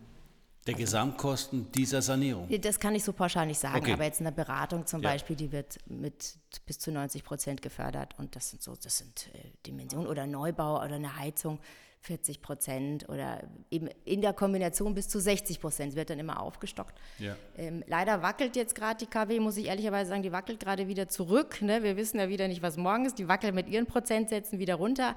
Der 0.71 0.79
Gesamtkosten 0.79 1.73
dieser 1.73 2.01
Sanierung? 2.01 2.49
Das 2.61 2.79
kann 2.79 2.95
ich 2.95 3.03
so 3.03 3.13
pauschal 3.13 3.45
nicht 3.47 3.59
sagen, 3.59 3.79
okay. 3.79 3.93
aber 3.93 4.05
jetzt 4.05 4.21
eine 4.21 4.31
Beratung 4.31 4.87
zum 4.87 5.03
ja. 5.03 5.11
Beispiel, 5.11 5.35
die 5.35 5.51
wird 5.51 5.79
mit 5.87 6.37
bis 6.65 6.79
zu 6.79 6.93
90 6.93 7.25
Prozent 7.25 7.61
gefördert 7.61 8.15
und 8.19 8.37
das 8.37 8.51
sind 8.51 8.63
so, 8.63 8.77
das 8.81 8.99
sind 8.99 9.31
äh, 9.35 9.39
Dimensionen 9.67 10.07
oder 10.07 10.29
Neubau 10.29 10.77
oder 10.77 10.95
eine 10.95 11.17
Heizung 11.17 11.59
40 12.03 12.41
Prozent 12.41 13.09
oder 13.09 13.43
eben 13.73 13.89
in 14.05 14.21
der 14.23 14.33
Kombination 14.33 14.95
bis 14.95 15.09
zu 15.09 15.21
60 15.21 15.61
Prozent. 15.61 15.91
Es 15.91 15.97
wird 15.97 16.09
dann 16.09 16.21
immer 16.21 16.41
aufgestockt. 16.41 16.97
Ja. 17.19 17.35
Ähm, 17.57 17.83
leider 17.89 18.23
wackelt 18.23 18.55
jetzt 18.55 18.77
gerade 18.77 19.05
die 19.05 19.11
KW, 19.11 19.41
muss 19.41 19.57
ich 19.57 19.67
ehrlicherweise 19.67 20.11
sagen, 20.11 20.23
die 20.23 20.31
wackelt 20.31 20.61
gerade 20.61 20.87
wieder 20.87 21.09
zurück. 21.09 21.61
Ne? 21.63 21.83
Wir 21.83 21.97
wissen 21.97 22.19
ja 22.19 22.29
wieder 22.29 22.47
nicht, 22.47 22.63
was 22.63 22.77
morgen 22.77 23.07
ist. 23.07 23.19
Die 23.19 23.27
wackelt 23.27 23.55
mit 23.55 23.69
ihren 23.69 23.87
Prozentsätzen 23.87 24.61
wieder 24.61 24.77
runter 24.77 25.17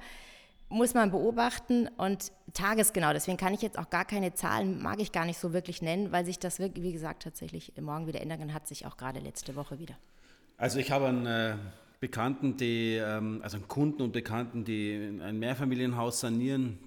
muss 0.68 0.94
man 0.94 1.10
beobachten 1.10 1.88
und 1.96 2.32
tagesgenau. 2.52 3.12
Deswegen 3.12 3.36
kann 3.36 3.54
ich 3.54 3.62
jetzt 3.62 3.78
auch 3.78 3.90
gar 3.90 4.04
keine 4.04 4.34
Zahlen, 4.34 4.82
mag 4.82 5.00
ich 5.00 5.12
gar 5.12 5.24
nicht 5.24 5.38
so 5.38 5.52
wirklich 5.52 5.82
nennen, 5.82 6.12
weil 6.12 6.24
sich 6.24 6.38
das, 6.38 6.58
wie 6.58 6.92
gesagt, 6.92 7.22
tatsächlich 7.22 7.72
morgen 7.80 8.06
wieder 8.06 8.20
ändern 8.20 8.40
kann, 8.40 8.54
hat 8.54 8.66
sich 8.66 8.86
auch 8.86 8.96
gerade 8.96 9.20
letzte 9.20 9.56
Woche 9.56 9.78
wieder. 9.78 9.96
Also 10.56 10.78
ich 10.78 10.90
habe 10.90 11.06
einen 11.06 11.26
äh, 11.26 11.56
Bekannten, 12.00 12.56
die, 12.56 12.96
ähm, 12.96 13.40
also 13.42 13.56
einen 13.56 13.68
Kunden 13.68 14.02
und 14.02 14.12
Bekannten, 14.12 14.64
die 14.64 15.20
ein 15.22 15.38
Mehrfamilienhaus 15.38 16.20
sanieren 16.20 16.78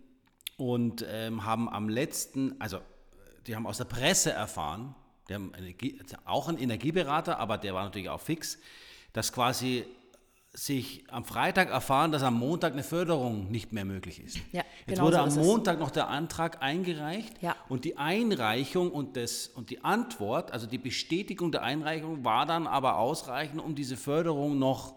und 0.58 1.06
ähm, 1.10 1.46
haben 1.46 1.70
am 1.70 1.90
letzten, 1.90 2.60
also 2.60 2.80
die 3.46 3.56
haben 3.56 3.68
aus 3.68 3.78
der 3.78 3.86
Presse 3.86 4.32
erfahren, 4.32 4.96
die 5.30 5.36
haben 5.36 5.54
Energie, 5.58 6.00
auch 6.26 6.48
einen 6.48 6.58
Energieberater, 6.58 7.40
aber 7.40 7.58
der 7.58 7.74
war 7.74 7.84
natürlich 7.84 8.10
auch 8.10 8.22
fix, 8.22 8.58
dass 9.14 9.34
quasi 9.34 9.86
sich 10.58 11.04
am 11.12 11.24
Freitag 11.24 11.70
erfahren, 11.70 12.12
dass 12.12 12.24
am 12.24 12.40
Montag 12.40 12.74
eine 12.74 12.82
Förderung 12.82 13.52
nicht 13.52 13.74
mehr 13.74 13.86
möglich 13.86 14.20
ist. 14.20 14.38
Ja, 14.52 14.64
Jetzt 14.88 14.96
genau 14.96 15.04
wurde 15.04 15.18
so 15.30 15.40
am 15.40 15.46
Montag 15.46 15.80
noch 15.80 15.92
der 15.92 16.08
Antrag 16.08 16.64
eingereicht 16.64 17.40
ja. 17.44 17.56
und 17.70 17.86
die 17.86 17.98
Einreichung 17.98 18.92
und, 18.92 19.18
das, 19.18 19.50
und 19.50 19.70
die 19.70 19.84
Antwort, 19.84 20.52
also 20.52 20.66
die 20.66 20.80
Bestätigung 20.80 21.52
der 21.52 21.62
Einreichung, 21.62 22.26
war 22.26 22.48
dann 22.48 22.66
aber 22.66 22.98
ausreichend, 22.98 23.62
um 23.62 23.76
diese 23.76 23.98
Förderung 23.98 24.58
noch 24.58 24.96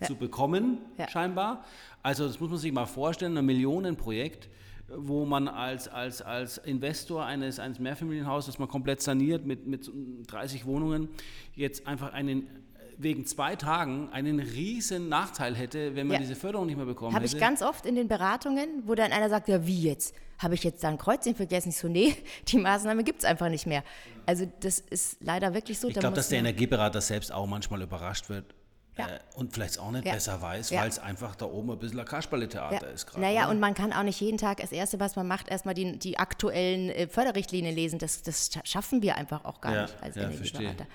ja. 0.00 0.06
zu 0.06 0.14
bekommen, 0.14 0.78
scheinbar. 1.08 1.64
Also 2.04 2.28
das 2.28 2.38
muss 2.38 2.50
man 2.50 2.58
sich 2.58 2.70
mal 2.70 2.86
vorstellen, 2.86 3.36
ein 3.36 3.46
Millionenprojekt 3.46 4.48
wo 4.96 5.24
man 5.24 5.48
als, 5.48 5.88
als, 5.88 6.20
als 6.20 6.58
Investor 6.58 7.24
eines, 7.24 7.58
eines 7.58 7.78
Mehrfamilienhauses, 7.78 8.46
das 8.46 8.58
man 8.58 8.68
komplett 8.68 9.00
saniert 9.00 9.46
mit, 9.46 9.66
mit 9.66 9.90
30 10.26 10.66
Wohnungen, 10.66 11.08
jetzt 11.54 11.86
einfach 11.86 12.12
einen 12.12 12.63
wegen 12.98 13.26
zwei 13.26 13.56
Tagen 13.56 14.08
einen 14.12 14.40
riesen 14.40 15.08
Nachteil 15.08 15.54
hätte, 15.54 15.94
wenn 15.96 16.06
man 16.06 16.14
ja. 16.14 16.20
diese 16.20 16.36
Förderung 16.36 16.66
nicht 16.66 16.76
mehr 16.76 16.86
bekommen 16.86 17.14
Hab 17.14 17.22
hätte. 17.22 17.30
Habe 17.30 17.36
ich 17.36 17.40
ganz 17.40 17.62
oft 17.62 17.86
in 17.86 17.94
den 17.94 18.08
Beratungen, 18.08 18.82
wo 18.86 18.94
dann 18.94 19.12
einer 19.12 19.28
sagt, 19.28 19.48
ja 19.48 19.66
wie 19.66 19.82
jetzt? 19.82 20.14
Habe 20.38 20.54
ich 20.54 20.64
jetzt 20.64 20.82
da 20.82 20.88
ein 20.88 20.98
Kreuzchen 20.98 21.34
vergessen? 21.34 21.70
Ich 21.70 21.76
so, 21.76 21.88
nee, 21.88 22.16
die 22.48 22.58
Maßnahme 22.58 23.04
gibt 23.04 23.20
es 23.20 23.24
einfach 23.24 23.48
nicht 23.48 23.66
mehr. 23.66 23.84
Also 24.26 24.50
das 24.60 24.78
ist 24.78 25.18
leider 25.20 25.54
wirklich 25.54 25.78
so. 25.78 25.88
Ich 25.88 25.94
glaube, 25.94 26.16
dass 26.16 26.28
der 26.28 26.38
Energieberater 26.38 27.00
selbst 27.00 27.32
auch 27.32 27.46
manchmal 27.46 27.82
überrascht 27.82 28.28
wird, 28.28 28.54
ja. 28.96 29.08
Äh, 29.08 29.18
und 29.34 29.52
vielleicht 29.52 29.78
auch 29.78 29.90
nicht 29.90 30.06
ja. 30.06 30.12
besser 30.12 30.40
weiß, 30.40 30.70
ja. 30.70 30.82
weil 30.82 30.88
es 30.88 30.98
einfach 30.98 31.34
da 31.34 31.46
oben 31.46 31.72
ein 31.72 31.78
bisschen 31.78 31.98
ein 31.98 32.06
Kasperle-Theater 32.06 32.90
ist 32.90 33.06
gerade. 33.06 33.20
Naja, 33.20 33.46
ne? 33.46 33.50
und 33.50 33.60
man 33.60 33.74
kann 33.74 33.92
auch 33.92 34.02
nicht 34.02 34.20
jeden 34.20 34.38
Tag 34.38 34.58
das 34.58 34.72
Erste, 34.72 35.00
was 35.00 35.16
man 35.16 35.26
macht, 35.26 35.48
erstmal 35.48 35.74
die, 35.74 35.98
die 35.98 36.18
aktuellen 36.18 36.90
äh, 36.90 37.08
Förderrichtlinien 37.08 37.74
lesen. 37.74 37.98
Das, 37.98 38.22
das 38.22 38.50
schaffen 38.64 39.02
wir 39.02 39.16
einfach 39.16 39.44
auch 39.44 39.60
gar 39.60 39.82
nicht 39.82 40.02
als 40.02 40.16
Energieberater. 40.16 40.86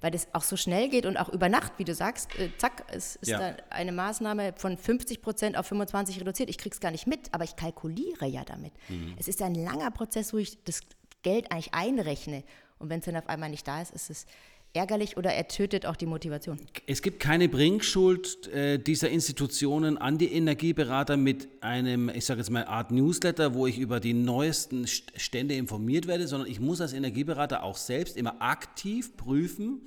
Weil 0.00 0.10
das 0.10 0.28
auch 0.34 0.42
so 0.42 0.56
schnell 0.56 0.88
geht 0.88 1.06
und 1.06 1.16
auch 1.16 1.28
über 1.30 1.48
Nacht, 1.48 1.72
wie 1.78 1.84
du 1.84 1.94
sagst, 1.94 2.38
äh, 2.38 2.50
zack, 2.58 2.84
es 2.88 3.16
ist 3.16 3.28
ja. 3.28 3.38
da 3.38 3.56
eine 3.70 3.92
Maßnahme 3.92 4.52
von 4.56 4.76
50 4.76 5.22
Prozent 5.22 5.56
auf 5.56 5.66
25 5.66 6.20
reduziert. 6.20 6.50
Ich 6.50 6.58
krieg's 6.58 6.80
gar 6.80 6.90
nicht 6.90 7.06
mit, 7.06 7.32
aber 7.32 7.44
ich 7.44 7.56
kalkuliere 7.56 8.26
ja 8.26 8.44
damit. 8.44 8.72
Mhm. 8.88 9.16
Es 9.18 9.26
ist 9.26 9.40
ein 9.42 9.54
langer 9.54 9.90
Prozess, 9.90 10.32
wo 10.32 10.38
ich 10.38 10.62
das 10.64 10.80
Geld 11.22 11.50
eigentlich 11.50 11.72
einrechne. 11.72 12.44
Und 12.78 12.90
wenn 12.90 13.00
es 13.00 13.06
dann 13.06 13.16
auf 13.16 13.28
einmal 13.28 13.48
nicht 13.48 13.66
da 13.66 13.80
ist, 13.80 13.92
ist 13.92 14.10
es 14.10 14.26
ärgerlich 14.76 15.16
oder 15.16 15.32
er 15.32 15.48
tötet 15.48 15.86
auch 15.86 15.96
die 15.96 16.06
Motivation. 16.06 16.58
Es 16.86 17.02
gibt 17.02 17.18
keine 17.20 17.48
Bringschuld 17.48 18.46
äh, 18.48 18.78
dieser 18.78 19.08
Institutionen 19.08 19.98
an 19.98 20.18
die 20.18 20.32
Energieberater 20.32 21.16
mit 21.16 21.48
einem, 21.62 22.08
ich 22.10 22.24
sage 22.26 22.40
jetzt 22.40 22.50
mal, 22.50 22.64
Art 22.66 22.90
Newsletter, 22.90 23.54
wo 23.54 23.66
ich 23.66 23.78
über 23.78 23.98
die 23.98 24.14
neuesten 24.14 24.86
Stände 24.86 25.54
informiert 25.54 26.06
werde, 26.06 26.28
sondern 26.28 26.50
ich 26.50 26.60
muss 26.60 26.80
als 26.80 26.92
Energieberater 26.92 27.62
auch 27.62 27.76
selbst 27.76 28.16
immer 28.16 28.40
aktiv 28.40 29.16
prüfen. 29.16 29.82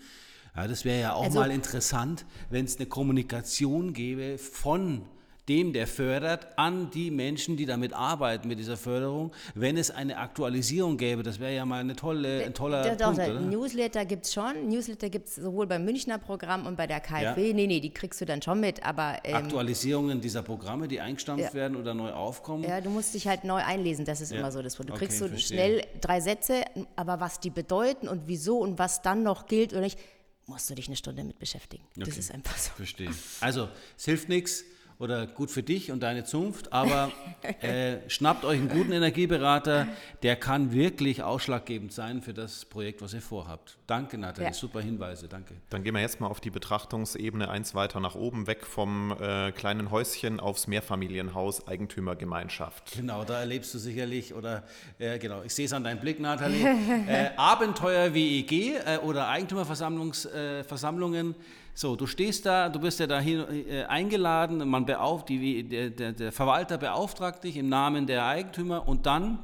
Ja, 0.56 0.68
das 0.68 0.84
wäre 0.84 1.00
ja 1.00 1.14
auch 1.14 1.26
also, 1.26 1.40
mal 1.40 1.52
interessant, 1.52 2.26
wenn 2.50 2.66
es 2.66 2.78
eine 2.78 2.88
Kommunikation 2.88 3.94
gäbe 3.94 4.38
von 4.38 5.04
dem, 5.50 5.74
der 5.74 5.88
fördert, 5.88 6.48
an 6.58 6.92
die 6.92 7.10
Menschen, 7.10 7.58
die 7.58 7.66
damit 7.66 7.94
arbeiten 7.94 8.48
mit 8.48 8.60
dieser 8.60 8.78
Förderung, 8.78 9.34
wenn 9.56 9.78
es 9.78 9.90
eine 9.90 10.18
Aktualisierung 10.18 10.98
gäbe. 10.98 11.24
Das 11.24 11.40
wäre 11.40 11.54
ja 11.56 11.66
mal 11.66 11.80
eine 11.80 11.96
tolle, 11.96 12.46
ein 12.46 12.54
toller 12.54 12.86
ja, 12.86 12.96
Punkt, 12.96 13.20
oder? 13.20 13.40
Newsletter 13.40 14.06
gibt 14.06 14.26
es 14.26 14.34
schon. 14.34 14.70
Newsletter 14.70 15.10
gibt 15.10 15.28
es 15.28 15.36
sowohl 15.36 15.66
beim 15.66 15.84
Münchner 15.84 16.20
Programm 16.20 16.68
und 16.68 16.78
bei 16.78 16.86
der 16.86 17.00
KfW. 17.00 17.48
Ja. 17.48 17.54
Nee, 17.54 17.68
nee, 17.68 17.80
die 17.80 17.92
kriegst 17.92 18.22
du 18.22 18.26
dann 18.26 18.42
schon 18.42 18.60
mit. 18.60 18.84
Aber, 18.84 19.18
ähm, 19.24 19.36
Aktualisierungen 19.36 20.22
dieser 20.22 20.44
Programme, 20.44 20.88
die 20.88 21.02
eingestampft 21.02 21.46
ja. 21.46 21.54
werden 21.54 21.76
oder 21.76 21.94
neu 21.96 22.12
aufkommen? 22.12 22.64
Ja, 22.64 22.80
du 22.80 22.92
musst 22.92 23.16
dich 23.16 23.28
halt 23.28 23.44
neu 23.44 23.62
einlesen. 23.64 24.06
Das 24.06 24.22
ist 24.22 24.32
ja. 24.32 24.40
immer 24.40 24.52
so 24.52 24.62
das 24.62 24.76
Du 24.80 24.84
okay, 24.84 25.00
kriegst 25.00 25.18
so 25.18 25.28
verstehe. 25.28 25.58
schnell 25.58 25.88
drei 26.00 26.22
Sätze, 26.22 26.64
aber 26.96 27.20
was 27.20 27.40
die 27.40 27.50
bedeuten 27.50 28.08
und 28.08 28.28
wieso 28.28 28.60
und 28.60 28.80
was 28.80 29.02
dann 29.02 29.24
noch 29.24 29.48
gilt 29.48 29.74
oder 29.74 29.82
nicht, 29.82 30.00
musst 30.46 30.70
du 30.70 30.76
dich 30.76 30.88
eine 30.88 30.96
Stunde 30.96 31.24
mit 31.24 31.38
beschäftigen. 31.38 31.84
Okay. 31.98 32.06
Das 32.06 32.18
ist 32.18 32.34
einfach 32.34 32.58
so. 32.58 32.72
Verstehe. 32.72 33.10
Also, 33.42 33.68
es 33.98 34.06
hilft 34.06 34.30
nichts 34.30 34.64
oder 35.00 35.28
gut 35.28 35.50
für 35.50 35.64
dich 35.64 35.94
und 35.94 36.04
deine 36.04 36.26
Zunft, 36.26 36.74
aber 36.74 37.10
äh, 37.62 37.98
schnappt 38.10 38.44
euch 38.44 38.60
einen 38.60 38.68
guten 38.68 38.92
Energieberater, 38.92 39.88
der 40.24 40.36
kann 40.36 40.74
wirklich 40.74 41.24
ausschlaggebend 41.24 41.94
sein 41.94 42.22
für 42.22 42.34
das 42.34 42.66
Projekt, 42.66 43.02
was 43.02 43.14
ihr 43.14 43.22
vorhabt. 43.22 43.78
Danke, 43.88 44.18
Nathalie, 44.18 44.50
ja. 44.50 44.54
super 44.54 44.82
Hinweise, 44.82 45.30
danke. 45.30 45.54
Dann 45.70 45.84
gehen 45.84 45.94
wir 45.94 46.02
jetzt 46.02 46.20
mal 46.20 46.28
auf 46.28 46.42
die 46.42 46.50
Betrachtungsebene 46.50 47.50
eins 47.50 47.74
weiter 47.74 48.02
nach 48.02 48.16
oben, 48.16 48.46
weg 48.46 48.66
vom 48.66 49.16
äh, 49.20 49.54
kleinen 49.54 49.90
Häuschen 49.90 50.42
aufs 50.42 50.68
Mehrfamilienhaus, 50.68 51.66
Eigentümergemeinschaft. 51.66 52.92
Genau, 52.92 53.24
da 53.24 53.40
erlebst 53.40 53.74
du 53.74 53.80
sicherlich, 53.80 54.34
oder 54.34 54.64
äh, 55.00 55.18
genau, 55.18 55.44
ich 55.44 55.56
sehe 55.56 55.66
es 55.66 55.72
an 55.72 55.86
deinem 55.86 56.02
Blick, 56.02 56.20
Nathalie, 56.20 56.68
äh, 57.08 57.30
Abenteuer 57.38 58.14
WEG 58.14 58.82
äh, 58.86 58.98
oder 58.98 59.30
Eigentümerversammlungen 59.30 61.36
so, 61.80 61.96
du 61.96 62.08
stehst 62.08 62.46
da, 62.46 62.68
du 62.68 62.78
bist 62.78 63.00
ja 63.00 63.08
dahin 63.08 63.66
äh, 63.70 63.86
eingeladen, 63.86 64.68
man 64.68 64.86
beauf, 64.86 65.24
die, 65.24 65.64
der, 65.64 65.90
der, 65.90 66.12
der 66.12 66.34
Verwalter 66.34 66.78
beauftragt 66.78 67.46
dich 67.46 67.56
im 67.56 67.70
Namen 67.70 68.06
der 68.06 68.26
Eigentümer 68.26 68.86
und 68.86 69.06
dann, 69.06 69.40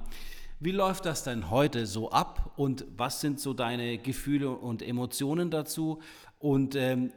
wie 0.59 0.71
läuft 0.71 1.05
das 1.05 1.23
denn 1.23 1.49
heute 1.49 1.85
so 1.85 2.11
ab 2.11 2.51
und 2.57 2.83
was 2.97 3.21
sind 3.21 3.39
so 3.39 3.53
deine 3.53 3.97
Gefühle 3.99 4.49
und 4.49 4.81
Emotionen 4.81 5.49
dazu 5.49 6.01
und 6.37 6.75
ähm, 6.75 7.13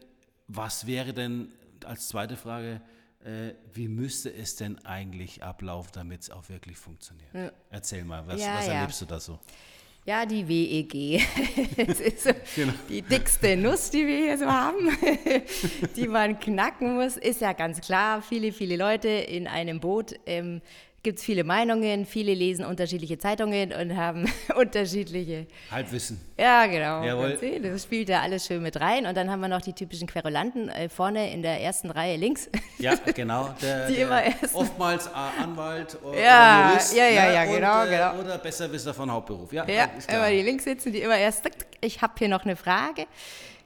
was 0.46 0.87
wäre 0.87 1.12
denn 1.12 1.52
als 1.85 2.07
zweite 2.07 2.37
Frage, 2.37 2.81
äh, 3.24 3.54
wie 3.72 3.88
müsste 3.88 4.33
es 4.33 4.54
denn 4.54 4.78
eigentlich 4.85 5.42
ablaufen, 5.42 5.90
damit 5.94 6.22
es 6.22 6.31
auch 6.31 6.48
wirklich 6.48 6.78
funktioniert? 6.78 7.35
Ja. 7.35 7.50
Erzähl 7.70 8.04
mal, 8.04 8.24
was, 8.28 8.40
ja, 8.40 8.54
was 8.57 8.68
erlebst 8.68 9.00
ja. 9.00 9.07
du 9.09 9.14
da 9.14 9.18
so? 9.18 9.40
Ja, 10.04 10.24
die 10.24 10.48
WEG. 10.48 11.22
das 11.87 12.00
ist 12.00 12.24
so 12.24 12.30
genau. 12.56 12.72
die 12.88 13.02
dickste 13.02 13.56
Nuss, 13.56 13.90
die 13.90 14.06
wir 14.06 14.16
hier 14.16 14.38
so 14.38 14.46
haben, 14.46 14.96
die 15.96 16.08
man 16.08 16.40
knacken 16.40 16.94
muss. 16.94 17.16
Ist 17.18 17.42
ja 17.42 17.52
ganz 17.52 17.80
klar, 17.80 18.22
viele, 18.22 18.52
viele 18.52 18.76
Leute 18.76 19.08
in 19.08 19.46
einem 19.46 19.80
Boot. 19.80 20.14
Ähm, 20.24 20.62
gibt 21.08 21.20
es 21.20 21.24
viele 21.24 21.42
Meinungen, 21.42 22.04
viele 22.04 22.34
lesen 22.34 22.66
unterschiedliche 22.66 23.16
Zeitungen 23.16 23.72
und 23.72 23.96
haben 23.96 24.30
unterschiedliche. 24.60 25.46
Halbwissen. 25.70 26.20
Ja, 26.38 26.66
genau. 26.66 27.02
Jawohl. 27.02 27.38
Das 27.62 27.82
spielt 27.84 28.10
da 28.10 28.20
alles 28.20 28.44
schön 28.46 28.62
mit 28.62 28.78
rein. 28.78 29.06
Und 29.06 29.16
dann 29.16 29.30
haben 29.30 29.40
wir 29.40 29.48
noch 29.48 29.62
die 29.62 29.72
typischen 29.72 30.06
Querulanten 30.06 30.68
äh, 30.68 30.90
vorne 30.90 31.32
in 31.32 31.40
der 31.42 31.62
ersten 31.62 31.90
Reihe 31.90 32.16
links. 32.16 32.50
Ja, 32.78 32.94
genau. 33.12 33.52
Der, 33.60 33.88
Die 33.88 33.94
der 33.94 34.06
immer 34.06 34.22
erst- 34.22 34.54
oftmals 34.54 35.06
äh, 35.06 35.42
Anwalt 35.42 35.98
oder 36.04 36.20
Ja, 36.22 36.68
Jurist. 36.70 36.94
ja, 36.96 37.08
ja, 37.08 37.24
ne? 37.26 37.34
ja, 37.34 37.42
und, 37.42 37.54
genau, 37.54 37.84
äh, 37.84 37.88
genau. 37.88 38.20
Oder 38.20 38.38
Besserwisser 38.38 38.94
von 38.94 39.10
Hauptberuf. 39.10 39.52
Ja, 39.52 39.66
Ja, 39.66 39.88
immer 40.08 40.30
die 40.30 40.42
links 40.42 40.62
sitzen, 40.62 40.92
die 40.92 41.00
immer 41.00 41.16
erst, 41.18 41.48
ich 41.80 42.00
habe 42.02 42.12
hier 42.18 42.28
noch 42.28 42.44
eine 42.44 42.54
Frage. 42.54 43.06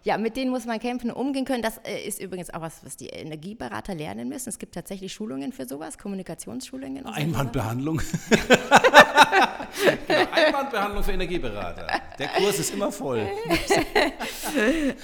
Ja, 0.05 0.19
mit 0.19 0.37
denen 0.37 0.51
muss 0.51 0.67
man 0.67 0.81
kämpfen, 0.81 1.13
umgehen 1.13 1.45
können. 1.45 1.63
Das 1.63 1.79
äh, 1.79 2.05
ist 2.05 2.21
übrigens 2.21 2.51
auch 2.51 2.61
was, 2.61 2.85
was 2.85 2.97
die 2.97 3.07
Energieberater 3.07 3.95
lernen 3.95 4.29
müssen. 4.29 4.49
Es 4.49 4.59
gibt 4.59 4.75
tatsächlich 4.75 5.13
Schulungen 5.13 5.53
für 5.53 5.65
sowas, 5.67 5.97
Kommunikationsschulungen. 5.97 7.07
Einwandbehandlung. 7.07 8.01
genau, 10.09 10.33
Einwandbehandlung 10.33 11.05
für 11.05 11.13
Energieberater. 11.13 11.87
Der 12.19 12.29
Kurs 12.29 12.59
ist 12.59 12.75
immer 12.75 12.91
voll. 12.91 13.27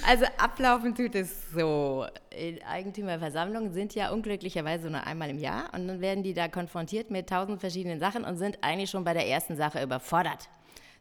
Also 0.05 0.25
ablaufen 0.37 0.93
tut 0.93 1.15
es 1.15 1.51
so. 1.51 2.05
In 2.29 2.61
Eigentümerversammlungen 2.63 3.73
sind 3.73 3.95
ja 3.95 4.11
unglücklicherweise 4.11 4.89
nur 4.89 5.03
einmal 5.03 5.29
im 5.29 5.39
Jahr 5.39 5.73
und 5.73 5.87
dann 5.87 6.01
werden 6.01 6.23
die 6.23 6.33
da 6.33 6.47
konfrontiert 6.47 7.09
mit 7.09 7.29
tausend 7.29 7.59
verschiedenen 7.59 7.99
Sachen 7.99 8.23
und 8.23 8.37
sind 8.37 8.59
eigentlich 8.61 8.91
schon 8.91 9.03
bei 9.03 9.13
der 9.13 9.27
ersten 9.27 9.55
Sache 9.55 9.81
überfordert. 9.81 10.49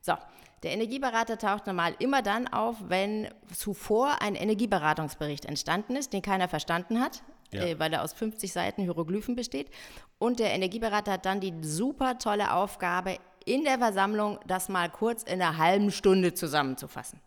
So, 0.00 0.14
der 0.62 0.72
Energieberater 0.72 1.38
taucht 1.38 1.66
normal 1.66 1.94
immer 1.98 2.22
dann 2.22 2.48
auf, 2.48 2.76
wenn 2.88 3.28
zuvor 3.54 4.20
ein 4.20 4.34
Energieberatungsbericht 4.34 5.44
entstanden 5.44 5.96
ist, 5.96 6.12
den 6.12 6.22
keiner 6.22 6.48
verstanden 6.48 7.00
hat, 7.00 7.22
Ja. 7.52 7.62
äh, 7.62 7.78
weil 7.78 7.92
er 7.92 8.02
aus 8.02 8.12
50 8.12 8.52
Seiten 8.52 8.82
Hieroglyphen 8.82 9.36
besteht. 9.36 9.70
Und 10.18 10.38
der 10.40 10.52
Energieberater 10.52 11.12
hat 11.12 11.26
dann 11.26 11.40
die 11.40 11.54
super 11.62 12.18
tolle 12.18 12.52
Aufgabe, 12.52 13.18
in 13.44 13.64
der 13.64 13.78
Versammlung 13.78 14.38
das 14.46 14.68
mal 14.68 14.90
kurz 14.90 15.22
in 15.22 15.40
einer 15.40 15.56
halben 15.56 15.90
Stunde 15.90 16.34
zusammenzufassen 16.34 17.20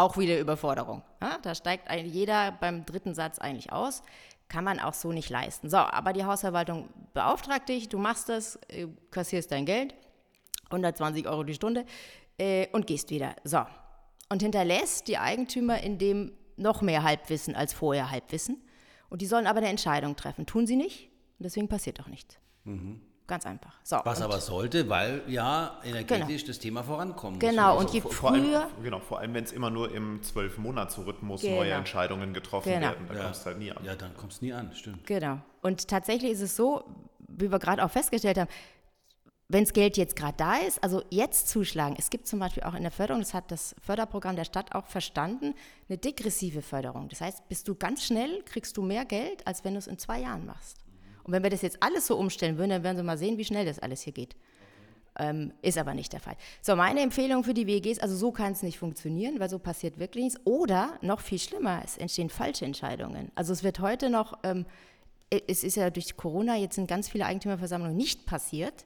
auch 0.00 0.16
wieder 0.16 0.38
Überforderung. 0.40 1.02
Ja, 1.20 1.36
da 1.42 1.54
steigt 1.54 1.92
jeder 1.92 2.52
beim 2.52 2.86
dritten 2.86 3.14
Satz 3.14 3.38
eigentlich 3.38 3.70
aus. 3.70 4.02
Kann 4.48 4.64
man 4.64 4.80
auch 4.80 4.94
so 4.94 5.12
nicht 5.12 5.28
leisten. 5.28 5.68
So, 5.68 5.76
aber 5.76 6.14
die 6.14 6.24
Hausverwaltung 6.24 6.88
beauftragt 7.12 7.68
dich, 7.68 7.88
du 7.90 7.98
machst 7.98 8.30
das, 8.30 8.56
äh, 8.68 8.86
kassierst 9.10 9.52
dein 9.52 9.66
Geld, 9.66 9.94
120 10.70 11.28
Euro 11.28 11.44
die 11.44 11.54
Stunde 11.54 11.84
äh, 12.40 12.68
und 12.72 12.86
gehst 12.86 13.10
wieder. 13.10 13.34
So. 13.44 13.60
Und 14.30 14.42
hinterlässt 14.42 15.08
die 15.08 15.18
Eigentümer 15.18 15.80
in 15.82 15.98
dem 15.98 16.32
noch 16.56 16.82
mehr 16.82 17.02
Halbwissen 17.02 17.54
als 17.54 17.72
vorher 17.72 18.10
Halbwissen. 18.10 18.62
Und 19.08 19.22
die 19.22 19.26
sollen 19.26 19.46
aber 19.46 19.58
eine 19.58 19.68
Entscheidung 19.68 20.16
treffen. 20.16 20.46
Tun 20.46 20.66
sie 20.66 20.76
nicht 20.76 21.08
und 21.38 21.44
deswegen 21.44 21.68
passiert 21.68 22.00
auch 22.00 22.06
nichts. 22.06 22.38
Ganz 23.26 23.46
einfach. 23.46 23.74
So, 23.82 23.96
Was 24.04 24.22
aber 24.22 24.40
sollte, 24.40 24.88
weil 24.88 25.22
ja 25.26 25.80
energetisch 25.84 26.44
das 26.44 26.58
Thema 26.58 26.82
vorankommen 26.82 27.38
muss. 27.40 27.48
Genau, 27.48 27.78
und 27.78 27.90
je 27.90 28.00
Vor, 28.00 28.12
vor 28.12 28.30
allem, 28.32 28.44
früher. 28.44 28.68
genau, 28.82 29.00
vor 29.00 29.18
allem, 29.20 29.34
wenn 29.34 29.44
es 29.44 29.52
immer 29.52 29.70
nur 29.70 29.92
im 29.94 30.22
Zwölf-Monats-Rhythmus 30.22 31.42
Genau. 31.42 31.56
neue 31.56 31.72
Entscheidungen 31.72 32.34
getroffen 32.34 32.70
Genau. 32.72 32.88
werden, 32.88 33.06
da 33.08 33.14
ja. 33.14 33.22
kommst 33.24 33.42
du 33.42 33.46
halt 33.46 33.58
nie 33.58 33.72
an. 33.72 33.84
Ja, 33.84 33.94
dann 33.96 34.16
kommst 34.16 34.40
du 34.40 34.44
nie 34.46 34.52
an, 34.52 34.72
stimmt. 34.74 35.06
Genau. 35.06 35.38
Und 35.62 35.88
tatsächlich 35.88 36.32
ist 36.32 36.40
es 36.42 36.54
so, 36.56 36.84
wie 37.28 37.50
wir 37.50 37.58
gerade 37.58 37.84
auch 37.84 37.90
festgestellt 37.90 38.38
haben, 38.38 38.50
wenn 39.50 39.64
das 39.64 39.72
Geld 39.72 39.96
jetzt 39.96 40.14
gerade 40.14 40.36
da 40.36 40.56
ist, 40.58 40.82
also 40.82 41.02
jetzt 41.10 41.48
zuschlagen. 41.48 41.96
Es 41.98 42.08
gibt 42.10 42.28
zum 42.28 42.38
Beispiel 42.38 42.62
auch 42.62 42.74
in 42.74 42.82
der 42.82 42.92
Förderung, 42.92 43.20
das 43.20 43.34
hat 43.34 43.50
das 43.50 43.74
Förderprogramm 43.82 44.36
der 44.36 44.44
Stadt 44.44 44.74
auch 44.74 44.86
verstanden, 44.86 45.54
eine 45.88 45.98
degressive 45.98 46.62
Förderung. 46.62 47.08
Das 47.08 47.20
heißt, 47.20 47.48
bist 47.48 47.66
du 47.66 47.74
ganz 47.74 48.04
schnell, 48.04 48.42
kriegst 48.44 48.76
du 48.76 48.82
mehr 48.82 49.04
Geld, 49.04 49.44
als 49.48 49.64
wenn 49.64 49.72
du 49.74 49.78
es 49.78 49.88
in 49.88 49.98
zwei 49.98 50.20
Jahren 50.20 50.46
machst. 50.46 50.76
Und 51.24 51.32
wenn 51.32 51.42
wir 51.42 51.50
das 51.50 51.62
jetzt 51.62 51.82
alles 51.82 52.06
so 52.06 52.16
umstellen 52.16 52.58
würden, 52.58 52.70
dann 52.70 52.84
werden 52.84 52.96
Sie 52.96 53.02
mal 53.02 53.18
sehen, 53.18 53.38
wie 53.38 53.44
schnell 53.44 53.66
das 53.66 53.80
alles 53.80 54.02
hier 54.02 54.12
geht. 54.12 54.36
Ähm, 55.18 55.52
ist 55.62 55.78
aber 55.78 55.94
nicht 55.94 56.12
der 56.12 56.20
Fall. 56.20 56.36
So, 56.62 56.76
meine 56.76 57.00
Empfehlung 57.00 57.42
für 57.42 57.52
die 57.52 57.66
WGs, 57.66 57.98
also 57.98 58.14
so 58.14 58.30
kann 58.30 58.52
es 58.52 58.62
nicht 58.62 58.78
funktionieren, 58.78 59.40
weil 59.40 59.50
so 59.50 59.58
passiert 59.58 59.98
wirklich 59.98 60.24
nichts. 60.24 60.40
Oder 60.44 60.96
noch 61.02 61.20
viel 61.20 61.40
schlimmer, 61.40 61.82
es 61.84 61.98
entstehen 61.98 62.30
falsche 62.30 62.64
Entscheidungen. 62.64 63.32
Also 63.34 63.52
es 63.52 63.64
wird 63.64 63.80
heute 63.80 64.10
noch, 64.10 64.38
ähm, 64.44 64.64
es 65.28 65.64
ist 65.64 65.76
ja 65.76 65.90
durch 65.90 66.16
Corona, 66.16 66.56
jetzt 66.56 66.76
sind 66.76 66.88
ganz 66.88 67.08
viele 67.08 67.26
Eigentümerversammlungen 67.26 67.96
nicht 67.96 68.26
passiert. 68.26 68.84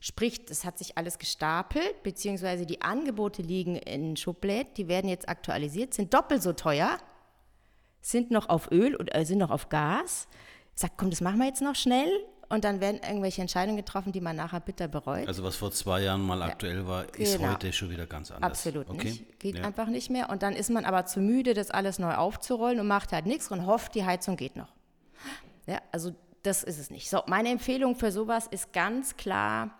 Sprich, 0.00 0.42
es 0.48 0.64
hat 0.64 0.78
sich 0.78 0.96
alles 0.96 1.18
gestapelt, 1.18 2.02
beziehungsweise 2.02 2.66
die 2.66 2.82
Angebote 2.82 3.42
liegen 3.42 3.76
in 3.76 4.16
Schubläden, 4.16 4.72
die 4.76 4.86
werden 4.86 5.08
jetzt 5.08 5.28
aktualisiert, 5.28 5.92
sind 5.92 6.14
doppelt 6.14 6.42
so 6.42 6.52
teuer, 6.52 6.98
sind 8.00 8.30
noch 8.30 8.48
auf 8.48 8.70
Öl 8.70 8.94
oder 8.94 9.14
äh, 9.14 9.24
sind 9.24 9.38
noch 9.38 9.50
auf 9.50 9.68
Gas. 9.68 10.28
Sagt, 10.74 10.94
komm, 10.96 11.10
das 11.10 11.20
machen 11.20 11.38
wir 11.38 11.46
jetzt 11.46 11.62
noch 11.62 11.74
schnell 11.74 12.08
und 12.48 12.64
dann 12.64 12.80
werden 12.80 13.00
irgendwelche 13.02 13.40
Entscheidungen 13.40 13.76
getroffen, 13.76 14.12
die 14.12 14.20
man 14.20 14.36
nachher 14.36 14.60
bitter 14.60 14.88
bereut. 14.88 15.28
Also 15.28 15.42
was 15.42 15.56
vor 15.56 15.70
zwei 15.70 16.02
Jahren 16.02 16.22
mal 16.22 16.40
aktuell 16.42 16.86
war, 16.86 17.12
ist 17.14 17.36
Genau. 17.36 17.52
heute 17.52 17.72
schon 17.72 17.90
wieder 17.90 18.06
ganz 18.06 18.30
anders. 18.30 18.50
Absolut 18.52 18.88
okay? 18.88 19.08
nicht. 19.08 19.38
Geht 19.40 19.58
ja. 19.58 19.64
einfach 19.64 19.88
nicht 19.88 20.10
mehr. 20.10 20.30
Und 20.30 20.42
dann 20.42 20.54
ist 20.54 20.70
man 20.70 20.84
aber 20.84 21.04
zu 21.06 21.20
müde, 21.20 21.54
das 21.54 21.70
alles 21.70 21.98
neu 21.98 22.14
aufzurollen 22.14 22.80
und 22.80 22.86
macht 22.86 23.12
halt 23.12 23.26
nichts 23.26 23.50
und 23.50 23.66
hofft, 23.66 23.94
die 23.94 24.04
Heizung 24.04 24.36
geht 24.36 24.56
noch. 24.56 24.72
Ja, 25.66 25.82
also 25.92 26.14
das 26.42 26.62
ist 26.62 26.78
es 26.78 26.90
nicht. 26.90 27.10
So, 27.10 27.22
meine 27.26 27.50
Empfehlung 27.50 27.96
für 27.96 28.10
sowas 28.10 28.46
ist 28.46 28.72
ganz 28.72 29.16
klar, 29.16 29.77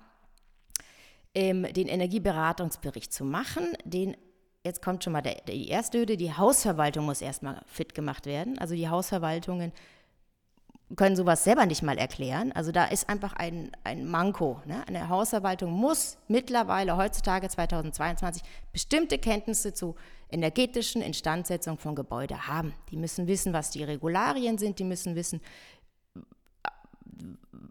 ähm, 1.39 1.73
den 1.73 1.87
Energieberatungsbericht 1.87 3.13
zu 3.13 3.25
machen. 3.25 3.69
Den, 3.85 4.17
jetzt 4.65 4.83
kommt 4.83 5.05
schon 5.05 5.13
mal 5.13 5.23
der, 5.23 5.37
die 5.47 5.69
erste 5.69 6.01
Hürde, 6.01 6.17
die 6.17 6.33
Hausverwaltung 6.33 7.07
muss 7.07 7.23
erstmal 7.23 7.63
fit 7.67 7.95
gemacht 7.95 8.27
werden. 8.27 8.59
Also 8.59 8.75
die 8.75 8.89
Hausverwaltungen 8.89 9.73
können 10.97 11.15
sowas 11.15 11.45
selber 11.45 11.65
nicht 11.67 11.83
mal 11.83 11.97
erklären. 11.97 12.51
Also 12.51 12.73
da 12.73 12.87
ist 12.87 13.09
einfach 13.09 13.35
ein, 13.35 13.71
ein 13.85 14.05
Manko. 14.09 14.61
Ne? 14.65 14.83
Eine 14.89 15.09
Hausverwaltung 15.09 15.71
muss 15.71 16.19
mittlerweile 16.27 16.97
heutzutage 16.97 17.49
2022 17.49 18.43
bestimmte 18.73 19.19
Kenntnisse 19.19 19.73
zu 19.73 19.95
energetischen 20.31 21.03
Instandsetzung 21.03 21.79
von 21.79 21.95
Gebäude 21.95 22.49
haben. 22.49 22.75
Die 22.91 22.97
müssen 22.97 23.29
wissen, 23.29 23.53
was 23.53 23.71
die 23.71 23.85
Regularien 23.85 24.59
sind, 24.59 24.81
die 24.81 24.85
müssen 24.85 25.15
wissen, 25.15 25.41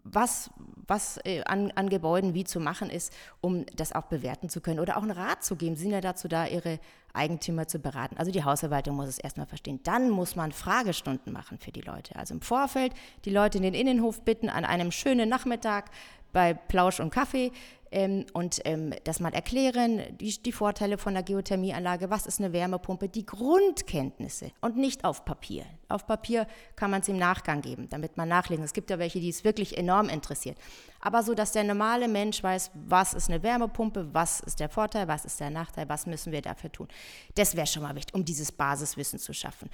was, 0.04 0.50
was 0.86 1.18
äh, 1.24 1.42
an, 1.44 1.70
an 1.72 1.88
Gebäuden 1.88 2.34
wie 2.34 2.44
zu 2.44 2.60
machen 2.60 2.90
ist, 2.90 3.12
um 3.40 3.66
das 3.76 3.92
auch 3.92 4.04
bewerten 4.04 4.48
zu 4.48 4.60
können 4.60 4.80
oder 4.80 4.96
auch 4.96 5.02
einen 5.02 5.10
Rat 5.10 5.44
zu 5.44 5.56
geben. 5.56 5.76
Sie 5.76 5.82
sind 5.82 5.92
ja 5.92 6.00
dazu 6.00 6.28
da, 6.28 6.46
ihre 6.46 6.80
Eigentümer 7.12 7.66
zu 7.66 7.78
beraten. 7.78 8.16
Also 8.16 8.30
die 8.30 8.44
Hausverwaltung 8.44 8.96
muss 8.96 9.08
es 9.08 9.18
erstmal 9.18 9.46
verstehen. 9.46 9.80
Dann 9.82 10.10
muss 10.10 10.36
man 10.36 10.52
Fragestunden 10.52 11.32
machen 11.32 11.58
für 11.58 11.72
die 11.72 11.80
Leute. 11.80 12.16
Also 12.16 12.34
im 12.34 12.40
Vorfeld 12.40 12.92
die 13.24 13.30
Leute 13.30 13.58
in 13.58 13.64
den 13.64 13.74
Innenhof 13.74 14.22
bitten, 14.24 14.48
an 14.48 14.64
einem 14.64 14.92
schönen 14.92 15.28
Nachmittag 15.28 15.90
bei 16.32 16.54
Plausch 16.54 17.00
und 17.00 17.10
Kaffee 17.10 17.52
ähm, 17.90 18.26
und 18.32 18.60
ähm, 18.64 18.92
das 19.04 19.20
mal 19.20 19.32
erklären, 19.32 20.02
die, 20.20 20.36
die 20.42 20.52
Vorteile 20.52 20.98
von 20.98 21.14
der 21.14 21.22
Geothermieanlage, 21.22 22.10
was 22.10 22.26
ist 22.26 22.38
eine 22.38 22.52
Wärmepumpe, 22.52 23.08
die 23.08 23.24
Grundkenntnisse 23.24 24.50
und 24.60 24.76
nicht 24.76 25.04
auf 25.04 25.24
Papier. 25.24 25.64
Auf 25.88 26.06
Papier 26.06 26.46
kann 26.76 26.90
man 26.90 27.00
es 27.00 27.08
im 27.08 27.16
Nachgang 27.16 27.62
geben, 27.62 27.88
damit 27.88 28.16
man 28.16 28.28
nachlesen. 28.28 28.64
Es 28.64 28.74
gibt 28.74 28.90
ja 28.90 28.98
welche, 28.98 29.20
die 29.20 29.30
es 29.30 29.44
wirklich 29.44 29.78
enorm 29.78 30.08
interessiert. 30.08 30.58
Aber 31.00 31.22
so, 31.22 31.34
dass 31.34 31.52
der 31.52 31.64
normale 31.64 32.08
Mensch 32.08 32.42
weiß, 32.42 32.72
was 32.74 33.14
ist 33.14 33.30
eine 33.30 33.42
Wärmepumpe, 33.42 34.08
was 34.12 34.40
ist 34.40 34.60
der 34.60 34.68
Vorteil, 34.68 35.08
was 35.08 35.24
ist 35.24 35.40
der 35.40 35.50
Nachteil, 35.50 35.88
was 35.88 36.06
müssen 36.06 36.32
wir 36.32 36.42
dafür 36.42 36.70
tun. 36.70 36.88
Das 37.36 37.56
wäre 37.56 37.66
schon 37.66 37.82
mal 37.82 37.94
wichtig, 37.94 38.14
um 38.14 38.24
dieses 38.24 38.52
Basiswissen 38.52 39.18
zu 39.18 39.32
schaffen. 39.32 39.70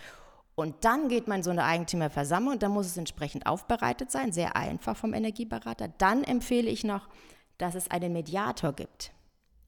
Und 0.55 0.85
dann 0.85 1.09
geht 1.09 1.27
man 1.27 1.39
in 1.39 1.43
so 1.43 1.51
eine 1.51 1.65
Eigentümerversammlung 1.65 2.55
und 2.55 2.63
dann 2.63 2.71
muss 2.71 2.87
es 2.87 2.97
entsprechend 2.97 3.47
aufbereitet 3.47 4.11
sein, 4.11 4.33
sehr 4.33 4.55
einfach 4.55 4.97
vom 4.97 5.13
Energieberater. 5.13 5.89
Dann 5.99 6.23
empfehle 6.23 6.71
ich 6.71 6.85
noch, 6.85 7.09
dass 7.59 7.75
es 7.75 7.91
einen 7.91 8.13
Mediator 8.13 8.73
gibt. 8.73 9.13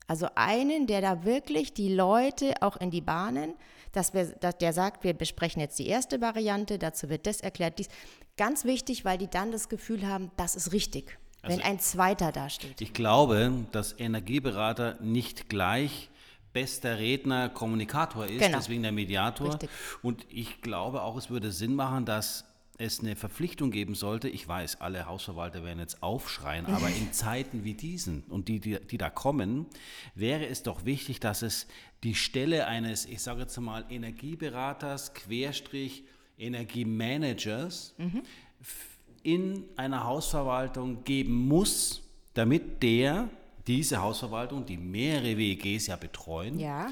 Also 0.06 0.28
einen, 0.36 0.86
der 0.86 1.00
da 1.00 1.24
wirklich 1.24 1.74
die 1.74 1.92
Leute 1.92 2.54
auch 2.60 2.76
in 2.76 2.90
die 2.90 3.00
Bahnen, 3.00 3.54
dass 3.90 4.14
wir, 4.14 4.26
dass 4.26 4.58
der 4.58 4.72
sagt, 4.72 5.02
wir 5.02 5.14
besprechen 5.14 5.60
jetzt 5.60 5.78
die 5.78 5.88
erste 5.88 6.20
Variante, 6.20 6.78
dazu 6.78 7.08
wird 7.08 7.26
das 7.26 7.40
erklärt, 7.40 7.78
dies. 7.78 7.88
Ganz 8.36 8.64
wichtig, 8.64 9.04
weil 9.04 9.18
die 9.18 9.28
dann 9.28 9.50
das 9.50 9.68
Gefühl 9.68 10.06
haben, 10.06 10.30
das 10.36 10.54
ist 10.54 10.72
richtig, 10.72 11.18
wenn 11.42 11.62
ein 11.62 11.80
zweiter 11.80 12.30
dasteht. 12.30 12.80
Ich 12.80 12.92
glaube, 12.92 13.52
dass 13.72 13.98
Energieberater 13.98 14.96
nicht 15.00 15.48
gleich 15.48 16.10
bester 16.56 16.98
Redner, 16.98 17.50
Kommunikator 17.50 18.24
ist, 18.24 18.40
Genau. 18.40 18.56
deswegen 18.56 18.82
der 18.82 18.90
Mediator. 18.92 19.50
Richtig. 19.50 19.68
Und 20.00 20.24
ich 20.30 20.62
glaube 20.62 21.02
auch, 21.02 21.18
es 21.18 21.28
würde 21.28 21.52
Sinn 21.52 21.74
machen, 21.74 22.06
dass 22.06 22.46
es 22.78 23.00
eine 23.00 23.14
Verpflichtung 23.14 23.70
geben 23.70 23.94
sollte. 23.94 24.30
Ich 24.30 24.48
weiß, 24.48 24.80
alle 24.80 25.04
Hausverwalter 25.04 25.64
werden 25.64 25.80
jetzt 25.80 26.02
aufschreien, 26.02 26.64
aber 26.74 26.88
in 26.88 27.12
Zeiten 27.12 27.62
wie 27.64 27.74
diesen 27.74 28.22
und 28.30 28.48
die, 28.48 28.58
die, 28.60 28.78
die 28.80 28.96
da 28.96 29.10
kommen, 29.10 29.66
wäre 30.14 30.46
es 30.46 30.62
doch 30.62 30.86
wichtig, 30.86 31.20
dass 31.20 31.42
es 31.42 31.66
die 32.02 32.14
Stelle 32.14 32.66
eines, 32.66 33.04
ich 33.04 33.20
sage 33.20 33.42
jetzt 33.42 33.58
mal, 33.60 33.84
Energieberaters, 33.90 35.12
Querstrich, 35.12 36.04
Energiemanagers 36.38 37.94
in 39.22 39.64
einer 39.76 40.04
Hausverwaltung 40.04 41.04
geben 41.04 41.34
muss, 41.48 42.02
damit 42.32 42.82
der, 42.82 43.28
diese 43.66 44.02
Hausverwaltung, 44.02 44.64
die 44.66 44.76
mehrere 44.76 45.36
WEGs 45.36 45.86
ja 45.88 45.96
betreuen, 45.96 46.58
Ja. 46.58 46.88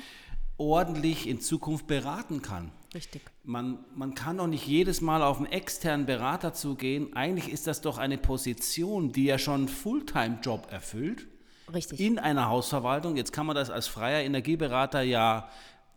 ordentlich 0.57 1.29
in 1.29 1.41
Zukunft 1.41 1.87
beraten 1.87 2.43
kann. 2.43 2.71
Richtig. 2.95 3.23
Man, 3.43 3.79
man 3.95 4.15
kann 4.15 4.39
doch 4.39 4.47
nicht 4.47 4.67
jedes 4.67 5.01
Mal 5.01 5.23
auf 5.23 5.39
einen 5.39 5.47
externen 5.47 6.07
Berater 6.07 6.53
zugehen. 6.53 7.15
Eigentlich 7.17 7.49
ist 7.53 7.67
das 7.67 7.81
doch 7.81 7.99
eine 7.99 8.19
Position, 8.19 9.11
die 9.13 9.25
ja 9.25 9.39
schon 9.39 9.55
einen 9.63 9.69
Fulltime-Job 9.69 10.69
erfüllt. 10.71 11.27
Richtig. 11.73 11.99
In 11.99 12.19
einer 12.21 12.49
Hausverwaltung. 12.49 13.17
Jetzt 13.17 13.33
kann 13.33 13.47
man 13.47 13.57
das 13.57 13.71
als 13.71 13.89
freier 13.89 14.23
Energieberater 14.23 15.03
ja 15.03 15.49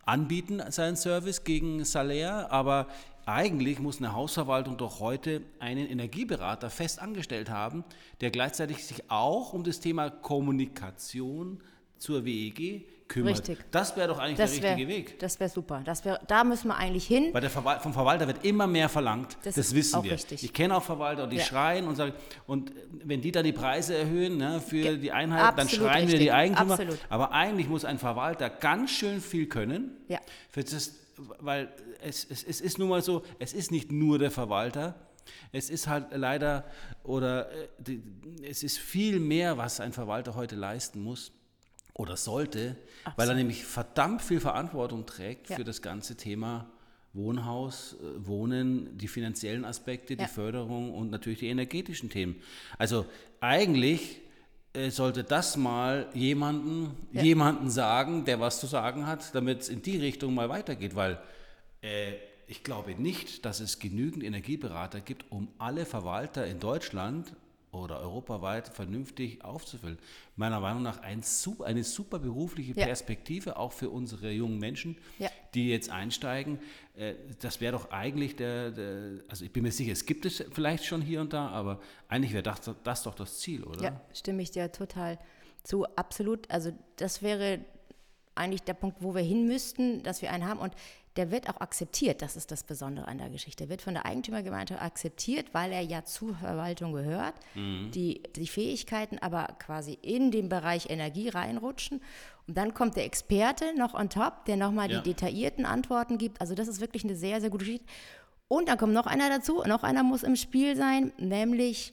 anbieten, 0.04 0.60
seinen 0.70 0.96
Service 0.96 1.44
gegen 1.44 1.84
Salär, 1.84 2.50
aber 2.50 2.88
eigentlich 3.28 3.78
muss 3.78 3.98
eine 3.98 4.14
Hausverwaltung 4.14 4.76
doch 4.78 5.00
heute 5.00 5.42
einen 5.58 5.86
Energieberater 5.86 6.70
fest 6.70 6.98
angestellt 7.00 7.50
haben, 7.50 7.84
der 8.22 8.30
gleichzeitig 8.30 8.84
sich 8.86 9.10
auch 9.10 9.52
um 9.52 9.64
das 9.64 9.80
Thema 9.80 10.08
Kommunikation 10.10 11.60
zur 11.98 12.24
WEG 12.24 12.86
kümmert. 13.08 13.38
Richtig. 13.38 13.58
Das 13.70 13.96
wäre 13.96 14.08
doch 14.08 14.18
eigentlich 14.18 14.36
Das 14.38 14.52
der 14.54 14.62
wär- 14.62 14.70
richtige 14.76 14.88
Weg. 14.88 15.18
Das 15.18 15.40
wäre 15.40 15.50
super. 15.50 15.80
Das 15.84 16.04
wär, 16.04 16.20
da 16.26 16.44
müssen 16.44 16.68
wir 16.68 16.76
eigentlich 16.76 17.06
hin. 17.06 17.30
Weil 17.32 17.40
der 17.40 17.50
Verwal 17.50 17.80
vom 17.80 17.92
Verwalter 17.92 18.26
wird 18.26 18.44
immer 18.44 18.66
mehr 18.66 18.88
verlangt. 18.88 19.36
Das, 19.42 19.54
Das 19.56 19.66
ist 19.68 19.74
wissen 19.74 19.96
auch 19.96 20.04
wir. 20.04 20.12
richtig. 20.12 20.44
Ich 20.44 20.52
kenne 20.52 20.76
auch 20.76 20.82
Verwalter, 20.82 21.26
die 21.26 21.36
Ja. 21.36 21.44
schreien 21.44 21.86
und 21.88 21.96
sagen, 21.96 22.12
und 22.46 22.72
wenn 23.04 23.20
die 23.22 23.32
dann 23.32 23.44
die 23.44 23.52
Preise 23.52 23.96
erhöhen 23.96 24.36
ne, 24.36 24.60
für 24.60 24.82
Ge- 24.82 24.98
die 24.98 25.10
Einheit, 25.12 25.56
dann 25.58 25.66
absolut 25.66 25.86
schreien 25.88 26.02
wir 26.08 26.18
die 26.18 26.24
richtig. 26.28 26.32
Eigentümer. 26.34 26.72
Absolut. 26.74 26.98
Aber 27.08 27.32
eigentlich 27.32 27.68
muss 27.68 27.84
ein 27.84 27.98
Verwalter 27.98 28.48
ganz 28.50 28.90
schön 28.90 29.20
viel 29.20 29.46
können. 29.46 29.96
Ja. 30.08 30.18
Für 30.50 30.62
das, 30.62 30.92
weil 31.40 31.68
es, 32.02 32.24
es, 32.28 32.42
es 32.44 32.60
ist 32.60 32.78
nun 32.78 32.88
mal 32.88 33.02
so, 33.02 33.22
es 33.38 33.52
ist 33.52 33.70
nicht 33.70 33.90
nur 33.92 34.18
der 34.18 34.30
Verwalter. 34.30 34.94
Es 35.52 35.68
ist 35.68 35.88
halt 35.88 36.06
leider, 36.12 36.64
oder 37.04 37.50
äh, 37.52 37.98
es 38.42 38.62
ist 38.62 38.78
viel 38.78 39.20
mehr, 39.20 39.58
was 39.58 39.78
ein 39.80 39.92
Verwalter 39.92 40.34
heute 40.34 40.56
leisten 40.56 41.02
muss 41.02 41.32
oder 41.94 42.16
sollte, 42.16 42.76
weil 43.16 43.28
er 43.28 43.34
nämlich 43.34 43.64
verdammt 43.64 44.22
viel 44.22 44.40
Verantwortung 44.40 45.04
trägt 45.04 45.50
Ja. 45.50 45.56
für 45.56 45.64
das 45.64 45.82
ganze 45.82 46.16
Thema 46.16 46.70
Wohnhaus, 47.12 47.94
äh, 48.00 48.26
Wohnen, 48.26 48.96
die 48.96 49.08
finanziellen 49.08 49.64
Aspekte, 49.64 50.16
die 50.16 50.22
Ja. 50.22 50.28
Förderung 50.28 50.94
und 50.94 51.10
natürlich 51.10 51.40
die 51.40 51.48
energetischen 51.48 52.08
Themen. 52.10 52.36
Also 52.78 53.04
eigentlich 53.40 54.20
sollte 54.90 55.24
das 55.24 55.56
mal 55.56 56.06
jemanden, 56.14 56.94
Ja. 57.12 57.22
jemanden 57.22 57.70
sagen, 57.70 58.24
der 58.24 58.40
was 58.40 58.60
zu 58.60 58.66
sagen 58.66 59.06
hat, 59.06 59.34
damit 59.34 59.60
es 59.62 59.68
in 59.68 59.82
die 59.82 59.98
Richtung 59.98 60.34
mal 60.34 60.48
weitergeht, 60.48 60.94
weil 60.94 61.18
äh, 61.82 62.12
ich 62.46 62.62
glaube 62.64 62.92
nicht, 62.94 63.44
dass 63.44 63.60
es 63.60 63.78
genügend 63.78 64.24
Energieberater 64.24 65.00
gibt, 65.00 65.26
um 65.30 65.48
alle 65.58 65.84
Verwalter 65.84 66.46
in 66.46 66.60
Deutschland 66.60 67.32
oder 67.78 68.00
europaweit 68.00 68.68
vernünftig 68.68 69.44
aufzufüllen. 69.44 69.98
Meiner 70.36 70.60
Meinung 70.60 70.82
nach 70.82 71.00
ein, 71.02 71.22
eine 71.64 71.84
super 71.84 72.18
berufliche 72.18 72.72
Ja. 72.74 72.86
Perspektive, 72.86 73.56
auch 73.56 73.72
für 73.72 73.90
unsere 73.90 74.30
jungen 74.30 74.58
Menschen, 74.58 74.96
Ja. 75.18 75.28
die 75.54 75.68
jetzt 75.70 75.90
einsteigen. 75.90 76.58
Äh, 76.96 77.14
Das 77.40 77.60
wäre 77.60 77.72
doch 77.72 77.90
eigentlich 77.90 78.36
der, 78.36 78.70
der, 78.70 79.20
also 79.28 79.44
ich 79.44 79.52
bin 79.52 79.62
mir 79.62 79.72
sicher, 79.72 79.92
es 79.92 80.06
gibt 80.06 80.26
es 80.26 80.44
vielleicht 80.52 80.84
schon 80.84 81.02
hier 81.02 81.20
und 81.20 81.32
da, 81.32 81.48
aber 81.48 81.80
eigentlich 82.08 82.32
wäre 82.32 82.42
das, 82.42 82.60
das 82.84 83.02
doch 83.02 83.14
das 83.14 83.38
Ziel, 83.38 83.64
oder? 83.64 83.82
Ja, 83.82 84.00
stimme 84.12 84.42
ich 84.42 84.50
dir 84.50 84.70
total 84.72 85.18
zu. 85.62 85.84
Absolut. 85.96 86.50
Also 86.50 86.72
das 86.96 87.22
wäre 87.22 87.60
eigentlich 88.34 88.62
der 88.62 88.74
Punkt, 88.74 88.98
wo 89.00 89.14
wir 89.14 89.22
hin 89.22 89.46
müssten, 89.46 90.02
dass 90.04 90.22
wir 90.22 90.30
einen 90.30 90.46
haben. 90.46 90.60
Und 90.60 90.72
der 91.18 91.30
wird 91.32 91.50
auch 91.50 91.60
akzeptiert. 91.60 92.22
Das 92.22 92.36
ist 92.36 92.50
das 92.52 92.62
Besondere 92.62 93.08
an 93.08 93.18
der 93.18 93.28
Geschichte. 93.28 93.64
Der 93.64 93.68
wird 93.68 93.82
von 93.82 93.94
der 93.94 94.06
Eigentümergemeinschaft 94.06 94.80
akzeptiert, 94.80 95.46
weil 95.52 95.72
er 95.72 95.80
ja 95.82 96.04
zur 96.04 96.34
Verwaltung 96.36 96.92
gehört. 96.92 97.34
Die, 97.54 98.22
die 98.36 98.46
Fähigkeiten 98.46 99.18
aber 99.18 99.48
quasi 99.58 99.98
in 100.00 100.30
den 100.30 100.48
Bereich 100.48 100.88
Energie 100.88 101.28
reinrutschen. 101.28 102.00
Und 102.46 102.56
dann 102.56 102.72
kommt 102.72 102.96
der 102.96 103.04
Experte 103.04 103.76
noch 103.76 103.94
on 103.94 104.08
top, 104.08 104.44
der 104.46 104.56
nochmal 104.56 104.90
Ja. 104.90 105.00
die 105.00 105.10
detaillierten 105.10 105.66
Antworten 105.66 106.16
gibt. 106.18 106.40
Also 106.40 106.54
das 106.54 106.68
ist 106.68 106.80
wirklich 106.80 107.04
eine 107.04 107.16
sehr, 107.16 107.40
sehr 107.40 107.50
gute 107.50 107.64
Geschichte. 107.64 107.86
Und 108.46 108.68
dann 108.68 108.78
kommt 108.78 108.94
noch 108.94 109.06
einer 109.06 109.28
dazu. 109.28 109.62
Noch 109.66 109.82
einer 109.82 110.04
muss 110.04 110.22
im 110.22 110.36
Spiel 110.36 110.76
sein, 110.76 111.12
nämlich 111.18 111.92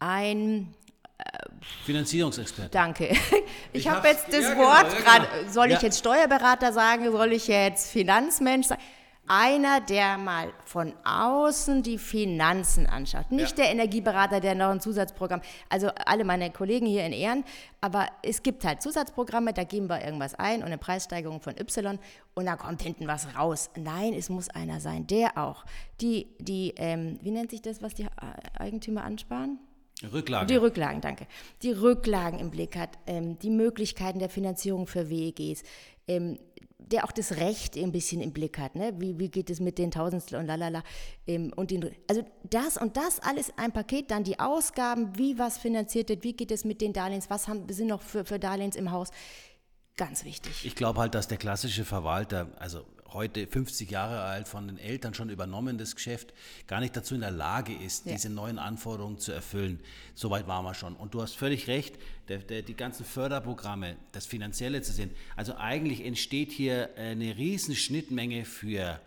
ein 0.00 0.74
Finanzierungsexperte. 1.84 2.70
Danke. 2.70 3.08
Ich, 3.10 3.18
Ich 3.72 3.88
habe 3.88 4.08
jetzt 4.08 4.26
das 4.32 4.42
ja, 4.42 4.54
genau, 4.54 4.64
Wort 4.66 4.92
ja, 4.92 5.00
gerade. 5.00 5.26
genau. 5.40 5.52
Soll 5.52 5.66
ich 5.68 5.72
Ja. 5.74 5.80
jetzt 5.82 5.98
Steuerberater 5.98 6.72
sagen? 6.72 7.10
Soll 7.10 7.32
ich 7.32 7.46
jetzt 7.48 7.90
Finanzmensch 7.90 8.66
sagen? 8.68 8.80
Einer, 9.28 9.80
der 9.80 10.18
mal 10.18 10.52
von 10.64 10.92
außen 11.04 11.84
die 11.84 11.96
Finanzen 11.98 12.88
anschaut. 12.88 13.30
Nicht 13.30 13.56
der 13.56 13.70
Energieberater, 13.70 14.40
der 14.40 14.56
noch 14.56 14.70
ein 14.70 14.80
Zusatzprogramm. 14.80 15.40
Also 15.68 15.90
alle 16.06 16.24
meine 16.24 16.50
Kollegen 16.50 16.86
hier 16.86 17.06
in 17.06 17.12
Ehren. 17.12 17.44
Aber 17.80 18.08
es 18.24 18.42
gibt 18.42 18.64
halt 18.64 18.82
Zusatzprogramme, 18.82 19.52
da 19.52 19.62
geben 19.62 19.88
wir 19.88 20.04
irgendwas 20.04 20.34
ein 20.34 20.58
und 20.58 20.64
eine 20.66 20.76
Preissteigerung 20.76 21.40
von 21.40 21.54
Y 21.56 22.00
und 22.34 22.46
da 22.46 22.56
kommt 22.56 22.82
hinten 22.82 23.06
was 23.06 23.28
raus. 23.36 23.70
Nein, 23.76 24.12
es 24.12 24.28
muss 24.28 24.50
einer 24.50 24.80
sein, 24.80 25.06
der 25.06 25.38
auch 25.38 25.64
die, 26.00 26.26
die 26.40 26.74
ähm, 26.76 27.20
wie 27.22 27.30
nennt 27.30 27.50
sich 27.52 27.62
das, 27.62 27.80
was 27.80 27.94
die 27.94 28.06
Eigentümer 28.58 29.04
ansparen? 29.04 29.60
Rücklage. 30.06 30.46
Die 30.46 30.56
Rücklagen, 30.56 31.00
danke. 31.00 31.26
Die 31.62 31.72
Rücklagen 31.72 32.38
im 32.38 32.50
Blick 32.50 32.76
hat, 32.76 32.98
ähm, 33.06 33.38
die 33.38 33.50
Möglichkeiten 33.50 34.18
der 34.18 34.28
Finanzierung 34.28 34.86
für 34.86 35.10
WEGs, 35.10 35.62
ähm, 36.08 36.38
der 36.78 37.04
auch 37.04 37.12
das 37.12 37.36
Recht 37.36 37.76
ein 37.76 37.92
bisschen 37.92 38.20
im 38.20 38.32
Blick 38.32 38.58
hat. 38.58 38.74
Ne? 38.74 38.92
Wie, 38.98 39.18
wie 39.18 39.28
geht 39.28 39.50
es 39.50 39.60
mit 39.60 39.78
den 39.78 39.90
Tausendstel 39.90 40.38
und 40.38 40.46
lalala. 40.46 40.82
Ähm, 41.26 41.52
und 41.56 41.70
den, 41.70 41.90
also 42.08 42.24
das 42.44 42.76
und 42.76 42.96
das 42.96 43.20
alles 43.20 43.48
in 43.48 43.58
ein 43.58 43.72
Paket, 43.72 44.10
dann 44.10 44.24
die 44.24 44.38
Ausgaben, 44.40 45.16
wie 45.16 45.38
was 45.38 45.58
finanziert 45.58 46.08
wird, 46.08 46.24
wie 46.24 46.34
geht 46.34 46.50
es 46.50 46.64
mit 46.64 46.80
den 46.80 46.92
Darlehens, 46.92 47.30
was 47.30 47.48
haben, 47.48 47.68
sind 47.68 47.88
noch 47.88 48.02
für, 48.02 48.24
für 48.24 48.38
Darlehens 48.38 48.76
im 48.76 48.90
Haus. 48.90 49.10
Ganz 49.96 50.24
wichtig. 50.24 50.64
Ich 50.64 50.74
glaube 50.74 51.00
halt, 51.00 51.14
dass 51.14 51.28
der 51.28 51.38
klassische 51.38 51.84
Verwalter, 51.84 52.48
also 52.58 52.84
heute 53.14 53.46
50 53.46 53.90
Jahre 53.90 54.20
alt, 54.22 54.48
von 54.48 54.66
den 54.68 54.78
Eltern 54.78 55.14
schon 55.14 55.30
übernommen, 55.30 55.78
das 55.78 55.94
Geschäft, 55.94 56.32
gar 56.66 56.80
nicht 56.80 56.96
dazu 56.96 57.14
in 57.14 57.20
der 57.20 57.30
Lage 57.30 57.74
ist, 57.74 58.06
Ja. 58.06 58.12
diese 58.12 58.30
neuen 58.30 58.58
Anforderungen 58.58 59.18
zu 59.18 59.32
erfüllen. 59.32 59.80
Soweit 60.14 60.46
waren 60.46 60.64
wir 60.64 60.74
schon. 60.74 60.94
Und 60.96 61.14
du 61.14 61.22
hast 61.22 61.34
völlig 61.36 61.66
recht, 61.68 61.96
der, 62.28 62.38
der, 62.38 62.62
die 62.62 62.74
ganzen 62.74 63.04
Förderprogramme, 63.04 63.96
das 64.12 64.26
Finanzielle 64.26 64.82
zu 64.82 64.92
sehen. 64.92 65.10
Also 65.36 65.54
eigentlich 65.56 66.04
entsteht 66.04 66.52
hier 66.52 66.90
eine 66.96 67.36
riesen 67.36 67.74
Schnittmenge 67.76 68.44
für 68.44 69.00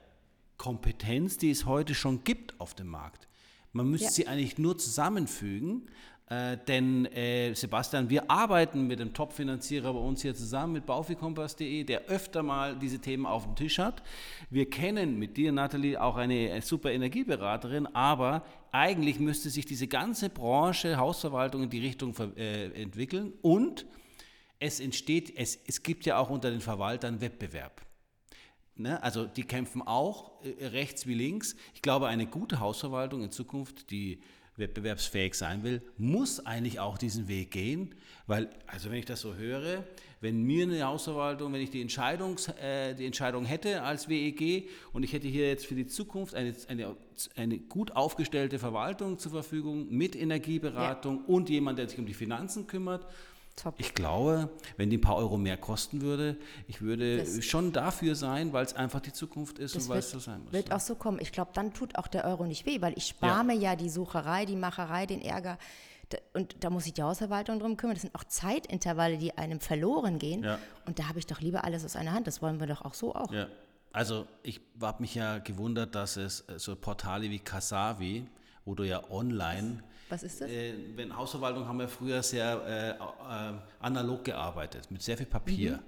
Kompetenz, 0.58 1.38
die 1.38 1.51
es 1.51 1.66
heute 1.66 1.95
schon 1.95 2.24
gibt 2.24 2.60
auf 2.60 2.74
dem 2.76 2.88
Markt. 2.88 3.28
Man 3.74 3.89
müsste 3.89 4.06
Ja. 4.06 4.12
sie 4.12 4.28
eigentlich 4.28 4.58
nur 4.58 4.78
zusammenfügen, 4.78 5.89
äh, 6.28 6.57
denn 6.67 7.05
äh, 7.05 7.53
Sebastian, 7.53 8.09
wir 8.09 8.32
arbeiten 8.32 8.88
mit 8.88 8.99
dem 8.99 9.13
Top-Finanzierer 9.13 9.93
bei 9.93 9.99
uns 9.99 10.23
hier 10.23 10.34
zusammen, 10.34 10.73
mit 10.73 10.86
baufikompass.de, 10.88 11.84
der 11.84 12.05
öfter 12.05 12.41
mal 12.41 12.76
diese 12.76 12.99
Themen 12.99 13.28
auf 13.28 13.43
dem 13.43 13.55
Tisch 13.55 13.78
hat. 13.78 14.01
Wir 14.49 14.67
kennen 14.67 15.19
mit 15.19 15.38
dir, 15.38 15.51
Nathalie, 15.51 16.01
auch 16.01 16.15
eine 16.15 16.49
äh, 16.49 16.61
super 16.61 16.91
Energieberaterin, 16.91 17.86
aber 17.88 18.43
eigentlich 18.71 19.19
müsste 19.19 19.51
sich 19.51 19.65
diese 19.65 19.88
ganze 19.88 20.30
Branche 20.30 20.97
Hausverwaltung 20.97 21.63
in 21.63 21.69
die 21.69 21.80
Richtung 21.80 22.15
äh, 22.38 22.71
entwickeln 22.82 23.34
und 23.43 23.86
es 24.59 24.80
entsteht, 24.80 25.32
es, 25.38 25.59
es 25.67 25.84
gibt 25.84 26.07
ja 26.07 26.17
auch 26.17 26.32
unter 26.32 26.49
den 26.49 26.61
Verwaltern 26.61 27.21
Wettbewerb. 27.21 27.86
Ne? 28.76 29.01
Also 29.03 29.26
die 29.26 29.43
kämpfen 29.43 29.82
auch 29.84 30.43
äh, 30.43 30.65
rechts 30.67 31.05
wie 31.05 31.13
links. 31.13 31.55
Ich 31.76 31.84
glaube, 31.84 32.07
eine 32.07 32.26
gute 32.26 32.59
Hausverwaltung 32.59 33.23
in 33.23 33.32
Zukunft, 33.32 33.91
die 33.91 34.21
wettbewerbsfähig 34.58 35.36
sein 35.36 35.64
will, 35.64 35.82
muss 35.97 36.45
eigentlich 36.45 36.80
auch 36.80 36.97
diesen 36.97 37.28
Weg 37.28 37.51
gehen, 37.51 37.93
weil, 38.28 38.49
also 38.68 38.89
wenn 38.89 38.97
ich 38.97 39.06
das 39.06 39.22
so 39.22 39.36
höre, 39.36 39.84
wenn 40.22 40.43
mir 40.43 40.64
eine 40.64 40.84
Hausverwaltung, 40.84 41.53
wenn 41.53 41.62
ich 41.62 41.70
die, 41.70 41.82
Entscheidungs, 41.82 42.47
äh, 42.47 42.95
die 42.95 43.06
Entscheidung 43.06 43.45
hätte 43.45 43.84
als 43.84 44.10
WEG 44.10 44.70
und 44.93 45.03
ich 45.03 45.14
hätte 45.14 45.28
hier 45.28 45.47
jetzt 45.47 45.66
für 45.66 45.76
die 45.76 45.86
Zukunft 45.86 46.34
eine, 46.34 46.56
eine, 46.68 46.95
eine 47.36 47.60
gut 47.60 47.95
aufgestellte 47.95 48.58
Verwaltung 48.58 49.20
zur 49.20 49.32
Verfügung 49.32 49.88
mit 49.89 50.16
Energieberatung 50.16 51.26
und 51.26 51.49
jemand, 51.49 51.78
der 51.78 51.89
sich 51.89 51.99
um 51.99 52.06
die 52.06 52.14
Finanzen 52.14 52.66
kümmert, 52.66 53.06
Top. 53.56 53.76
ich 53.78 53.93
glaube, 53.93 54.49
wenn 54.78 54.89
die 54.89 54.97
ein 54.97 55.01
paar 55.01 55.16
Euro 55.16 55.38
mehr 55.38 55.56
kosten 55.58 56.01
würde, 56.01 56.36
ich 56.68 56.82
würde 56.82 57.20
Das- 57.20 57.43
schon 57.45 57.72
dafür 57.72 58.16
sein, 58.16 58.51
weil 58.51 58.66
es 58.66 58.74
einfach 58.76 58.99
die 58.99 59.14
Zukunft 59.14 59.60
ist 59.60 59.76
und 59.76 59.88
weil 59.88 59.99
es 59.99 60.12
so 60.12 60.20
sein 60.20 60.43
muss. 60.43 60.51
wird 60.53 60.74
auch 60.74 60.80
so 60.82 60.95
kommen. 60.95 61.20
Ich 61.22 61.32
glaube, 61.32 61.51
dann 61.53 61.74
tut 61.74 61.97
auch 61.97 62.08
der 62.08 62.26
Euro 62.26 62.45
nicht 62.45 62.66
weh, 62.66 62.82
weil 62.82 62.93
ich 62.97 63.06
spare 63.08 63.38
Ja. 63.38 63.43
mir 63.43 63.56
ja 63.56 63.76
die 63.76 63.89
Sucherei, 63.89 64.45
die 64.45 64.56
Macherei, 64.58 65.06
den 65.06 65.22
Ärger. 65.22 65.58
Und 66.34 66.56
da 66.64 66.70
muss 66.70 66.84
sich 66.84 66.93
die 66.93 67.01
Hausverwaltung 67.01 67.60
drum 67.60 67.78
kümmern. 67.78 67.95
Das 67.95 68.01
sind 68.03 68.14
auch 68.14 68.24
Zeitintervalle, 68.26 69.18
die 69.18 69.38
einem 69.38 69.60
verloren 69.60 70.20
gehen. 70.20 70.43
Ja. 70.43 70.60
Und 70.86 70.99
da 70.99 71.08
habe 71.08 71.20
ich 71.20 71.26
doch 71.26 71.41
lieber 71.41 71.64
alles 71.64 71.84
aus 71.84 71.95
einer 71.95 72.12
Hand. 72.14 72.28
Das 72.28 72.41
wollen 72.41 72.60
wir 72.60 72.68
doch 72.68 72.84
auch 72.86 72.93
so 72.93 73.16
auch. 73.16 73.32
Ja. 73.32 73.47
Also 73.91 74.28
ich 74.43 74.62
habe 74.82 75.01
mich 75.01 75.16
ja 75.16 75.39
gewundert, 75.39 75.95
dass 75.95 76.18
es 76.18 76.41
äh, 76.41 76.60
so 76.60 76.76
Portale 76.76 77.30
wie 77.30 77.39
Kasavi, 77.39 78.28
wo 78.66 78.76
du 78.76 78.84
ja 78.84 79.10
online, 79.10 79.82
Was 80.10 80.24
ist 80.24 80.41
das? 80.41 80.49
äh, 80.49 80.74
wenn 80.95 81.16
Hausverwaltung 81.16 81.68
haben 81.68 81.80
wir 81.80 81.88
früher 81.88 82.22
sehr 82.24 82.62
äh, 82.66 83.49
äh, 83.49 83.53
analog 83.80 84.24
gearbeitet, 84.24 84.89
mit 84.91 85.01
sehr 85.01 85.18
viel 85.18 85.26
Papier. 85.26 85.78
Mhm. 85.78 85.80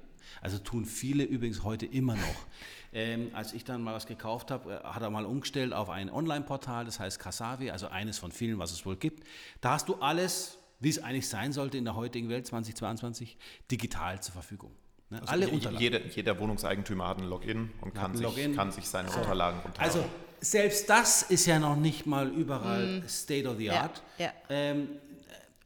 Also 0.42 0.58
tun 0.60 0.86
viele 0.86 1.24
übrigens 1.24 1.64
heute 1.64 1.86
immer 1.86 2.16
noch. 2.16 2.22
Ähm, 2.94 3.32
als 3.34 3.52
ich 3.52 3.66
dann 3.66 3.84
mal 3.84 3.94
was 3.94 4.08
gekauft 4.08 4.50
habe, 4.50 4.76
äh, 4.76 4.84
hat 4.84 5.02
er 5.04 5.10
mal 5.10 5.26
umgestellt 5.26 5.74
auf 5.74 5.90
ein 5.90 6.10
Online-Portal, 6.10 6.86
das 6.86 7.02
heißt 7.02 7.20
Kasavi, 7.20 7.70
also 7.70 7.90
eines 7.90 8.18
von 8.18 8.32
vielen, 8.32 8.60
was 8.60 8.72
es 8.72 8.86
wohl 8.86 8.96
gibt. 8.96 9.28
Da 9.60 9.72
hast 9.74 9.90
du 9.90 9.96
alles, 9.96 10.58
wie 10.80 10.88
es 10.90 10.98
eigentlich 11.04 11.28
sein 11.28 11.52
sollte 11.52 11.78
in 11.78 11.84
der 11.84 11.96
heutigen 11.96 12.30
Welt 12.30 12.48
2022, 12.48 13.38
digital 13.70 14.22
zur 14.22 14.34
Verfügung. 14.34 14.72
Ne? 15.10 15.20
Also 15.20 15.32
Alle 15.34 15.48
je- 15.48 15.52
Unterlagen. 15.52 15.82
Jeder, 15.84 16.06
jeder 16.08 16.40
Wohnungseigentümer 16.40 17.10
hat 17.10 17.18
ein 17.20 17.26
Login 17.28 17.72
und 17.82 17.94
kann, 17.94 18.12
ein 18.12 18.18
sich, 18.18 18.26
Login. 18.26 18.56
kann 18.56 18.72
sich 18.72 18.88
seine 18.88 19.10
Unterlagen 19.12 19.60
runterladen. 19.60 19.84
Also 20.02 20.10
selbst 20.40 20.90
das 20.90 21.24
ist 21.24 21.46
ja 21.46 21.60
noch 21.60 21.76
nicht 21.76 22.06
mal 22.06 22.30
überall 22.30 23.04
State 23.08 23.48
of 23.48 23.58
the 23.58 23.66
Mm. 23.66 23.72
Ja, 23.72 23.82
Art. 23.82 24.04
ja. 24.18 24.32
Ähm, 24.50 24.90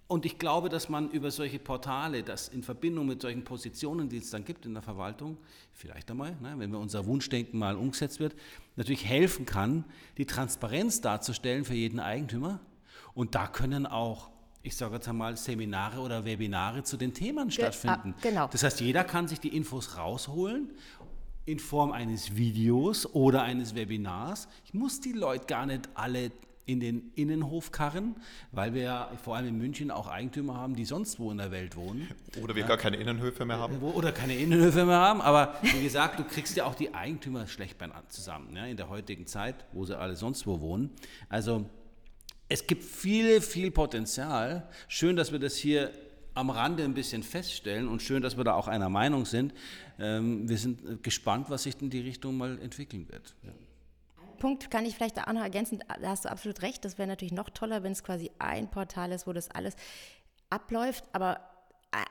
und 0.07 0.25
ich 0.25 0.37
glaube, 0.37 0.67
dass 0.67 0.89
man 0.89 1.09
über 1.11 1.31
solche 1.31 1.57
Portale, 1.57 2.21
das 2.23 2.49
in 2.49 2.63
Verbindung 2.63 3.05
mit 3.07 3.21
solchen 3.21 3.43
Positionen, 3.45 4.09
die 4.09 4.17
es 4.17 4.29
dann 4.29 4.43
gibt 4.43 4.65
in 4.65 4.73
der 4.73 4.83
Verwaltung, 4.83 5.37
vielleicht 5.73 6.11
einmal, 6.11 6.31
ne, 6.41 6.53
wenn 6.57 6.69
wir 6.71 6.79
unser 6.79 7.05
Wunschdenken 7.05 7.57
mal 7.57 7.75
umgesetzt 7.77 8.19
wird, 8.19 8.35
natürlich 8.75 9.05
helfen 9.05 9.45
kann, 9.45 9.85
die 10.17 10.25
Transparenz 10.25 10.99
darzustellen 10.99 11.63
für 11.63 11.75
jeden 11.75 11.99
Eigentümer. 12.01 12.59
Und 13.13 13.35
da 13.35 13.47
können 13.47 13.85
auch, 13.85 14.29
ich 14.63 14.75
sage 14.75 14.95
jetzt 14.95 15.07
einmal, 15.07 15.37
Seminare 15.37 15.99
oder 16.01 16.25
Webinare 16.25 16.83
zu 16.83 16.97
den 16.97 17.13
Themen 17.13 17.49
stattfinden. 17.49 18.13
ah, 18.17 18.21
genau. 18.21 18.47
Das 18.51 18.63
heißt, 18.63 18.81
jeder 18.81 19.05
kann 19.05 19.29
sich 19.29 19.39
die 19.39 19.55
Infos 19.55 19.97
rausholen 19.97 20.71
in 21.45 21.59
Form 21.59 21.91
eines 21.91 22.35
Videos 22.35 23.05
oder 23.13 23.43
eines 23.43 23.75
Webinars. 23.75 24.47
Ich 24.65 24.73
muss 24.73 25.01
die 25.01 25.13
Leute 25.13 25.45
gar 25.45 25.65
nicht 25.65 25.89
alle 25.95 26.31
in 26.65 26.79
den 26.79 27.11
Innenhof 27.15 27.71
karren, 27.71 28.15
weil 28.51 28.73
wir 28.73 28.83
ja 28.83 29.11
vor 29.23 29.35
allem 29.35 29.47
in 29.47 29.57
München 29.57 29.91
auch 29.91 30.07
Eigentümer 30.07 30.55
haben, 30.55 30.75
die 30.75 30.85
sonst 30.85 31.19
wo 31.19 31.31
in 31.31 31.37
der 31.37 31.51
Welt 31.51 31.75
wohnen 31.75 32.07
Oder 32.41 32.55
wir 32.55 32.63
gar 32.63 32.77
keine 32.77 32.97
Innenhöfe 32.97 33.45
mehr 33.45 33.57
haben. 33.57 33.81
oder 33.81 34.11
keine 34.11 34.35
Innenhöfe 34.35 34.85
mehr 34.85 34.99
haben. 34.99 35.21
Aber 35.21 35.55
wie 35.61 35.83
gesagt, 35.83 36.19
du 36.19 36.23
kriegst 36.23 36.55
ja 36.55 36.65
auch 36.65 36.75
die 36.75 36.93
Eigentümer 36.93 37.47
schlecht 37.47 37.77
zusammen 38.09 38.53
ne, 38.53 38.69
in 38.69 38.77
der 38.77 38.89
heutigen 38.89 39.25
Zeit, 39.25 39.65
wo 39.73 39.85
sie 39.85 39.97
alle 39.97 40.15
sonst 40.15 40.45
wo 40.45 40.61
wohnen. 40.61 40.91
Also 41.29 41.65
es 42.47 42.67
gibt 42.67 42.83
viel, 42.83 43.41
viel 43.41 43.71
Potenzial. 43.71 44.67
Schön, 44.87 45.15
dass 45.15 45.31
wir 45.31 45.39
das 45.39 45.55
hier 45.55 45.91
am 46.33 46.49
Rande 46.49 46.83
ein 46.83 46.93
bisschen 46.93 47.23
feststellen 47.23 47.87
und 47.87 48.01
schön, 48.01 48.21
dass 48.21 48.37
wir 48.37 48.43
da 48.43 48.53
auch 48.53 48.67
einer 48.67 48.89
Meinung 48.89 49.25
sind. 49.25 49.53
Ähm, 49.99 50.47
wir 50.47 50.57
sind 50.57 50.87
äh, 50.87 50.95
gespannt, 50.97 51.49
was 51.49 51.63
sich 51.63 51.81
in 51.81 51.89
die 51.89 52.01
Richtung 52.01 52.37
mal 52.37 52.59
entwickeln 52.59 53.07
wird. 53.09 53.35
Ja. 53.43 53.51
Punkt 54.39 54.71
kann 54.71 54.85
ich 54.85 54.95
vielleicht 54.95 55.17
da 55.17 55.25
auch 55.25 55.33
noch 55.33 55.43
ergänzen, 55.43 55.83
da 56.01 56.09
hast 56.09 56.25
du 56.25 56.31
absolut 56.31 56.63
recht, 56.63 56.83
das 56.83 56.97
wäre 56.97 57.07
natürlich 57.07 57.31
noch 57.31 57.51
toller, 57.51 57.83
wenn 57.83 57.91
es 57.91 58.03
quasi 58.03 58.31
ein 58.39 58.71
Portal 58.71 59.11
ist, 59.11 59.27
wo 59.27 59.33
das 59.33 59.51
alles 59.51 59.75
abläuft, 60.49 61.03
aber 61.13 61.39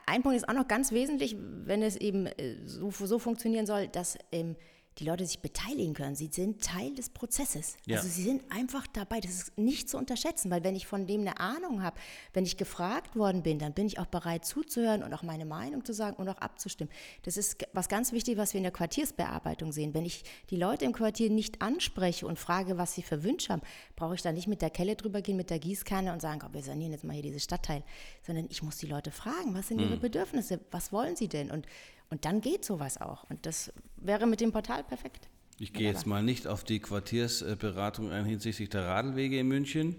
ein 0.06 0.22
Punkt 0.22 0.36
ist 0.36 0.48
auch 0.48 0.54
noch 0.54 0.68
ganz 0.68 0.92
wesentlich, 0.92 1.36
wenn 1.38 1.82
es 1.82 1.96
eben 1.96 2.26
äh, 2.26 2.56
so, 2.64 2.90
so 2.90 3.18
funktionieren 3.18 3.66
soll, 3.66 3.88
dass 3.88 4.16
ähm, 4.30 4.54
die 5.00 5.06
Leute 5.06 5.24
sich 5.24 5.40
beteiligen 5.40 5.94
können. 5.94 6.14
Sie 6.14 6.28
sind 6.30 6.62
Teil 6.62 6.94
des 6.94 7.08
Prozesses. 7.08 7.76
Ja. 7.86 7.96
Also 7.96 8.08
sie 8.08 8.22
sind 8.22 8.42
einfach 8.52 8.86
dabei. 8.86 9.20
Das 9.20 9.32
ist 9.32 9.58
nicht 9.58 9.88
zu 9.88 9.96
unterschätzen, 9.96 10.50
weil 10.50 10.62
wenn 10.62 10.76
ich 10.76 10.86
von 10.86 11.06
dem 11.06 11.22
eine 11.22 11.40
Ahnung 11.40 11.82
habe, 11.82 11.98
wenn 12.34 12.44
ich 12.44 12.58
gefragt 12.58 13.16
worden 13.16 13.42
bin, 13.42 13.58
dann 13.58 13.72
bin 13.72 13.86
ich 13.86 13.98
auch 13.98 14.06
bereit 14.06 14.44
zuzuhören 14.44 15.02
und 15.02 15.14
auch 15.14 15.22
meine 15.22 15.46
Meinung 15.46 15.84
zu 15.84 15.94
sagen 15.94 16.16
und 16.16 16.28
auch 16.28 16.36
abzustimmen. 16.38 16.92
Das 17.22 17.38
ist 17.38 17.66
was 17.72 17.88
ganz 17.88 18.12
wichtig, 18.12 18.36
was 18.36 18.52
wir 18.52 18.58
in 18.58 18.64
der 18.64 18.72
Quartiersbearbeitung 18.72 19.72
sehen. 19.72 19.94
Wenn 19.94 20.04
ich 20.04 20.22
die 20.50 20.56
Leute 20.56 20.84
im 20.84 20.92
Quartier 20.92 21.30
nicht 21.30 21.62
anspreche 21.62 22.26
und 22.26 22.38
frage, 22.38 22.76
was 22.76 22.94
sie 22.94 23.02
für 23.02 23.24
Wünsche 23.24 23.52
haben, 23.52 23.62
brauche 23.96 24.14
ich 24.14 24.22
da 24.22 24.32
nicht 24.32 24.48
mit 24.48 24.60
der 24.60 24.70
Kelle 24.70 24.96
drüber 24.96 25.22
gehen, 25.22 25.36
mit 25.36 25.48
der 25.48 25.58
Gießkanne 25.58 26.12
und 26.12 26.20
sagen, 26.20 26.40
oh, 26.44 26.52
wir 26.52 26.62
sanieren 26.62 26.92
jetzt 26.92 27.04
mal 27.04 27.14
hier 27.14 27.22
dieses 27.22 27.44
Stadtteil, 27.44 27.82
sondern 28.26 28.46
ich 28.50 28.62
muss 28.62 28.76
die 28.76 28.86
Leute 28.86 29.10
fragen, 29.10 29.54
was 29.54 29.68
sind 29.68 29.80
ihre 29.80 29.96
Bedürfnisse, 29.96 30.60
was 30.70 30.92
wollen 30.92 31.16
sie 31.16 31.28
denn? 31.28 31.50
Und, 31.50 31.66
und 32.10 32.24
dann 32.24 32.40
geht 32.40 32.64
sowas 32.64 33.00
auch. 33.00 33.24
Und 33.30 33.46
das 33.46 33.72
wäre 33.96 34.26
mit 34.26 34.40
dem 34.40 34.52
Portal 34.52 34.84
perfekt. 34.84 35.28
Ich 35.58 35.72
gehe 35.72 35.88
jetzt 35.90 36.06
mal 36.06 36.22
nicht 36.22 36.46
auf 36.46 36.64
die 36.64 36.80
Quartiersberatung 36.80 38.10
ein 38.10 38.24
hinsichtlich 38.24 38.68
der 38.70 38.86
Radlwege 38.86 39.38
in 39.38 39.48
München. 39.48 39.96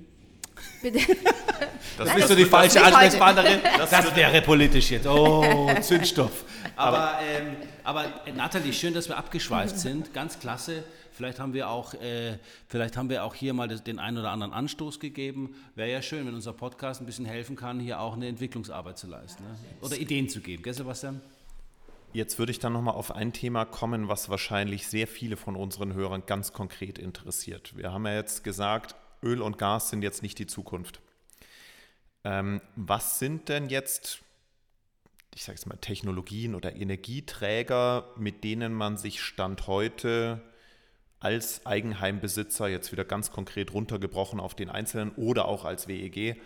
Bitte. 0.82 0.99
Das 1.97 2.07
Nein, 2.07 2.16
bist 2.16 2.30
das- 2.30 2.38
du 2.38 2.43
die 2.43 2.49
falsche. 2.49 2.84
Ansprechpartnerin? 2.84 3.59
Das, 3.78 4.16
wäre 4.16 4.41
politisch 4.41 4.89
jetzt. 4.91 5.05
Oh, 5.05 5.70
Zündstoff. 5.82 6.45
Aber, 6.76 7.20
ähm, 7.22 7.55
aber 7.84 8.05
äh, 8.26 8.32
Nathalie, 8.32 8.74
schön, 8.74 8.93
dass 8.93 9.07
wir 9.09 9.18
abgeschweift 9.18 9.78
sind. 9.78 10.12
Ganz 10.14 10.39
klasse. 10.39 10.84
Vielleicht 11.12 11.39
haben 11.39 11.53
wir 11.53 11.70
auch, 11.70 11.93
äh, 11.93 12.39
vielleicht 12.68 12.97
haben 12.97 13.09
wir 13.09 13.24
auch 13.24 13.36
hier 13.36 13.53
mal 13.53 13.68
das, 13.68 13.84
den 13.84 13.99
einen 13.99 14.18
oder 14.18 14.32
anderen 14.32 14.53
Anstoß 14.53 14.99
gegeben. 14.99 15.53
Wäre 15.76 15.91
ja 15.91 16.01
schön, 16.01 16.26
wenn 16.26 16.34
unser 16.34 16.53
Podcast 16.53 17.01
ein 17.01 17.05
bisschen 17.05 17.26
helfen 17.26 17.55
kann, 17.55 17.80
hier 17.80 17.99
auch 17.99 18.14
eine 18.14 18.28
Entwicklungsarbeit 18.28 18.97
zu 18.97 19.05
leisten. 19.07 19.43
Ne? 19.43 19.55
Oder 19.82 19.97
Ideen 19.97 20.30
zu 20.30 20.39
geben. 20.39 20.64
Gell, 20.64 20.74
Sebastian? 20.74 21.22
Jetzt 22.14 22.39
würde 22.39 22.51
ich 22.51 22.59
dann 22.59 22.74
nochmal 22.74 22.95
auf 22.95 23.16
ein 23.16 23.32
Thema 23.32 23.64
kommen, 23.64 24.09
was 24.09 24.28
wahrscheinlich 24.28 24.88
sehr 24.88 25.07
viele 25.07 25.38
von 25.38 25.55
unseren 25.55 25.93
Hörern 25.93 26.24
ganz 26.26 26.51
konkret 26.51 26.99
interessiert. 26.99 27.78
Wir 27.78 27.93
haben 27.93 28.05
ja 28.05 28.16
jetzt 28.16 28.43
gesagt, 28.43 28.95
Öl 29.24 29.41
und 29.41 29.57
Gas 29.57 29.89
sind 29.89 30.01
jetzt 30.01 30.22
nicht 30.22 30.38
die 30.38 30.47
Zukunft. 30.47 30.99
Ähm, 32.26 32.62
was 32.76 33.18
sind 33.18 33.47
denn 33.47 33.70
jetzt, 33.70 34.20
ich 35.34 35.43
sage 35.43 35.57
es 35.57 35.66
mal, 35.66 35.78
Technologien 35.78 36.53
oder 36.53 36.76
Energieträger, 36.76 38.09
mit 38.18 38.43
denen 38.43 38.74
man 38.74 38.97
sich 38.97 39.22
Stand 39.22 39.68
heute 39.68 40.41
als 41.22 41.66
Eigenheimbesitzer 41.66 42.68
jetzt 42.68 42.91
wieder 42.91 43.05
ganz 43.05 43.32
konkret 43.32 43.74
runtergebrochen 43.74 44.41
auf 44.41 44.53
den 44.53 44.70
Einzelnen 44.70 45.12
oder 45.12 45.45
auch 45.45 45.64
als 45.64 45.88
WEG 45.88 46.41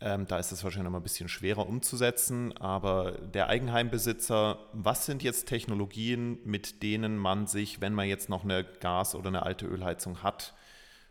ähm, 0.00 0.26
da 0.26 0.38
ist 0.38 0.52
es 0.52 0.64
wahrscheinlich 0.64 0.90
noch 0.90 0.98
ein 0.98 1.02
bisschen 1.02 1.28
schwerer 1.28 1.68
umzusetzen, 1.68 2.56
aber 2.56 3.12
der 3.12 3.48
Eigenheimbesitzer, 3.48 4.58
was 4.72 5.06
sind 5.06 5.22
jetzt 5.22 5.46
Technologien, 5.46 6.38
mit 6.44 6.82
denen 6.82 7.16
man 7.16 7.46
sich, 7.46 7.80
wenn 7.80 7.94
man 7.94 8.08
jetzt 8.08 8.28
noch 8.28 8.44
eine 8.44 8.64
Gas- 8.64 9.14
oder 9.14 9.28
eine 9.28 9.44
alte 9.44 9.66
Ölheizung 9.66 10.22
hat, 10.22 10.54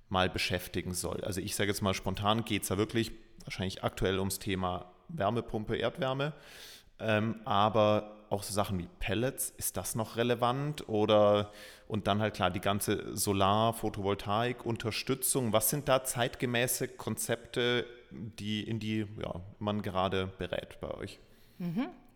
mal 0.10 0.30
beschäftigen 0.30 0.94
soll? 0.94 1.24
Also 1.24 1.40
ich 1.40 1.56
sage 1.56 1.70
jetzt 1.70 1.82
mal 1.82 1.94
spontan, 1.94 2.46
geht 2.46 2.64
es 2.64 2.68
da 2.68 2.78
wirklich 2.78 3.12
wahrscheinlich 3.46 3.84
aktuell 3.84 4.20
ums 4.20 4.40
Thema 4.40 4.92
Wärmepumpe, 5.08 5.78
Erdwärme, 5.78 6.34
ähm, 7.00 7.40
aber 7.46 8.24
auch 8.34 8.44
so 8.44 8.54
Sachen 8.54 8.80
wie 8.80 8.90
Pellets, 9.00 9.54
ist 9.58 9.78
das 9.78 9.96
noch 9.96 10.18
relevant? 10.18 10.90
Oder 10.90 11.52
und 11.88 12.08
dann 12.08 12.20
halt 12.20 12.34
klar 12.34 12.50
die 12.50 12.60
ganze 12.60 13.16
Solar-, 13.16 13.74
Photovoltaik, 13.74 14.66
Unterstützung. 14.66 15.54
Was 15.54 15.70
sind 15.70 15.88
da 15.88 16.04
zeitgemäße 16.04 16.88
Konzepte, 16.88 17.86
die, 18.40 18.64
in 18.64 18.80
die 18.80 19.06
ja, 19.22 19.42
man 19.60 19.82
gerade 19.82 20.28
berät 20.38 20.80
bei 20.82 20.92
euch? 20.92 21.20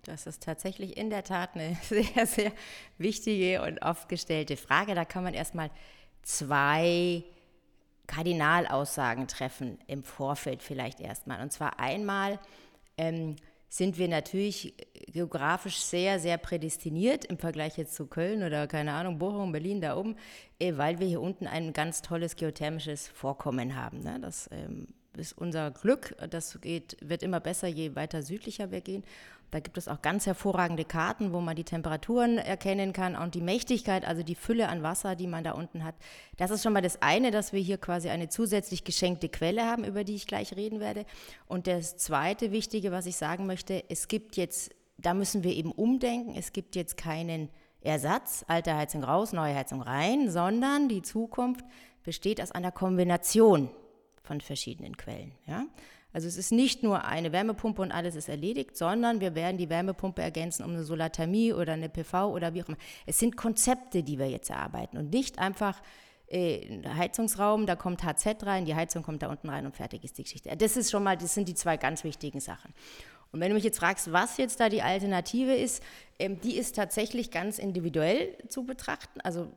Das 0.04 0.26
ist 0.26 0.44
tatsächlich 0.44 0.98
in 0.98 1.10
der 1.10 1.24
Tat 1.24 1.56
eine 1.56 1.76
sehr, 1.84 2.26
sehr 2.26 2.52
wichtige 2.98 3.62
und 3.62 3.82
oft 3.82 4.10
gestellte 4.10 4.58
Frage. 4.58 4.96
Da 4.96 5.06
kann 5.06 5.24
man 5.24 5.34
erstmal 5.34 5.70
zwei 6.24 7.24
Kardinalaussagen 8.08 9.28
treffen 9.28 9.80
im 9.88 10.04
Vorfeld 10.04 10.64
vielleicht 10.64 11.02
erstmal. 11.02 11.42
Und 11.42 11.52
zwar 11.52 11.80
einmal 11.80 12.40
ähm, 12.98 13.36
sind 13.70 13.98
wir 13.98 14.08
natürlich 14.08 14.74
geografisch 15.12 15.78
sehr, 15.78 16.20
sehr 16.20 16.38
prädestiniert 16.38 17.26
im 17.26 17.38
Vergleich 17.38 17.78
jetzt 17.78 17.96
zu 17.96 18.08
Köln 18.08 18.44
oder 18.44 18.66
keine 18.68 18.94
Ahnung, 18.94 19.20
Bochum, 19.20 19.52
Berlin, 19.52 19.82
da 19.82 19.98
oben, 19.98 20.16
äh, 20.60 20.78
weil 20.78 21.00
wir 21.00 21.08
hier 21.08 21.22
unten 21.22 21.48
ein 21.48 21.74
ganz 21.74 22.02
tolles 22.02 22.38
geothermisches 22.38 23.10
Vorkommen 23.10 23.76
haben. 23.76 24.00
Ne? 24.00 24.20
Das 24.22 24.50
ähm, 24.54 24.88
ist 25.18 25.38
unser 25.38 25.72
Glück. 25.72 26.16
Das 26.30 26.60
geht, 26.62 26.98
wird 27.02 27.24
immer 27.24 27.40
besser, 27.40 27.68
je 27.68 27.96
weiter 27.96 28.24
südlicher 28.24 28.72
wir 28.72 28.82
gehen. 28.82 29.04
Da 29.50 29.62
gibt 29.62 29.78
es 29.78 29.88
auch 29.88 30.02
ganz 30.02 30.26
hervorragende 30.26 30.84
Karten, 30.84 31.32
wo 31.32 31.40
man 31.40 31.56
die 31.56 31.64
Temperaturen 31.64 32.38
erkennen 32.38 32.92
kann 32.92 33.16
und 33.16 33.34
die 33.34 33.42
Mächtigkeit, 33.42 34.06
also 34.06 34.22
die 34.22 34.36
Fülle 34.36 34.68
an 34.68 34.84
Wasser, 34.84 35.16
die 35.16 35.28
man 35.28 35.46
da 35.46 35.52
unten 35.54 35.86
hat. 35.86 35.96
Das 36.36 36.52
ist 36.52 36.64
schon 36.64 36.74
mal 36.74 36.82
das 36.82 37.02
eine, 37.02 37.32
dass 37.32 37.54
wir 37.54 37.62
hier 37.62 37.78
quasi 37.78 38.10
eine 38.10 38.28
zusätzlich 38.28 38.84
geschenkte 38.84 39.30
Quelle 39.30 39.66
haben, 39.66 39.86
über 39.86 40.04
die 40.04 40.16
ich 40.16 40.28
gleich 40.28 40.56
reden 40.58 40.82
werde. 40.82 41.06
Und 41.48 41.68
das 41.68 41.96
zweite 41.96 42.52
Wichtige, 42.52 42.92
was 42.92 43.06
ich 43.06 43.16
sagen 43.16 43.46
möchte, 43.46 43.86
es 43.88 44.10
gibt 44.10 44.36
jetzt, 44.36 44.76
da 44.98 45.14
müssen 45.14 45.44
wir 45.44 45.56
eben 45.56 45.72
umdenken, 45.72 46.36
es 46.38 46.52
gibt 46.52 46.76
jetzt 46.76 46.98
keinen 46.98 47.48
Ersatz, 47.80 48.44
alte 48.50 48.76
Heizung 48.76 49.06
raus, 49.06 49.32
neue 49.32 49.56
Heizung 49.56 49.82
rein, 49.82 50.30
sondern 50.30 50.90
die 50.90 51.04
Zukunft 51.04 51.64
besteht 52.04 52.42
aus 52.42 52.52
einer 52.52 52.74
Kombination 52.74 53.70
von 54.28 54.42
verschiedenen 54.42 54.98
Quellen. 54.98 55.32
Ja? 55.48 55.66
Also 56.14 56.28
es 56.28 56.38
ist 56.38 56.52
nicht 56.52 56.84
nur 56.84 57.06
eine 57.06 57.32
Wärmepumpe 57.32 57.82
und 57.82 57.92
alles 57.92 58.16
ist 58.16 58.30
erledigt, 58.30 58.78
sondern 58.78 59.20
wir 59.20 59.36
werden 59.36 59.58
die 59.58 59.70
Wärmepumpe 59.70 60.22
ergänzen 60.22 60.64
um 60.64 60.72
eine 60.72 60.84
Solarthermie 60.84 61.54
oder 61.54 61.74
eine 61.74 61.90
PV 61.90 62.32
oder 62.34 62.54
wie 62.54 62.64
auch 62.64 62.68
immer. 62.68 62.78
Es 63.06 63.20
sind 63.20 63.38
Konzepte, 63.38 64.04
die 64.04 64.18
wir 64.18 64.30
jetzt 64.30 64.50
erarbeiten 64.50 64.98
und 64.98 65.12
nicht 65.12 65.40
einfach 65.40 65.82
äh, 66.28 66.82
Heizungsraum, 66.88 67.66
da 67.66 67.76
kommt 67.76 68.04
HZ 68.04 68.44
rein, 68.44 68.66
die 68.66 68.76
Heizung 68.76 69.04
kommt 69.04 69.22
da 69.22 69.30
unten 69.30 69.50
rein 69.50 69.66
und 69.66 69.76
fertig 69.76 70.04
ist 70.04 70.18
die 70.18 70.24
Geschichte. 70.24 70.56
Das 70.58 70.76
ist 70.76 70.92
schon 70.92 71.04
mal, 71.04 71.18
das 71.18 71.34
sind 71.34 71.48
die 71.48 71.56
zwei 71.56 71.78
ganz 71.78 72.04
wichtigen 72.04 72.40
Sachen. 72.40 72.74
Und 73.32 73.40
wenn 73.40 73.50
du 73.50 73.56
mich 73.56 73.64
jetzt 73.64 73.80
fragst, 73.80 74.12
was 74.12 74.38
jetzt 74.38 74.60
da 74.60 74.70
die 74.70 74.82
Alternative 74.82 75.54
ist, 75.54 75.84
ähm, 76.20 76.40
die 76.42 76.58
ist 76.58 76.76
tatsächlich 76.76 77.32
ganz 77.32 77.60
individuell 77.60 78.38
zu 78.48 78.64
betrachten. 78.64 79.22
Also 79.22 79.52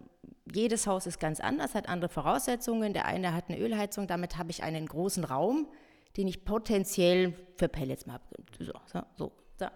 jedes 0.55 0.87
Haus 0.87 1.07
ist 1.07 1.21
ganz 1.21 1.41
anders, 1.41 1.75
hat 1.75 1.89
andere 1.89 2.11
Voraussetzungen. 2.11 2.93
Der 2.93 3.07
eine 3.07 3.35
hat 3.35 3.49
eine 3.49 3.59
Ölheizung, 3.59 4.07
damit 4.07 4.37
habe 4.39 4.51
ich 4.51 4.63
einen 4.63 4.87
großen 4.87 5.25
Raum, 5.25 5.69
den 6.17 6.29
ich 6.29 6.45
potenziell 6.45 7.35
für 7.57 7.69
Pellets 7.69 8.07
mal. 8.07 8.21
So, 8.59 8.73
so, 8.87 9.03
so. 9.17 9.33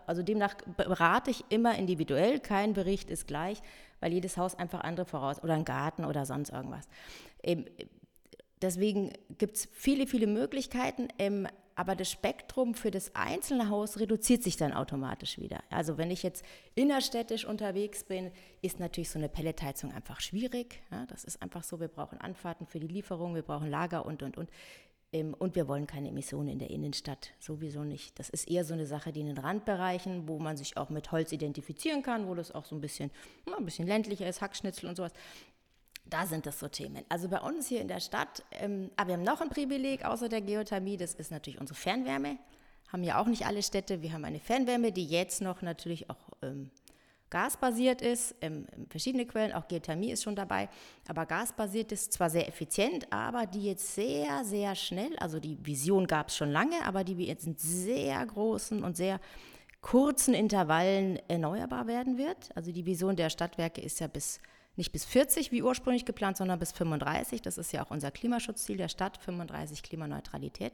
Also 0.07 0.23
demnach 0.23 0.55
berate 0.79 1.31
ich 1.31 1.45
immer 1.51 1.77
individuell, 1.77 2.41
kein 2.41 2.73
Bericht 2.73 3.11
ist 3.11 3.27
gleich, 3.27 3.61
weil 4.01 4.15
jedes 4.15 4.39
Haus 4.39 4.55
einfach 4.55 4.81
andere 4.81 5.05
Voraussetzungen, 5.05 5.45
oder 5.45 5.59
ein 5.59 5.65
Garten 5.67 6.07
oder 6.07 6.25
sonst 6.25 6.51
irgendwas. 6.51 6.89
Ähm, 7.43 7.67
deswegen 8.63 9.13
gibt 9.37 9.57
es 9.57 9.69
viele, 9.73 10.07
viele 10.07 10.27
Möglichkeiten. 10.27 11.09
Aber 11.77 11.97
das 11.97 12.11
Spektrum 12.11 12.75
für 12.75 12.91
das 12.91 13.15
einzelne 13.15 13.69
Haus 13.69 13.99
reduziert 13.99 14.43
sich 14.43 14.57
dann 14.57 14.73
automatisch 14.73 15.39
wieder. 15.39 15.63
Also 15.71 15.99
wenn 15.99 16.11
ich 16.11 16.23
jetzt 16.23 16.45
innerstädtisch 16.75 17.45
unterwegs 17.45 18.05
bin, 18.05 18.31
ist 18.63 18.79
natürlich 18.79 19.11
so 19.11 19.19
eine 19.19 19.29
Pelletheizung 19.29 19.93
einfach 19.93 20.21
schwierig. 20.21 20.83
Ja, 20.91 21.05
das 21.07 21.25
ist 21.25 21.43
einfach 21.43 21.65
so, 21.65 21.81
wir 21.81 21.89
brauchen 21.89 22.19
Anfahrten 22.19 22.67
für 22.67 22.79
die 22.79 22.87
Lieferung, 22.87 23.35
wir 23.35 23.43
brauchen 23.43 23.69
Lager 23.69 24.07
und, 24.07 24.23
und, 24.23 24.37
und. 24.37 24.51
Ähm, 25.15 25.33
und 25.33 25.55
wir 25.55 25.69
wollen 25.69 25.87
keine 25.87 26.09
Emissionen 26.09 26.49
in 26.49 26.59
der 26.59 26.71
Innenstadt, 26.71 27.31
sowieso 27.39 27.85
nicht. 27.85 28.19
Das 28.19 28.29
ist 28.31 28.49
eher 28.49 28.65
so 28.65 28.75
eine 28.75 28.87
Sache, 28.87 29.13
die 29.13 29.21
in 29.21 29.27
den 29.27 29.39
Randbereichen, 29.39 30.29
wo 30.29 30.41
man 30.41 30.57
sich 30.57 30.77
auch 30.77 30.91
mit 30.91 31.13
Holz 31.13 31.31
identifizieren 31.31 32.03
kann, 32.03 32.27
wo 32.27 32.35
das 32.35 32.53
auch 32.53 32.65
so 32.65 32.75
ein 32.75 32.81
bisschen, 32.81 33.13
ein 33.57 33.65
bisschen 33.65 33.87
ländlicher 33.87 34.29
ist, 34.29 34.41
Hackschnitzel 34.41 34.89
und 34.89 34.97
sowas. 34.97 35.13
Da 36.07 36.27
sind 36.27 36.47
das 36.47 36.61
so 36.61 36.69
Themen. 36.69 37.05
Also 37.09 37.29
bei 37.29 37.41
uns 37.41 37.69
hier 37.69 37.81
in 37.81 37.89
der 37.89 38.01
Stadt, 38.01 38.45
ähm, 38.53 38.91
aber 38.97 39.09
wir 39.09 39.15
haben 39.15 39.23
noch 39.23 39.41
ein 39.41 39.49
Privileg 39.49 40.05
außer 40.05 40.29
der 40.29 40.43
Geothermie, 40.43 40.97
das 40.97 41.15
ist 41.15 41.31
natürlich 41.31 41.61
unsere 41.61 41.79
Fernwärme. 41.79 42.39
Haben 42.93 43.05
ja 43.05 43.21
auch 43.21 43.27
nicht 43.27 43.47
alle 43.47 43.63
Städte. 43.63 44.03
Wir 44.03 44.13
haben 44.13 44.25
eine 44.25 44.39
Fernwärme, 44.39 44.93
die 44.93 45.07
jetzt 45.07 45.41
noch 45.41 45.63
natürlich 45.63 46.11
auch 46.11 46.29
ähm, 46.43 46.71
gasbasiert 47.35 48.01
ist, 48.01 48.37
ähm, 48.43 48.65
verschiedene 48.89 49.27
Quellen, 49.27 49.53
auch 49.53 49.67
Geothermie 49.67 50.13
ist 50.13 50.23
schon 50.23 50.37
dabei, 50.37 50.69
aber 51.09 51.27
gasbasiert 51.27 51.91
ist 51.91 52.13
zwar 52.13 52.31
sehr 52.31 52.47
effizient, 52.47 53.13
aber 53.13 53.47
die 53.47 53.65
jetzt 53.65 53.97
sehr, 53.97 54.45
sehr 54.45 54.77
schnell, 54.77 55.17
also 55.19 55.41
die 55.41 55.59
Vision 55.61 56.07
gab 56.07 56.29
es 56.29 56.37
schon 56.37 56.53
lange, 56.53 56.85
aber 56.85 57.03
die 57.03 57.15
jetzt 57.25 57.45
in 57.45 57.57
sehr 57.57 58.25
großen 58.25 58.85
und 58.85 58.97
sehr 58.97 59.19
kurzen 59.81 60.33
Intervallen 60.33 61.19
erneuerbar 61.29 61.89
werden 61.89 62.19
wird. 62.19 62.57
Also 62.57 62.71
die 62.71 62.87
Vision 62.87 63.17
der 63.17 63.31
Stadtwerke 63.31 63.81
ist 63.81 63.99
ja 63.99 64.07
bis 64.07 64.39
nicht 64.77 64.93
bis 64.93 65.05
40 65.05 65.53
wie 65.53 65.63
ursprünglich 65.63 66.05
geplant, 66.05 66.37
sondern 66.37 66.59
bis 66.59 66.73
35. 66.73 67.43
Das 67.43 67.59
ist 67.59 67.73
ja 67.73 67.85
auch 67.85 67.91
unser 67.91 68.11
Klimaschutzziel 68.11 68.77
der 68.77 68.89
Stadt, 68.89 69.17
35 69.19 69.83
Klimaneutralität. 69.83 70.73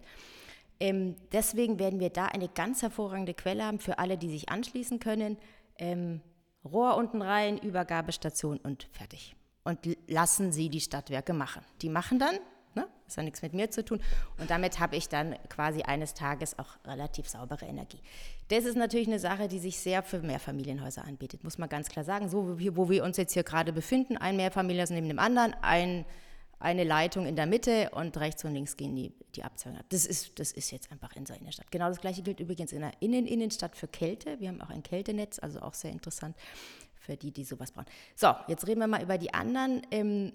Ähm, 0.81 1.17
deswegen 1.33 1.79
werden 1.79 2.01
wir 2.01 2.11
da 2.11 2.27
eine 2.27 2.49
ganz 2.49 2.81
hervorragende 2.81 3.35
Quelle 3.35 3.65
haben 3.65 3.79
für 3.79 3.99
alle, 3.99 4.17
die 4.17 4.31
sich 4.31 4.49
anschließen 4.49 4.99
können. 4.99 5.37
Ähm, 5.79 6.23
Rohr 6.65 6.97
unten 6.97 7.23
rein, 7.23 7.59
Übergabestation 7.59 8.59
und 8.59 8.89
fertig. 8.93 9.37
Und 9.65 9.79
lassen 10.09 10.53
Sie 10.53 10.71
die 10.71 10.81
Stadtwerke 10.81 11.35
machen. 11.35 11.63
Die 11.83 11.91
machen 11.91 12.19
dann, 12.19 12.35
ne? 12.75 12.87
das 13.05 13.19
hat 13.19 13.25
nichts 13.25 13.43
mit 13.43 13.53
mir 13.53 13.71
zu 13.71 13.85
tun. 13.85 14.01
Und 14.39 14.51
damit 14.51 14.79
habe 14.79 14.97
ich 14.97 15.09
dann 15.09 15.37
quasi 15.49 15.83
eines 15.83 16.15
Tages 16.15 16.59
auch 16.59 16.77
relativ 16.87 17.29
saubere 17.29 17.67
Energie. 17.67 18.01
Das 18.51 18.65
ist 18.65 18.77
natürlich 18.77 19.07
eine 19.07 19.21
Sache, 19.21 19.47
die 19.47 19.61
sich 19.61 19.79
sehr 19.79 20.03
für 20.03 20.19
Mehrfamilienhäuser 20.19 21.05
anbietet, 21.05 21.45
muss 21.45 21.57
man 21.57 21.69
ganz 21.69 21.89
klar 21.89 22.05
sagen. 22.05 22.29
So 22.29 22.59
wie, 22.59 22.77
wo 22.77 22.91
wir 22.91 23.05
uns 23.05 23.17
jetzt 23.17 23.33
hier 23.33 23.45
gerade 23.45 23.73
befinden, 23.73 24.17
ein 24.17 24.37
Mehrfamilienhaus 24.37 24.91
neben 24.91 25.07
dem 25.07 25.21
anderen, 25.21 25.55
ein, 25.63 26.05
eine 26.59 26.83
Leitung 26.83 27.27
in 27.27 27.37
der 27.37 27.47
Mitte 27.47 27.91
und 27.91 28.17
rechts 28.17 28.45
und 28.45 28.53
links 28.53 28.77
gehen 28.77 28.97
die, 28.97 29.13
die 29.37 29.45
Abzweigungen 29.45 29.81
ab. 29.81 29.87
Das 29.91 30.05
ist, 30.05 30.41
das 30.41 30.51
ist 30.51 30.73
jetzt 30.73 30.91
einfach 30.91 31.15
in 31.15 31.27
der 31.27 31.37
Innenstadt. 31.37 31.71
Genau 31.71 31.89
das 31.89 32.01
gleiche 32.01 32.23
gilt 32.23 32.41
übrigens 32.41 32.73
in 32.73 32.81
der 32.81 32.91
Innen 32.99 33.25
Innenstadt 33.25 33.77
für 33.77 33.87
Kälte. 33.87 34.41
Wir 34.41 34.49
haben 34.49 34.61
auch 34.61 34.71
ein 34.71 34.83
Kältenetz, 34.83 35.39
also 35.39 35.61
auch 35.61 35.75
sehr 35.75 35.93
interessant 35.93 36.35
für 36.99 37.17
die, 37.17 37.31
die 37.31 37.45
sowas 37.45 37.71
brauchen. 37.71 37.87
So, 38.17 38.35
jetzt 38.49 38.67
reden 38.67 38.81
wir 38.81 38.89
mal 38.89 39.01
über 39.03 39.17
die 39.17 39.33
anderen 39.33 39.83
ähm, 39.93 40.33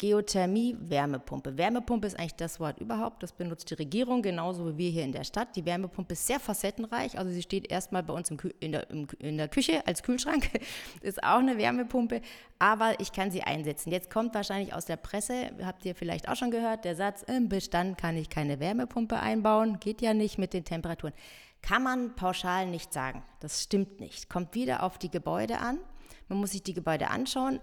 Geothermie, 0.00 0.78
Wärmepumpe. 0.80 1.58
Wärmepumpe 1.58 2.06
ist 2.06 2.18
eigentlich 2.18 2.34
das 2.36 2.58
Wort 2.58 2.80
überhaupt. 2.80 3.22
Das 3.22 3.32
benutzt 3.32 3.68
die 3.68 3.74
Regierung 3.74 4.22
genauso 4.22 4.66
wie 4.66 4.78
wir 4.78 4.90
hier 4.90 5.04
in 5.04 5.12
der 5.12 5.24
Stadt. 5.24 5.54
Die 5.56 5.66
Wärmepumpe 5.66 6.14
ist 6.14 6.26
sehr 6.26 6.40
facettenreich. 6.40 7.18
Also 7.18 7.30
sie 7.30 7.42
steht 7.42 7.70
erstmal 7.70 8.02
bei 8.02 8.14
uns 8.14 8.30
in, 8.30 8.72
der, 8.72 8.88
in, 8.88 9.36
der, 9.36 9.48
Küche 9.48 9.86
als 9.86 10.02
Kühlschrank. 10.02 10.48
ist 11.02 11.22
auch 11.22 11.40
eine 11.40 11.58
Wärmepumpe. 11.58 12.22
Aber 12.58 12.98
ich 12.98 13.12
kann 13.12 13.30
sie 13.30 13.42
einsetzen. 13.42 13.92
Jetzt 13.92 14.08
kommt 14.08 14.34
wahrscheinlich 14.34 14.72
aus 14.72 14.86
der 14.86 14.96
Presse, 14.96 15.50
habt 15.62 15.84
ihr 15.84 15.94
vielleicht 15.94 16.30
auch 16.30 16.36
schon 16.36 16.50
gehört, 16.50 16.86
der 16.86 16.96
Satz, 16.96 17.22
im 17.24 17.50
Bestand 17.50 17.98
kann 17.98 18.16
ich 18.16 18.30
keine 18.30 18.58
Wärmepumpe 18.58 19.20
einbauen. 19.20 19.80
Geht 19.80 20.00
ja 20.00 20.14
nicht 20.14 20.38
mit 20.38 20.54
den 20.54 20.64
Temperaturen. 20.64 21.12
Kann 21.60 21.82
man 21.82 22.14
pauschal 22.14 22.66
nicht 22.68 22.94
sagen. 22.94 23.22
Das 23.40 23.62
stimmt 23.62 24.00
nicht. 24.00 24.30
Kommt 24.30 24.54
wieder 24.54 24.82
auf 24.82 24.96
die 24.96 25.10
Gebäude 25.10 25.58
an. 25.58 25.78
Man 26.28 26.38
muss 26.38 26.52
sich 26.52 26.62
die 26.62 26.72
Gebäude 26.72 27.10
anschauen. 27.10 27.60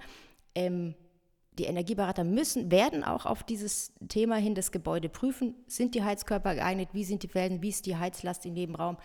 Ähm, 0.53 0.93
die 1.59 1.65
Energieberater 1.65 2.23
müssen, 2.23 2.71
werden 2.71 3.03
auch 3.03 3.25
auf 3.25 3.43
dieses 3.43 3.93
Thema 4.07 4.35
hin 4.35 4.55
das 4.55 4.71
Gebäude 4.71 5.09
prüfen. 5.09 5.55
Sind 5.67 5.95
die 5.95 6.03
Heizkörper 6.03 6.55
geeignet? 6.55 6.89
Wie 6.93 7.03
sind 7.03 7.23
die 7.23 7.27
Felsen? 7.27 7.61
Wie 7.61 7.69
ist 7.69 7.85
die 7.85 7.97
Heizlast 7.97 8.45
im 8.45 8.53
Nebenraum? 8.53 8.97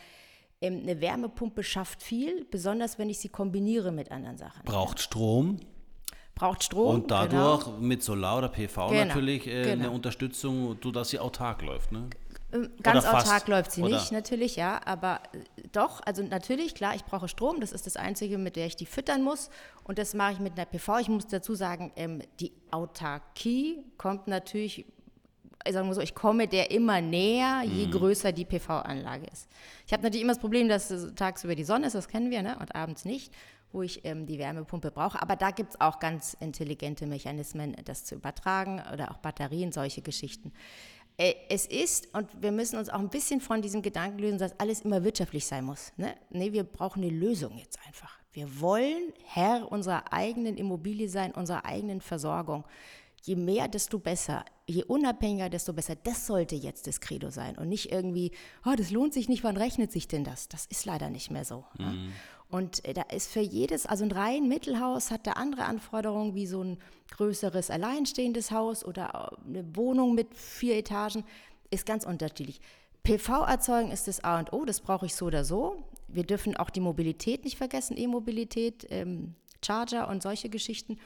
Ähm, 0.61 0.81
eine 0.83 1.01
Wärmepumpe 1.01 1.63
schafft 1.63 2.03
viel, 2.03 2.45
besonders 2.51 2.99
wenn 2.99 3.11
ich 3.11 3.19
sie 3.19 3.29
kombiniere 3.29 3.91
mit 3.91 4.11
anderen 4.13 4.39
Sachen. 4.39 4.63
Braucht 4.65 5.01
Strom. 5.01 5.59
Braucht 6.35 6.65
Strom. 6.65 6.95
Und 6.95 7.11
dadurch 7.11 7.65
genau. 7.65 7.79
mit 7.79 8.03
Solar 8.03 8.39
oder 8.39 8.49
PV 8.49 8.89
genau. 8.89 9.05
natürlich 9.05 9.47
äh, 9.47 9.63
genau. 9.63 9.73
eine 9.73 9.91
Unterstützung, 9.91 10.77
sodass 10.83 11.11
sie 11.11 11.19
autark 11.19 11.63
läuft. 11.63 11.93
Ne? 11.93 12.09
Ähm, 12.53 12.71
ganz 12.83 13.05
autark 13.07 13.49
läuft 13.49 13.73
sie 13.73 13.83
oder? 13.83 13.97
nicht, 13.97 14.13
natürlich, 14.13 14.57
ja, 14.57 14.81
aber 14.85 15.21
äh, 15.33 15.69
doch, 15.73 16.01
also 16.05 16.23
natürlich, 16.23 16.75
klar, 16.75 16.95
ich 16.95 17.05
brauche 17.05 17.29
Strom, 17.29 17.61
das 17.61 17.73
ist 17.73 17.87
das 17.87 17.97
Einzige, 17.97 18.39
mit 18.39 18.57
der 18.57 18.67
ich 18.67 18.77
die 18.77 18.87
füttern 18.87 19.23
muss 19.23 19.51
und 19.85 19.99
das 19.99 20.15
mache 20.15 20.33
ich 20.33 20.39
mit 20.39 20.55
einer 20.55 20.67
PV. 20.67 20.99
Ich 20.99 21.09
muss 21.09 21.27
dazu 21.27 21.55
sagen, 21.55 21.93
ähm, 21.97 22.23
die 22.41 22.53
Autarkie 22.71 23.85
kommt 23.97 24.27
natürlich, 24.27 24.85
sagen 25.69 25.89
wir 25.89 25.95
so, 25.95 26.01
ich 26.01 26.15
komme 26.15 26.47
der 26.47 26.71
immer 26.71 27.01
näher, 27.01 27.63
je 27.65 27.87
mhm. 27.87 27.93
größer 27.93 28.33
die 28.33 28.45
PV-Anlage 28.45 29.27
ist. 29.33 29.49
Ich 29.87 29.93
habe 29.93 30.03
natürlich 30.03 30.23
immer 30.23 30.35
das 30.35 30.41
Problem, 30.41 30.69
dass 30.69 30.91
es 30.91 31.15
tagsüber 31.15 31.55
die 31.55 31.65
Sonne 31.65 31.87
ist, 31.87 31.95
das 31.95 32.09
kennen 32.09 32.31
wir, 32.31 32.43
ne? 32.43 32.59
und 32.59 32.75
abends 32.75 33.05
nicht 33.05 33.33
wo 33.73 33.83
ich 33.83 34.05
ähm, 34.05 34.27
die 34.27 34.39
Wärmepumpe 34.39 34.91
brauche. 34.91 35.21
Aber 35.21 35.37
da 35.37 35.51
gibt 35.51 35.71
es 35.71 35.81
auch 35.81 35.99
ganz 35.99 36.37
intelligente 36.41 37.07
Mechanismen, 37.07 37.75
das 37.85 38.05
zu 38.05 38.15
übertragen 38.15 38.83
oder 38.93 39.11
auch 39.11 39.19
Batterien, 39.19 39.73
solche 39.73 40.03
Geschichten. 40.03 40.53
Es 41.49 41.67
ist, 41.67 42.13
und 42.15 42.29
wir 42.41 42.51
müssen 42.51 42.79
uns 42.79 42.89
auch 42.89 42.99
ein 42.99 43.09
bisschen 43.09 43.41
von 43.41 43.63
diesem 43.63 43.83
Gedanken 43.83 44.19
lösen, 44.19 44.39
dass 44.39 44.59
alles 44.59 44.81
immer 44.81 45.05
wirtschaftlich 45.05 45.47
sein 45.47 45.65
muss. 45.65 45.93
Ne? 45.97 46.15
Nee, 46.31 46.53
wir 46.53 46.65
brauchen 46.65 47.03
eine 47.03 47.13
Lösung 47.13 47.57
jetzt 47.59 47.79
einfach. 47.87 48.19
Wir 48.33 48.61
wollen 48.61 49.13
Herr 49.25 49.71
unserer 49.71 50.13
eigenen 50.13 50.57
Immobilie 50.57 51.09
sein, 51.09 51.33
unserer 51.33 51.65
eigenen 51.65 52.01
Versorgung. 52.01 52.65
Je 53.23 53.37
mehr, 53.37 53.69
desto 53.69 53.99
besser. 53.99 54.45
Je 54.67 54.83
unabhängiger, 54.85 55.49
desto 55.49 55.73
besser. 55.73 55.95
Das 55.95 56.27
sollte 56.27 56.57
jetzt 56.57 56.87
das 56.87 57.01
Credo 57.01 57.31
sein 57.31 57.57
und 57.57 57.69
nicht 57.69 57.93
irgendwie, 57.93 58.33
oh, 58.65 58.75
das 58.77 58.91
lohnt 58.91 59.13
sich 59.13 59.29
nicht, 59.29 59.45
wann 59.45 59.57
rechnet 59.57 59.93
sich 59.93 60.09
denn 60.09 60.25
das? 60.25 60.49
Das 60.49 60.67
ist 60.67 60.87
leider 60.87 61.09
nicht 61.09 61.31
mehr 61.31 61.45
so. 61.45 61.65
Mhm. 61.79 61.85
Ne? 61.85 62.13
Und 62.53 62.85
äh, 62.85 62.93
da 62.93 63.03
ist 63.03 63.33
für 63.33 63.41
jedes, 63.41 63.87
also 63.87 64.05
ein 64.05 64.13
rein 64.13 64.47
Mittelhaus 64.47 65.11
hat 65.11 65.27
da 65.27 65.33
andere 65.33 65.65
Anforderungen 65.65 66.35
wie 66.35 66.47
so 66.47 66.63
ein 66.63 66.79
größeres 67.13 67.71
alleinstehendes 67.71 68.51
Haus 68.51 68.85
oder 68.85 69.33
äh, 69.43 69.49
eine 69.49 69.75
Wohnung 69.75 70.15
mit 70.15 70.35
vier 70.35 70.77
Etagen, 70.77 71.25
ist 71.71 71.87
ganz 71.87 72.05
unterschiedlich. 72.05 72.61
PV 73.05 73.45
erzeugen 73.45 73.91
ist 73.91 74.07
das 74.07 74.23
A 74.23 74.39
und 74.39 74.53
O, 74.53 74.67
das 74.67 74.83
brauche 74.83 75.07
ich 75.07 75.15
so 75.15 75.27
oder 75.27 75.47
so. 75.47 75.83
Wir 76.09 76.25
dürfen 76.25 76.55
auch 76.55 76.69
die 76.69 76.81
Mobilität 76.81 77.45
nicht 77.45 77.57
vergessen, 77.57 77.97
E-Mobilität, 77.97 78.87
ähm, 78.91 79.35
Charger 79.65 80.09
und 80.09 80.23
solche 80.23 80.51
Geschichten. 80.51 80.99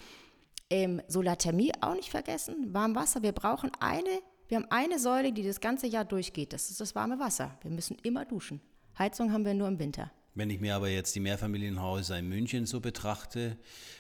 Ähm, 0.69 1.01
Solarthermie 1.07 1.71
auch 1.81 1.95
nicht 1.95 2.11
vergessen, 2.11 2.75
Warmwasser. 2.75 3.23
Wir 3.23 3.31
brauchen 3.31 3.71
eine, 3.79 4.11
wir 4.49 4.57
haben 4.57 4.67
eine 4.71 4.99
Säule, 4.99 5.33
die 5.33 5.45
das 5.45 5.61
ganze 5.61 5.87
Jahr 5.87 6.05
durchgeht. 6.05 6.53
Das 6.53 6.71
ist 6.71 6.81
das 6.81 6.97
warme 6.97 7.21
Wasser. 7.21 7.57
Wir 7.63 7.71
müssen 7.71 7.97
immer 8.03 8.25
duschen. 8.25 8.61
Heizung 8.99 9.33
haben 9.33 9.45
wir 9.45 9.55
nur 9.55 9.69
im 9.69 9.79
Winter. 9.79 10.11
Wenn 10.37 10.51
ich 10.51 10.61
mir 10.61 10.77
aber 10.77 10.89
jetzt 10.89 11.15
die 11.17 11.21
Mehrfamilienhäuser 11.21 12.19
in 12.19 12.29
München 12.29 12.67
so 12.67 12.81
betrachte, 12.81 13.57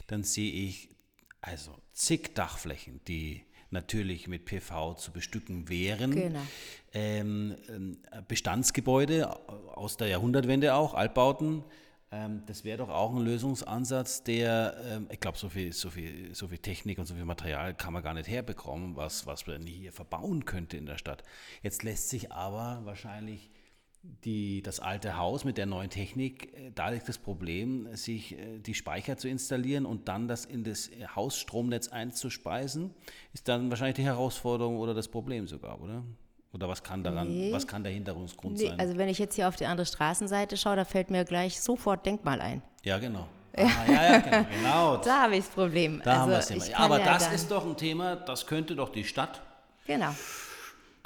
dann 0.06 0.22
sehe 0.22 0.52
ich 0.52 0.90
also 1.40 1.74
zig 1.92 2.34
Dachflächen, 2.34 3.00
die 3.08 3.42
natürlich 3.70 4.28
mit 4.28 4.44
PV 4.44 4.94
zu 4.94 5.12
bestücken 5.12 5.68
wären. 5.70 6.10
Genau. 6.12 6.42
Ähm, 6.92 7.56
ähm, 7.68 7.98
Bestandsgebäude 8.28 9.28
aus 9.74 9.96
der 9.96 10.08
Jahrhundertwende 10.08 10.74
auch, 10.74 10.92
Altbauten. 10.94 11.64
Ähm, 12.12 12.42
das 12.46 12.64
wäre 12.64 12.78
doch 12.78 12.90
auch 12.90 13.14
ein 13.14 13.22
Lösungsansatz, 13.22 14.22
der, 14.22 14.76
ähm, 14.86 15.08
ich 15.10 15.18
glaube, 15.18 15.38
so 15.38 15.48
viel, 15.48 15.72
so, 15.72 15.88
viel, 15.88 16.34
so 16.34 16.48
viel 16.48 16.58
Technik 16.58 16.98
und 16.98 17.06
so 17.06 17.14
viel 17.14 17.24
Material 17.24 17.74
kann 17.74 17.92
man 17.92 18.02
gar 18.02 18.14
nicht 18.14 18.28
herbekommen, 18.28 18.94
was, 18.94 19.26
was 19.26 19.46
man 19.46 19.62
hier 19.62 19.92
verbauen 19.92 20.44
könnte 20.44 20.76
in 20.76 20.86
der 20.86 20.98
Stadt. 20.98 21.22
Jetzt 21.62 21.82
lässt 21.82 22.10
sich 22.10 22.30
aber 22.30 22.82
wahrscheinlich 22.84 23.50
die, 24.24 24.62
das 24.62 24.80
alte 24.80 25.16
Haus 25.16 25.44
mit 25.44 25.58
der 25.58 25.66
neuen 25.66 25.90
Technik, 25.90 26.54
äh, 26.54 26.70
da 26.74 26.88
liegt 26.90 27.08
das 27.08 27.18
Problem, 27.18 27.94
sich 27.94 28.38
äh, 28.38 28.58
die 28.58 28.74
Speicher 28.74 29.16
zu 29.16 29.28
installieren 29.28 29.86
und 29.86 30.08
dann 30.08 30.28
das 30.28 30.44
in 30.44 30.64
das 30.64 30.90
Hausstromnetz 31.14 31.88
einzuspeisen, 31.88 32.94
ist 33.32 33.48
dann 33.48 33.70
wahrscheinlich 33.70 33.96
die 33.96 34.04
Herausforderung 34.04 34.78
oder 34.78 34.94
das 34.94 35.08
Problem 35.08 35.46
sogar, 35.46 35.80
oder? 35.80 36.02
Oder 36.52 36.68
was 36.68 36.82
kann 36.82 37.04
daran, 37.04 37.28
nee. 37.28 37.52
was 37.52 37.66
kann 37.66 37.82
der 37.82 37.92
Hinderungsgrund 37.92 38.56
nee, 38.56 38.68
sein? 38.68 38.80
Also 38.80 38.96
wenn 38.96 39.08
ich 39.08 39.18
jetzt 39.18 39.34
hier 39.34 39.46
auf 39.48 39.56
die 39.56 39.66
andere 39.66 39.86
Straßenseite 39.86 40.56
schaue, 40.56 40.76
da 40.76 40.84
fällt 40.84 41.10
mir 41.10 41.24
gleich 41.24 41.60
sofort 41.60 42.06
Denkmal 42.06 42.40
ein. 42.40 42.62
Ja, 42.82 42.98
genau. 42.98 43.26
Aha, 43.56 43.92
ja, 43.92 44.12
ja, 44.12 44.18
genau. 44.18 44.46
genau. 44.56 44.96
da 44.98 45.22
habe 45.22 45.36
ich 45.36 45.44
das 45.44 45.54
Problem. 45.54 46.00
Da 46.02 46.10
also 46.10 46.22
haben 46.22 46.30
wir 46.30 46.64
Thema. 46.64 46.78
Aber 46.78 46.98
ja 46.98 47.04
das 47.04 47.32
ist 47.32 47.50
doch 47.50 47.66
ein 47.66 47.76
Thema, 47.76 48.16
das 48.16 48.46
könnte 48.46 48.74
doch 48.74 48.90
die 48.90 49.04
Stadt 49.04 49.42
genau 49.86 50.14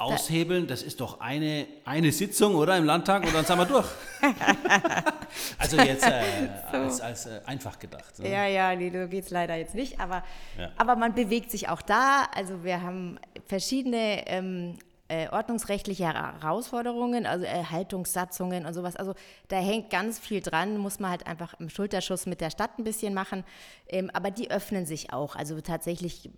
aushebeln, 0.01 0.67
das 0.67 0.83
ist 0.83 0.99
doch 0.99 1.19
eine, 1.19 1.67
eine 1.85 2.11
Sitzung, 2.11 2.55
oder? 2.55 2.77
Im 2.77 2.85
Landtag 2.85 3.23
und 3.23 3.33
dann 3.33 3.45
sind 3.45 3.57
wir 3.57 3.65
durch. 3.65 3.87
also 5.57 5.77
jetzt 5.77 6.05
äh, 6.05 6.23
so. 6.71 6.77
als, 6.77 7.01
als 7.01 7.25
äh, 7.25 7.41
einfach 7.45 7.79
gedacht. 7.79 8.19
Ne? 8.19 8.29
Ja, 8.29 8.45
ja, 8.45 8.75
nee, 8.75 8.89
so 8.89 9.07
geht 9.07 9.25
es 9.25 9.29
leider 9.29 9.55
jetzt 9.55 9.75
nicht. 9.75 9.99
Aber, 9.99 10.23
ja. 10.57 10.71
aber 10.77 10.95
man 10.95 11.13
bewegt 11.13 11.51
sich 11.51 11.69
auch 11.69 11.81
da. 11.81 12.27
Also 12.35 12.63
wir 12.63 12.81
haben 12.81 13.19
verschiedene 13.47 14.27
ähm, 14.27 14.77
äh, 15.11 15.27
ordnungsrechtliche 15.29 16.05
Herausforderungen, 16.05 17.25
also 17.25 17.45
Erhaltungssatzungen 17.45 18.65
und 18.65 18.73
sowas. 18.73 18.95
Also 18.95 19.13
da 19.49 19.57
hängt 19.57 19.89
ganz 19.89 20.19
viel 20.19 20.39
dran, 20.39 20.77
muss 20.77 20.99
man 20.99 21.11
halt 21.11 21.27
einfach 21.27 21.53
im 21.59 21.69
Schulterschuss 21.69 22.25
mit 22.25 22.39
der 22.39 22.49
Stadt 22.49 22.79
ein 22.79 22.85
bisschen 22.85 23.13
machen. 23.13 23.43
Ähm, 23.87 24.09
aber 24.13 24.31
die 24.31 24.49
öffnen 24.49 24.85
sich 24.85 25.11
auch. 25.11 25.35
Also 25.35 25.59
tatsächlich 25.59 26.29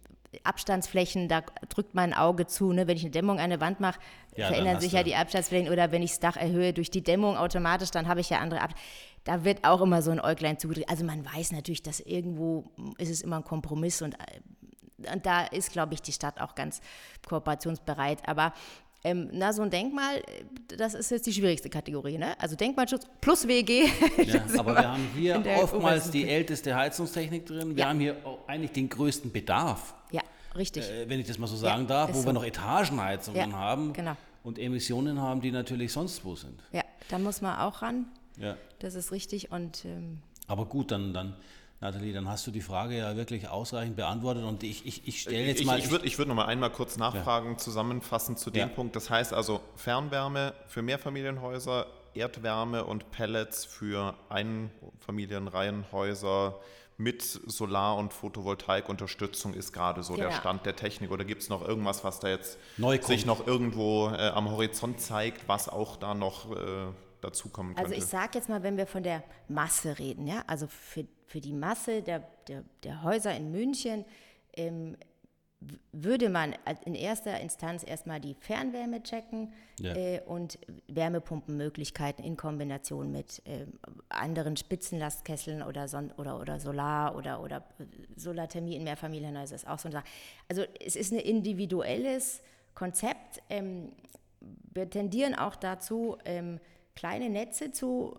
Abstandsflächen, 0.43 1.27
da 1.27 1.41
drückt 1.69 1.95
mein 1.95 2.13
Auge 2.13 2.47
zu. 2.47 2.71
Ne? 2.73 2.87
Wenn 2.87 2.97
ich 2.97 3.03
eine 3.03 3.11
Dämmung 3.11 3.37
an 3.37 3.45
eine 3.45 3.61
Wand 3.61 3.79
mache, 3.79 3.99
ja, 4.35 4.47
verändern 4.47 4.79
sich 4.79 4.93
ja 4.93 5.03
die 5.03 5.15
Abstandsflächen. 5.15 5.71
Oder 5.71 5.91
wenn 5.91 6.01
ich 6.01 6.11
das 6.11 6.19
Dach 6.19 6.37
erhöhe 6.37 6.73
durch 6.73 6.91
die 6.91 7.03
Dämmung 7.03 7.37
automatisch, 7.37 7.91
dann 7.91 8.07
habe 8.07 8.21
ich 8.21 8.29
ja 8.29 8.39
andere 8.39 8.61
Abstände. 8.61 8.87
Da 9.23 9.45
wird 9.45 9.63
auch 9.63 9.81
immer 9.81 10.01
so 10.01 10.11
ein 10.11 10.19
Äuglein 10.19 10.59
zugedreht. 10.59 10.89
Also 10.89 11.05
man 11.05 11.25
weiß 11.25 11.51
natürlich, 11.53 11.81
dass 11.81 11.99
irgendwo 11.99 12.71
ist 12.97 13.09
es 13.09 13.21
immer 13.21 13.37
ein 13.37 13.43
Kompromiss 13.43 14.01
und 14.01 14.15
äh, 14.15 14.41
und 15.11 15.25
da 15.25 15.41
ist, 15.45 15.73
glaube 15.73 15.95
ich, 15.95 16.01
die 16.01 16.13
Stadt 16.13 16.39
auch 16.39 16.55
ganz 16.55 16.79
kooperationsbereit. 17.27 18.27
Aber 18.27 18.53
ähm, 19.03 19.29
na, 19.33 19.51
so 19.51 19.61
ein 19.61 19.69
Denkmal, 19.69 20.23
das 20.77 20.93
ist 20.93 21.11
jetzt 21.11 21.25
die 21.25 21.33
schwierigste 21.33 21.69
Kategorie. 21.69 22.17
Ne? 22.17 22.39
Also 22.39 22.55
Denkmalschutz 22.55 23.05
plus 23.19 23.47
WG. 23.47 23.87
Ja, 24.25 24.41
aber 24.57 24.75
wir 24.75 24.89
haben 24.89 25.09
hier 25.13 25.43
oftmals 25.61 26.09
die 26.09 26.27
älteste 26.27 26.75
Heizungstechnik 26.75 27.45
drin. 27.45 27.75
Wir 27.75 27.83
ja. 27.83 27.89
haben 27.89 27.99
hier 27.99 28.15
eigentlich 28.47 28.71
den 28.71 28.87
größten 28.87 29.31
Bedarf. 29.31 29.93
Ja, 30.11 30.21
richtig. 30.55 30.89
Äh, 30.89 31.09
wenn 31.09 31.19
ich 31.19 31.27
das 31.27 31.37
mal 31.37 31.47
so 31.47 31.57
sagen 31.57 31.83
ja, 31.83 31.87
darf, 31.87 32.13
wo 32.13 32.19
so. 32.19 32.25
wir 32.25 32.33
noch 32.33 32.45
Etagenheizungen 32.45 33.53
haben 33.53 33.91
genau. 33.91 34.15
und 34.43 34.57
Emissionen 34.57 35.19
haben, 35.19 35.41
die 35.41 35.51
natürlich 35.51 35.91
sonst 35.91 36.23
wo 36.23 36.35
sind. 36.35 36.61
Ja, 36.71 36.83
da 37.09 37.19
muss 37.19 37.41
man 37.41 37.59
auch 37.59 37.81
ran. 37.81 38.05
Ja. 38.37 38.55
Das 38.79 38.95
ist 38.95 39.11
richtig. 39.11 39.51
Und, 39.51 39.83
ähm, 39.85 40.19
aber 40.47 40.65
gut, 40.65 40.91
dann, 40.91 41.13
dann 41.13 41.35
Nathalie, 41.83 42.13
dann 42.13 42.29
hast 42.29 42.47
du 42.47 42.51
die 42.51 42.61
Frage 42.61 42.97
ja 42.97 43.17
wirklich 43.17 43.49
ausreichend 43.49 43.97
beantwortet 43.97 44.45
und 44.45 44.63
ich, 44.63 44.85
ich, 44.85 45.05
ich 45.05 45.19
stelle 45.21 45.47
jetzt 45.47 45.65
mal. 45.65 45.77
Ich, 45.77 45.83
ich 45.85 45.91
würde 45.91 46.05
ich 46.05 46.17
würd 46.17 46.29
noch 46.29 46.35
mal 46.35 46.45
einmal 46.45 46.69
kurz 46.69 46.95
nachfragen, 46.95 47.51
ja. 47.51 47.57
zusammenfassen 47.57 48.37
zu 48.37 48.51
dem 48.51 48.69
ja. 48.69 48.73
Punkt. 48.73 48.95
Das 48.95 49.09
heißt 49.09 49.33
also 49.33 49.59
Fernwärme 49.75 50.53
für 50.67 50.81
Mehrfamilienhäuser, 50.81 51.87
Erdwärme 52.13 52.85
und 52.85 53.11
Pellets 53.11 53.65
für 53.65 54.15
Einfamilienreihenhäuser 54.29 56.57
mit 56.95 57.21
Solar- 57.21 57.97
und 57.97 58.13
Photovoltaikunterstützung 58.13 59.53
ist 59.53 59.73
gerade 59.73 60.03
so 60.03 60.13
genau. 60.13 60.29
der 60.29 60.37
Stand 60.37 60.65
der 60.65 60.77
Technik. 60.77 61.11
Oder 61.11 61.25
gibt 61.25 61.41
es 61.41 61.49
noch 61.49 61.67
irgendwas, 61.67 62.05
was 62.05 62.21
da 62.21 62.29
jetzt 62.29 62.57
sich 63.01 63.25
noch 63.25 63.45
irgendwo 63.45 64.07
äh, 64.09 64.29
am 64.29 64.49
Horizont 64.49 65.01
zeigt, 65.01 65.49
was 65.49 65.67
auch 65.67 65.97
da 65.97 66.13
noch 66.13 66.49
äh, 66.51 66.55
dazukommen 67.19 67.75
könnte? 67.75 67.89
Also 67.89 68.01
ich 68.01 68.05
sage 68.05 68.29
jetzt 68.35 68.47
mal, 68.47 68.63
wenn 68.63 68.77
wir 68.77 68.87
von 68.87 69.03
der 69.03 69.21
Masse 69.49 69.99
reden, 69.99 70.27
ja, 70.27 70.45
also 70.47 70.67
für 70.67 71.05
für 71.25 71.41
die 71.41 71.53
Masse 71.53 72.01
der, 72.01 72.23
der, 72.47 72.63
der 72.83 73.03
Häuser 73.03 73.35
in 73.35 73.51
München 73.51 74.05
ähm, 74.55 74.97
würde 75.91 76.29
man 76.29 76.55
in 76.85 76.95
erster 76.95 77.39
Instanz 77.39 77.83
erstmal 77.83 78.19
die 78.19 78.33
Fernwärme 78.33 79.03
checken 79.03 79.53
ja. 79.79 79.95
äh, 79.95 80.21
und 80.25 80.59
Wärmepumpenmöglichkeiten 80.87 82.23
in 82.23 82.37
Kombination 82.37 83.11
mit 83.11 83.41
äh, 83.45 83.65
anderen 84.09 84.57
Spitzenlastkesseln 84.57 85.61
oder, 85.63 85.87
Son 85.87 86.11
oder, 86.17 86.39
oder 86.39 86.59
Solar 86.59 87.15
oder, 87.15 87.41
oder 87.41 87.63
Solarthermie 88.15 88.75
in 88.75 88.83
Mehrfamilienhäusern 88.83 89.55
ist 89.55 89.67
auch 89.67 89.79
so 89.79 89.87
eine 89.87 89.93
Sache. 89.93 90.05
Also 90.49 90.63
es 90.85 90.95
ist 90.95 91.11
ein 91.11 91.19
individuelles 91.19 92.41
Konzept. 92.73 93.41
Ähm, 93.49 93.91
wir 94.73 94.89
tendieren 94.89 95.35
auch 95.35 95.55
dazu, 95.55 96.17
ähm, 96.25 96.59
kleine 96.95 97.29
Netze 97.29 97.71
zu 97.71 98.17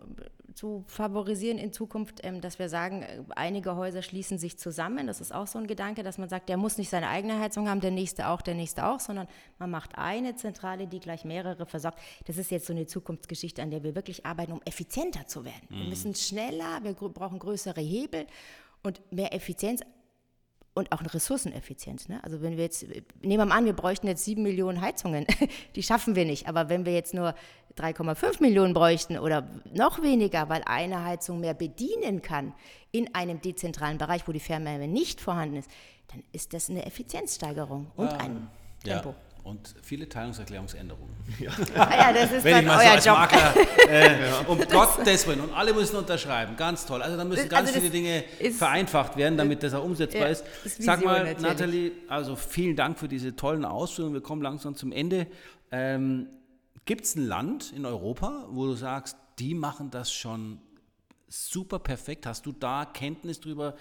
zu 0.55 0.85
favorisieren 0.87 1.59
in 1.59 1.73
Zukunft, 1.73 2.21
ähm, 2.23 2.41
dass 2.41 2.59
wir 2.59 2.69
sagen, 2.69 3.03
äh, 3.03 3.23
einige 3.37 3.77
Häuser 3.77 4.03
schließen 4.03 4.39
sich 4.39 4.59
zusammen. 4.59 5.07
Das 5.07 5.21
ist 5.21 5.35
auch 5.35 5.47
so 5.47 5.59
ein 5.59 5.67
Gedanke, 5.67 6.03
dass 6.03 6.19
man 6.19 6.29
sagt, 6.29 6.49
der 6.49 6.57
muss 6.57 6.79
nicht 6.79 6.91
seine 6.91 7.09
eigene 7.09 7.39
Heizung 7.39 7.69
haben, 7.69 7.81
der 7.81 7.91
nächste 7.91 8.29
auch, 8.29 8.41
der 8.41 8.55
nächste 8.55 8.87
auch, 8.87 9.01
sondern 9.01 9.27
man 9.59 9.71
macht 9.71 9.99
eine 9.99 10.37
Zentrale, 10.37 10.87
die 10.87 11.01
gleich 11.01 11.25
mehrere 11.25 11.67
versorgt. 11.67 11.99
Das 12.27 12.37
ist 12.37 12.51
jetzt 12.51 12.67
so 12.67 12.73
eine 12.73 12.87
Zukunftsgeschichte, 12.87 13.63
an 13.63 13.71
der 13.71 13.83
wir 13.83 13.95
wirklich 13.95 14.25
arbeiten, 14.25 14.53
um 14.53 14.63
effizienter 14.65 15.27
zu 15.27 15.45
werden. 15.45 15.67
Mhm. 15.69 15.77
Wir 15.77 15.89
müssen 15.89 16.15
schneller, 16.15 16.81
wir 16.83 16.95
brauchen 16.95 17.39
größere 17.39 17.81
Hebel 17.81 18.27
und 18.83 19.01
mehr 19.13 19.35
Effizienz 19.35 19.81
und 20.75 20.91
auch 20.93 20.99
eine 20.99 21.13
Ressourceneffizienz. 21.13 22.09
Ne? 22.09 22.23
Also 22.23 22.43
wenn 22.43 22.57
wir 22.57 22.65
jetzt, 22.65 22.83
nehmen 22.83 23.05
wir 23.23 23.45
mal 23.47 23.57
an, 23.57 23.65
wir 23.65 23.73
bräuchten 23.73 24.09
jetzt 24.09 24.25
sieben 24.25 24.43
Millionen 24.43 24.81
Heizungen, 24.81 25.27
die 25.77 25.83
schaffen 25.83 26.17
wir 26.17 26.25
nicht. 26.25 26.49
Aber 26.49 26.69
wenn 26.69 26.85
wir 26.85 26.93
jetzt 26.93 27.15
nur 27.15 27.35
3,5 27.79 28.41
Millionen 28.41 28.75
bräuchten 28.75 29.19
oder 29.19 29.49
noch 29.73 30.03
weniger, 30.03 30.49
weil 30.49 30.63
eine 30.67 31.05
Heizung 31.05 31.41
mehr 31.41 31.55
bedienen 31.55 32.23
kann 32.23 32.55
in 32.91 33.15
einem 33.15 33.41
dezentralen 33.41 33.99
Bereich, 33.99 34.27
wo 34.27 34.33
die 34.33 34.41
Fernwärme 34.41 34.89
nicht 34.89 35.21
vorhanden 35.21 35.57
ist, 35.57 35.71
dann 36.09 36.23
ist 36.33 36.53
das 36.53 36.69
eine 36.69 36.85
Effizienzsteigerung 36.85 37.91
und 37.97 38.11
ja. 38.11 38.17
ein 38.19 38.49
Tempo. 38.83 39.11
Ja 39.11 39.17
und 39.45 39.75
viele 39.83 40.09
Teilungserklärungsänderungen. 40.09 41.15
Ja, 41.39 41.51
ah 41.75 41.97
ja 41.97 42.13
das 42.13 42.33
ist 42.33 42.45
Wenn 42.45 42.67
dann 42.67 42.79
euer 42.79 43.01
so 43.01 43.09
Job. 43.09 43.19
Makler, 43.19 43.55
äh, 43.89 44.21
ja. 44.29 44.41
Um 44.47 44.59
Gottes 44.59 45.27
Willen. 45.27 45.41
Und 45.41 45.55
alle 45.55 45.73
müssen 45.73 45.97
unterschreiben. 45.97 46.55
Ganz 46.57 46.85
toll. 46.85 47.03
Also 47.03 47.17
da 47.17 47.25
müssen 47.25 47.49
ganz 47.49 47.69
also 47.69 47.81
viele 47.81 47.91
Dinge 47.91 48.25
vereinfacht 48.53 49.17
werden, 49.17 49.39
damit 49.39 49.63
das 49.63 49.73
auch 49.73 49.85
umsetzbar 49.85 50.23
ja, 50.23 50.29
ist. 50.29 50.45
ist 50.65 50.83
Sag 50.83 51.03
mal, 51.03 51.25
natürlich. 51.25 51.43
Nathalie, 51.43 51.93
also 52.09 52.37
vielen 52.37 52.77
Dank 52.77 52.99
für 52.99 53.09
diese 53.09 53.37
tollen 53.37 53.65
Ausführungen. 53.65 54.15
Wir 54.15 54.21
kommen 54.21 54.43
langsam 54.43 54.75
zum 54.75 54.93
Ende. 54.93 55.27
Ähm, 55.73 56.29
Gibt 56.85 57.05
es 57.05 57.17
ein 57.17 57.27
Land 57.27 57.73
in 57.75 57.87
Europa, 57.87 58.47
wo 58.51 58.67
du 58.67 58.75
sagst, 58.75 59.17
die 59.39 59.55
machen 59.55 59.91
das 59.91 60.13
schon 60.13 60.61
super 61.29 61.79
perfekt. 61.79 62.27
Hast 62.27 62.47
du 62.47 62.53
da 62.53 62.85
Kenntnis 62.85 63.41
drüber? 63.41 63.77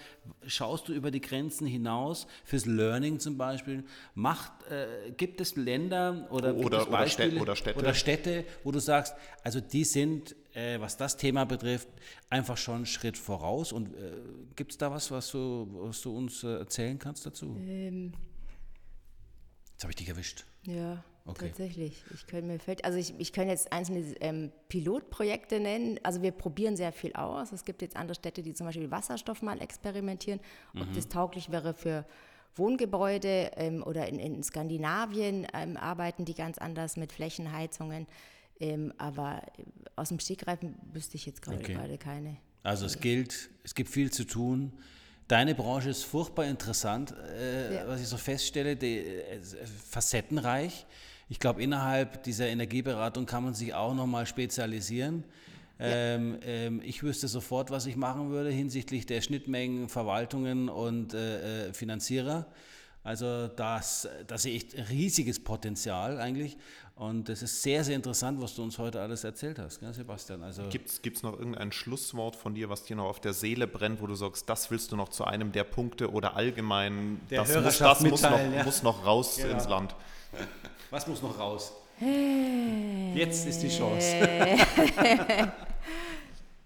Schaust 0.46 0.88
du 0.88 0.92
über 0.92 1.10
die 1.10 1.20
Grenzen 1.20 1.66
hinaus? 1.66 2.26
Fürs 2.44 2.66
Learning 2.66 3.20
zum 3.20 3.36
Beispiel? 3.36 3.84
Macht, 4.14 4.52
äh, 4.70 5.12
gibt 5.12 5.40
es 5.40 5.56
Länder 5.56 6.26
oder, 6.30 6.54
oder, 6.54 6.88
oder, 6.88 7.06
Städte, 7.08 7.38
oder, 7.38 7.56
Städte. 7.56 7.78
oder, 7.78 7.94
Städte. 7.94 8.44
wo 8.64 8.72
du 8.72 8.80
sagst, 8.80 9.14
also 9.42 9.60
die 9.60 9.84
sind, 9.84 10.34
äh, 10.54 10.80
was 10.80 10.96
das 10.96 11.16
Thema 11.16 11.44
betrifft, 11.44 11.88
einfach 12.30 12.56
schon 12.56 12.76
einen 12.76 12.86
Schritt 12.86 13.18
voraus? 13.18 13.72
Und 13.72 13.94
äh, 13.94 14.12
gibt 14.56 14.72
es 14.72 14.78
da 14.78 14.90
was, 14.90 15.10
was 15.10 15.30
du, 15.30 15.68
was 15.72 16.00
du 16.02 16.16
uns 16.16 16.42
äh, 16.42 16.58
erzählen 16.58 16.98
kannst 16.98 17.26
dazu? 17.26 17.56
Ähm. 17.60 18.14
Jetzt 19.72 19.82
habe 19.82 19.90
ich 19.92 19.96
dich 19.96 20.08
erwischt. 20.08 20.44
Ja. 20.66 21.04
Okay. 21.26 21.48
Tatsächlich. 21.48 22.04
Ich 22.12 22.26
kann 22.26 22.46
mir 22.46 22.58
fällt, 22.58 22.84
also 22.84 22.98
ich, 22.98 23.14
ich 23.18 23.32
kann 23.32 23.48
jetzt 23.48 23.72
einzelne 23.72 24.04
ähm, 24.20 24.52
Pilotprojekte 24.68 25.58
nennen. 25.58 25.98
Also 26.02 26.20
wir 26.20 26.32
probieren 26.32 26.76
sehr 26.76 26.92
viel 26.92 27.14
aus. 27.14 27.50
Es 27.50 27.64
gibt 27.64 27.80
jetzt 27.80 27.96
andere 27.96 28.14
Städte, 28.14 28.42
die 28.42 28.52
zum 28.52 28.66
Beispiel 28.66 28.90
Wasserstoff 28.90 29.40
mal 29.40 29.60
experimentieren, 29.62 30.40
ob 30.74 30.86
mhm. 30.86 30.94
das 30.94 31.08
tauglich 31.08 31.50
wäre 31.50 31.72
für 31.72 32.04
Wohngebäude 32.56 33.52
ähm, 33.56 33.82
oder 33.82 34.06
in, 34.06 34.18
in 34.18 34.42
Skandinavien 34.42 35.46
ähm, 35.54 35.78
arbeiten 35.78 36.26
die 36.26 36.34
ganz 36.34 36.58
anders 36.58 36.96
mit 36.96 37.10
Flächenheizungen. 37.10 38.06
Ähm, 38.60 38.92
aber 38.98 39.42
aus 39.96 40.10
dem 40.10 40.20
Stegreifen 40.20 40.76
wüsste 40.92 41.16
ich 41.16 41.24
jetzt 41.24 41.40
gerade 41.40 41.58
okay. 41.58 41.96
keine. 41.96 42.36
Also 42.62 42.84
es 42.86 43.00
gilt, 43.00 43.50
es 43.62 43.74
gibt 43.74 43.90
viel 43.90 44.10
zu 44.12 44.24
tun. 44.24 44.72
Deine 45.26 45.54
Branche 45.54 45.88
ist 45.88 46.04
furchtbar 46.04 46.44
interessant, 46.44 47.12
äh, 47.12 47.76
ja. 47.76 47.88
was 47.88 48.00
ich 48.02 48.08
so 48.08 48.18
feststelle, 48.18 48.76
die, 48.76 48.98
äh, 48.98 49.40
facettenreich. 49.90 50.86
Ich 51.28 51.38
glaube, 51.38 51.62
innerhalb 51.62 52.22
dieser 52.22 52.46
Energieberatung 52.48 53.26
kann 53.26 53.44
man 53.44 53.54
sich 53.54 53.74
auch 53.74 53.94
nochmal 53.94 54.26
spezialisieren. 54.26 55.24
Ja. 55.78 55.86
Ähm, 55.86 56.38
ähm, 56.42 56.82
ich 56.84 57.02
wüsste 57.02 57.28
sofort, 57.28 57.70
was 57.70 57.86
ich 57.86 57.96
machen 57.96 58.30
würde 58.30 58.50
hinsichtlich 58.50 59.06
der 59.06 59.20
Schnittmengen, 59.20 59.88
Verwaltungen 59.88 60.68
und 60.68 61.14
äh, 61.14 61.68
äh 61.68 61.72
Finanzierer. 61.72 62.46
Also 63.02 63.48
das, 63.48 64.08
da 64.26 64.38
sehe 64.38 64.54
ich 64.54 64.66
riesiges 64.88 65.42
Potenzial 65.42 66.18
eigentlich. 66.18 66.56
Und 66.96 67.28
es 67.28 67.42
ist 67.42 67.60
sehr, 67.62 67.84
sehr 67.84 67.96
interessant, 67.96 68.40
was 68.40 68.54
du 68.54 68.62
uns 68.62 68.78
heute 68.78 69.00
alles 69.00 69.24
erzählt 69.24 69.58
hast, 69.58 69.80
gell, 69.80 69.92
Sebastian. 69.92 70.42
Also 70.42 70.62
Gibt 70.70 70.88
es 70.88 71.22
noch 71.22 71.36
irgendein 71.36 71.72
Schlusswort 71.72 72.36
von 72.36 72.54
dir, 72.54 72.70
was 72.70 72.84
dir 72.84 72.96
noch 72.96 73.06
auf 73.06 73.20
der 73.20 73.34
Seele 73.34 73.66
brennt, 73.66 74.00
wo 74.00 74.06
du 74.06 74.14
sagst, 74.14 74.48
das 74.48 74.70
willst 74.70 74.92
du 74.92 74.96
noch 74.96 75.08
zu 75.08 75.24
einem 75.24 75.50
der 75.50 75.64
Punkte 75.64 76.12
oder 76.12 76.36
allgemein, 76.36 77.20
der 77.30 77.42
das, 77.42 77.54
muss, 77.54 77.78
das 77.78 78.00
muss, 78.00 78.22
noch, 78.22 78.38
ja. 78.38 78.64
muss 78.64 78.82
noch 78.82 79.04
raus 79.04 79.36
genau. 79.36 79.54
ins 79.54 79.68
Land? 79.68 79.94
Was 80.94 81.08
muss 81.08 81.20
noch 81.22 81.36
raus? 81.36 81.72
Jetzt 83.16 83.48
ist 83.48 83.60
die 83.64 83.68
Chance. 83.68 84.14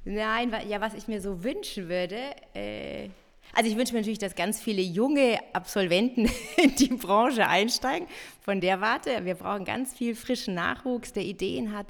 Nein, 0.05 0.55
ja, 0.69 0.83
was 0.83 0.93
ich 0.93 1.09
mir 1.09 1.23
so 1.23 1.43
wünschen 1.43 1.89
würde, 1.89 2.19
äh, 2.53 3.09
also 3.55 3.71
ich 3.71 3.77
wünsche 3.79 3.95
mir 3.95 4.01
natürlich, 4.01 4.19
dass 4.19 4.35
ganz 4.35 4.61
viele 4.61 4.83
junge 4.83 5.39
Absolventen 5.55 6.29
in 6.63 6.75
die 6.77 6.89
Branche 6.89 7.49
einsteigen. 7.49 8.07
Von 8.43 8.61
der 8.61 8.83
Warte, 8.83 9.25
wir 9.25 9.35
brauchen 9.35 9.65
ganz 9.65 9.95
viel 9.95 10.15
frischen 10.15 10.53
Nachwuchs, 10.53 11.15
der 11.15 11.25
Ideen 11.25 11.75
hat, 11.75 11.87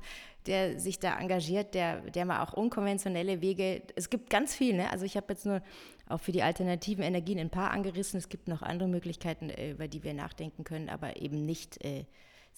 der 0.46 0.78
sich 0.78 1.00
da 1.00 1.18
engagiert, 1.18 1.74
der, 1.74 2.02
der 2.02 2.24
mal 2.24 2.44
auch 2.44 2.52
unkonventionelle 2.52 3.40
Wege, 3.40 3.82
es 3.96 4.10
gibt 4.10 4.30
ganz 4.30 4.54
viel, 4.54 4.76
ne? 4.76 4.92
also 4.92 5.04
ich 5.04 5.16
habe 5.16 5.26
jetzt 5.30 5.44
nur 5.44 5.60
auch 6.08 6.20
für 6.20 6.30
die 6.30 6.44
alternativen 6.44 7.02
Energien 7.02 7.40
ein 7.40 7.50
paar 7.50 7.72
angerissen, 7.72 8.18
es 8.18 8.28
gibt 8.28 8.46
noch 8.46 8.62
andere 8.62 8.88
Möglichkeiten, 8.88 9.50
äh, 9.50 9.72
über 9.72 9.88
die 9.88 10.04
wir 10.04 10.14
nachdenken 10.14 10.62
können, 10.62 10.88
aber 10.88 11.20
eben 11.20 11.44
nicht 11.44 11.84
äh, 11.84 12.04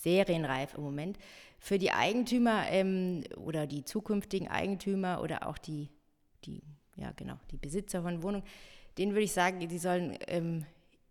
serienreif 0.03 0.75
im 0.75 0.83
Moment. 0.83 1.19
Für 1.59 1.79
die 1.79 1.93
Eigentümer 1.93 2.65
ähm, 2.69 3.25
oder 3.37 3.67
die 3.67 3.85
zukünftigen 3.85 4.49
Eigentümer 4.49 5.21
oder 5.23 5.47
auch 5.47 5.59
die, 5.59 5.89
die, 6.45 6.63
ja 6.97 7.13
genau, 7.17 7.39
die 7.51 7.59
Besitzer 7.59 8.03
von 8.03 8.23
Wohnungen, 8.23 8.45
denen 8.99 9.13
würde 9.13 9.25
ich 9.25 9.33
sagen, 9.33 9.61
die 9.61 9.79
sollen 9.79 10.17
ähm, 10.27 10.65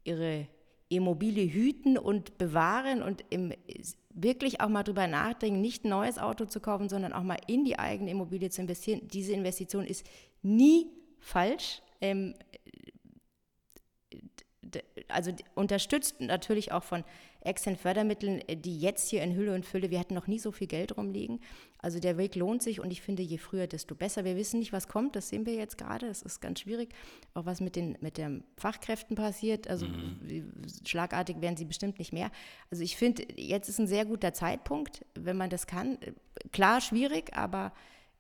ihre 0.03 0.47
Immobilie 0.89 1.53
hüten 1.53 1.97
und 1.97 2.37
bewahren 2.39 3.03
und 3.03 3.23
im, 3.29 3.53
wirklich 4.09 4.59
auch 4.59 4.69
mal 4.69 4.83
drüber 4.83 5.07
nachdenken, 5.07 5.61
nicht 5.61 5.85
ein 5.85 5.89
neues 5.89 6.17
Auto 6.17 6.45
zu 6.45 6.59
kaufen, 6.59 6.89
sondern 6.89 7.13
auch 7.13 7.23
mal 7.23 7.37
in 7.47 7.63
die 7.63 7.77
eigene 7.77 8.09
Immobilie 8.09 8.49
zu 8.49 8.61
investieren. 8.61 9.07
Diese 9.07 9.33
Investition 9.33 9.85
ist 9.85 10.05
nie 10.41 10.87
falsch. 11.19 11.81
Ähm, 12.01 12.33
also 15.10 15.32
unterstützt 15.55 16.22
natürlich 16.22 16.72
auch 16.72 16.84
von 16.84 17.03
externen 17.41 17.80
Fördermitteln, 17.80 18.41
äh, 18.47 18.55
die 18.55 18.80
jetzt 18.80 19.10
hier 19.10 19.24
in 19.24 19.36
Hülle 19.36 19.53
und 19.53 19.66
Fülle, 19.66 19.89
wir 19.89 19.99
hatten 19.99 20.14
noch 20.14 20.28
nie 20.28 20.39
so 20.39 20.51
viel 20.51 20.68
Geld 20.68 20.97
rumliegen. 20.97 21.39
Also 21.78 21.99
der 21.99 22.18
Weg 22.18 22.36
lohnt 22.36 22.62
sich 22.62 22.82
und 22.82 22.91
ich 22.91 23.01
finde, 23.01 23.24
je 23.24 23.38
früher, 23.38 23.68
desto 23.68 23.95
besser. 23.95 24.26
Wir 24.26 24.36
wissen 24.36 24.60
nicht, 24.60 24.74
was 24.74 24.88
kommt, 24.88 25.16
das 25.16 25.30
sehen 25.30 25.45
wir 25.45 25.53
jetzt 25.53 25.78
gerade, 25.78 26.07
es 26.07 26.22
ist 26.22 26.41
ganz 26.41 26.62
schwierig. 26.62 26.89
Auch 27.34 27.45
was 27.45 27.62
mit 27.62 27.76
den, 27.76 27.97
mit 28.01 28.18
den 28.18 28.43
Fachkräften 28.57 29.16
passiert, 29.16 29.70
also 29.70 29.86
mhm. 29.86 30.51
schlagartig 30.86 31.41
werden 31.41 31.57
sie 31.57 31.66
bestimmt 31.66 31.99
nicht 31.99 32.12
mehr. 32.12 32.32
Also 32.70 32.84
ich 32.84 32.97
finde, 32.97 33.26
jetzt 33.36 33.70
ist 33.70 33.80
ein 33.80 33.88
sehr 33.88 34.05
guter 34.05 34.34
Zeitpunkt, 34.34 35.05
wenn 35.16 35.38
man 35.38 35.49
das 35.49 35.68
kann. 35.68 35.97
Klar, 36.51 36.82
schwierig, 36.82 37.34
aber 37.34 37.74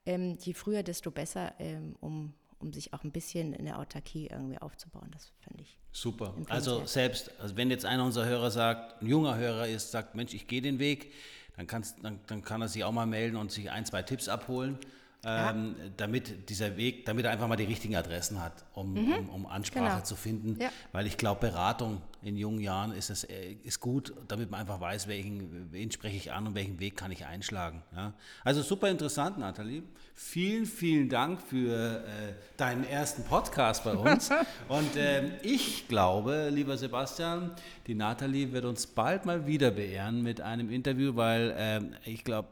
ähm, 0.05 0.37
je 0.39 0.53
früher, 0.53 0.83
desto 0.83 1.11
besser, 1.11 1.53
ähm, 1.59 1.95
um 1.99 2.33
um 2.59 2.73
sich 2.73 2.93
auch 2.93 3.03
ein 3.03 3.11
bisschen 3.11 3.53
in 3.53 3.65
der 3.65 3.79
Autarkie 3.79 4.27
irgendwie 4.27 4.57
aufzubauen. 4.59 5.09
Das 5.11 5.31
finde 5.41 5.63
ich. 5.63 5.77
Super. 5.91 6.33
Also 6.49 6.85
selbst, 6.85 7.31
also 7.39 7.57
wenn 7.57 7.69
jetzt 7.71 7.85
einer 7.85 8.05
unserer 8.05 8.25
Hörer 8.25 8.51
sagt, 8.51 9.01
ein 9.01 9.07
junger 9.07 9.37
Hörer 9.37 9.67
ist, 9.67 9.91
sagt, 9.91 10.15
Mensch, 10.15 10.33
ich 10.33 10.47
gehe 10.47 10.61
den 10.61 10.79
Weg, 10.79 11.11
dann, 11.57 11.83
dann, 12.01 12.19
dann 12.27 12.41
kann 12.43 12.61
er 12.61 12.67
sich 12.67 12.83
auch 12.83 12.91
mal 12.91 13.05
melden 13.05 13.35
und 13.35 13.51
sich 13.51 13.71
ein, 13.71 13.85
zwei 13.85 14.03
Tipps 14.03 14.29
abholen. 14.29 14.77
Ja. 15.23 15.51
Ähm, 15.51 15.75
damit 15.97 16.49
dieser 16.49 16.77
Weg, 16.77 17.05
damit 17.05 17.25
er 17.25 17.31
einfach 17.31 17.47
mal 17.47 17.57
die 17.57 17.65
richtigen 17.65 17.93
Adressen 17.95 18.41
hat, 18.41 18.63
um, 18.73 18.93
mhm. 18.93 19.13
um, 19.13 19.29
um 19.29 19.45
Ansprache 19.47 19.89
genau. 19.89 20.03
zu 20.03 20.15
finden. 20.15 20.57
Ja. 20.61 20.69
Weil 20.93 21.07
ich 21.07 21.17
glaube, 21.17 21.41
Beratung 21.41 22.01
in 22.21 22.37
jungen 22.37 22.59
Jahren 22.59 22.91
ist, 22.93 23.09
es, 23.09 23.23
äh, 23.25 23.53
ist 23.63 23.79
gut, 23.79 24.13
damit 24.27 24.49
man 24.49 24.61
einfach 24.61 24.79
weiß, 24.79 25.07
welchen, 25.07 25.71
wen 25.71 25.91
spreche 25.91 26.15
ich 26.15 26.31
an 26.31 26.47
und 26.47 26.55
welchen 26.55 26.79
Weg 26.79 26.95
kann 26.97 27.11
ich 27.11 27.25
einschlagen. 27.25 27.83
Ja? 27.95 28.13
Also 28.43 28.61
super 28.61 28.89
interessant, 28.89 29.37
Nathalie. 29.37 29.83
Vielen, 30.15 30.65
vielen 30.65 31.07
Dank 31.07 31.41
für 31.41 32.03
äh, 32.03 32.33
deinen 32.57 32.83
ersten 32.83 33.23
Podcast 33.23 33.85
bei 33.85 33.93
uns. 33.93 34.29
und 34.67 34.97
äh, 34.97 35.37
ich 35.43 35.87
glaube, 35.87 36.49
lieber 36.49 36.77
Sebastian, 36.77 37.51
die 37.87 37.95
Nathalie 37.95 38.51
wird 38.51 38.65
uns 38.65 38.85
bald 38.85 39.25
mal 39.25 39.47
wieder 39.47 39.71
beehren 39.71 40.21
mit 40.21 40.41
einem 40.41 40.69
Interview, 40.69 41.15
weil 41.15 41.51
äh, 41.57 42.09
ich 42.09 42.25
glaube, 42.25 42.49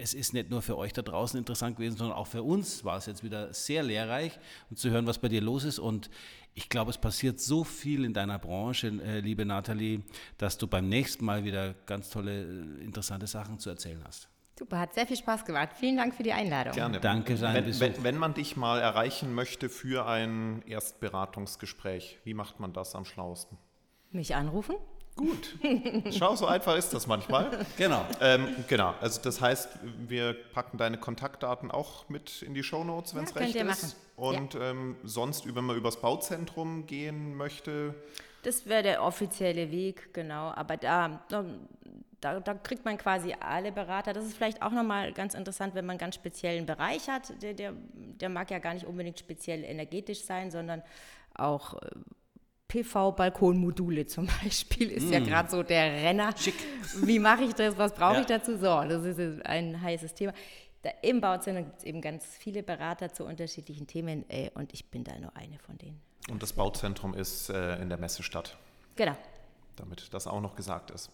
es 0.00 0.12
ist 0.12 0.34
nicht 0.34 0.50
nur 0.50 0.60
für 0.60 0.76
euch 0.76 0.92
da 0.92 1.02
draußen 1.02 1.38
interessant 1.38 1.76
gewesen, 1.76 1.96
sondern 2.04 2.18
auch 2.18 2.26
für 2.26 2.42
uns 2.42 2.84
war 2.84 2.96
es 2.96 3.06
jetzt 3.06 3.24
wieder 3.24 3.52
sehr 3.52 3.82
lehrreich, 3.82 4.38
um 4.70 4.76
zu 4.76 4.90
hören, 4.90 5.06
was 5.06 5.18
bei 5.18 5.28
dir 5.28 5.40
los 5.40 5.64
ist. 5.64 5.78
Und 5.78 6.10
ich 6.54 6.68
glaube, 6.68 6.90
es 6.90 6.98
passiert 6.98 7.40
so 7.40 7.64
viel 7.64 8.04
in 8.04 8.12
deiner 8.12 8.38
Branche, 8.38 8.88
äh, 8.88 9.20
liebe 9.20 9.44
Nathalie, 9.44 10.02
dass 10.38 10.58
du 10.58 10.66
beim 10.66 10.88
nächsten 10.88 11.24
Mal 11.24 11.44
wieder 11.44 11.74
ganz 11.86 12.10
tolle, 12.10 12.42
äh, 12.42 12.84
interessante 12.84 13.26
Sachen 13.26 13.58
zu 13.58 13.70
erzählen 13.70 14.02
hast. 14.04 14.28
Super, 14.56 14.78
hat 14.78 14.94
sehr 14.94 15.06
viel 15.06 15.16
Spaß 15.16 15.44
gemacht. 15.44 15.70
Vielen 15.74 15.96
Dank 15.96 16.14
für 16.14 16.22
die 16.22 16.32
Einladung. 16.32 16.74
Gerne. 16.74 17.00
Danke 17.00 17.40
wenn, 17.40 17.80
wenn, 17.80 18.04
wenn, 18.04 18.18
man 18.18 18.34
dich 18.34 18.56
mal 18.56 18.80
erreichen 18.80 19.34
möchte 19.34 19.68
für 19.68 20.06
ein 20.06 20.62
Erstberatungsgespräch, 20.66 22.20
wie 22.22 22.34
macht 22.34 22.60
man 22.60 22.72
das 22.72 22.94
am 22.94 23.04
schlauesten? 23.04 23.58
Mich 24.12 24.36
anrufen? 24.36 24.76
Gut. 25.16 25.56
Schau, 26.10 26.34
so 26.34 26.46
einfach 26.46 26.76
ist 26.76 26.92
das 26.92 27.06
manchmal. 27.06 27.50
Genau. 27.76 28.04
Ähm, 28.20 28.48
genau. 28.68 28.94
Also 29.00 29.20
das 29.22 29.40
heißt, 29.40 29.68
wir 30.06 30.34
packen 30.52 30.76
deine 30.76 30.98
Kontaktdaten 30.98 31.70
auch 31.70 32.08
mit 32.08 32.42
in 32.42 32.54
die 32.54 32.62
Shownotes, 32.62 33.14
wenn 33.14 33.24
es 33.24 33.34
ja, 33.34 33.40
recht 33.40 33.54
ist. 33.54 33.64
Machen. 33.64 33.92
Und 34.16 34.54
ja. 34.54 34.70
ähm, 34.70 34.96
sonst, 35.04 35.52
wenn 35.54 35.64
man 35.64 35.76
übers 35.76 36.00
Bauzentrum 36.00 36.86
gehen 36.86 37.36
möchte. 37.36 37.94
Das 38.42 38.66
wäre 38.66 38.82
der 38.82 39.02
offizielle 39.02 39.70
Weg, 39.70 40.12
genau. 40.12 40.50
Aber 40.50 40.76
da, 40.76 41.24
da, 41.28 41.44
da, 42.40 42.54
kriegt 42.54 42.84
man 42.84 42.98
quasi 42.98 43.34
alle 43.38 43.72
Berater. 43.72 44.12
Das 44.12 44.24
ist 44.24 44.36
vielleicht 44.36 44.62
auch 44.62 44.70
nochmal 44.70 45.12
ganz 45.12 45.34
interessant, 45.34 45.74
wenn 45.74 45.84
man 45.84 45.94
einen 45.94 46.00
ganz 46.00 46.16
speziellen 46.16 46.66
Bereich 46.66 47.08
hat. 47.08 47.40
Der, 47.42 47.54
der, 47.54 47.72
der 47.94 48.28
mag 48.28 48.50
ja 48.50 48.58
gar 48.58 48.74
nicht 48.74 48.86
unbedingt 48.86 49.18
speziell 49.18 49.64
energetisch 49.64 50.22
sein, 50.22 50.50
sondern 50.50 50.82
auch 51.34 51.74
äh, 51.82 51.90
PV-Balkonmodule 52.74 54.06
zum 54.06 54.26
Beispiel 54.42 54.90
ist 54.90 55.08
mm. 55.08 55.12
ja 55.12 55.20
gerade 55.20 55.50
so 55.50 55.62
der 55.62 55.92
Renner. 55.92 56.34
Schick. 56.36 56.54
Wie 57.02 57.18
mache 57.18 57.44
ich 57.44 57.54
das? 57.54 57.78
Was 57.78 57.94
brauche 57.94 58.14
ja. 58.14 58.20
ich 58.20 58.26
dazu? 58.26 58.56
So, 58.56 58.82
das 58.82 59.04
ist 59.04 59.46
ein 59.46 59.80
heißes 59.80 60.14
Thema. 60.14 60.32
Da 60.82 60.90
Im 61.02 61.20
Bauzentrum 61.20 61.64
gibt 61.64 61.78
es 61.78 61.84
eben 61.84 62.00
ganz 62.00 62.24
viele 62.38 62.62
Berater 62.62 63.12
zu 63.12 63.24
unterschiedlichen 63.24 63.86
Themen 63.86 64.28
äh, 64.28 64.50
und 64.54 64.74
ich 64.74 64.90
bin 64.90 65.04
da 65.04 65.16
nur 65.18 65.34
eine 65.36 65.58
von 65.58 65.78
denen. 65.78 66.00
Und 66.28 66.42
das 66.42 66.52
Bauzentrum 66.52 67.14
ist 67.14 67.48
äh, 67.48 67.76
in 67.80 67.88
der 67.88 67.98
Messestadt. 67.98 68.56
Genau. 68.96 69.16
Damit 69.76 70.12
das 70.12 70.26
auch 70.26 70.40
noch 70.40 70.56
gesagt 70.56 70.90
ist. 70.90 71.10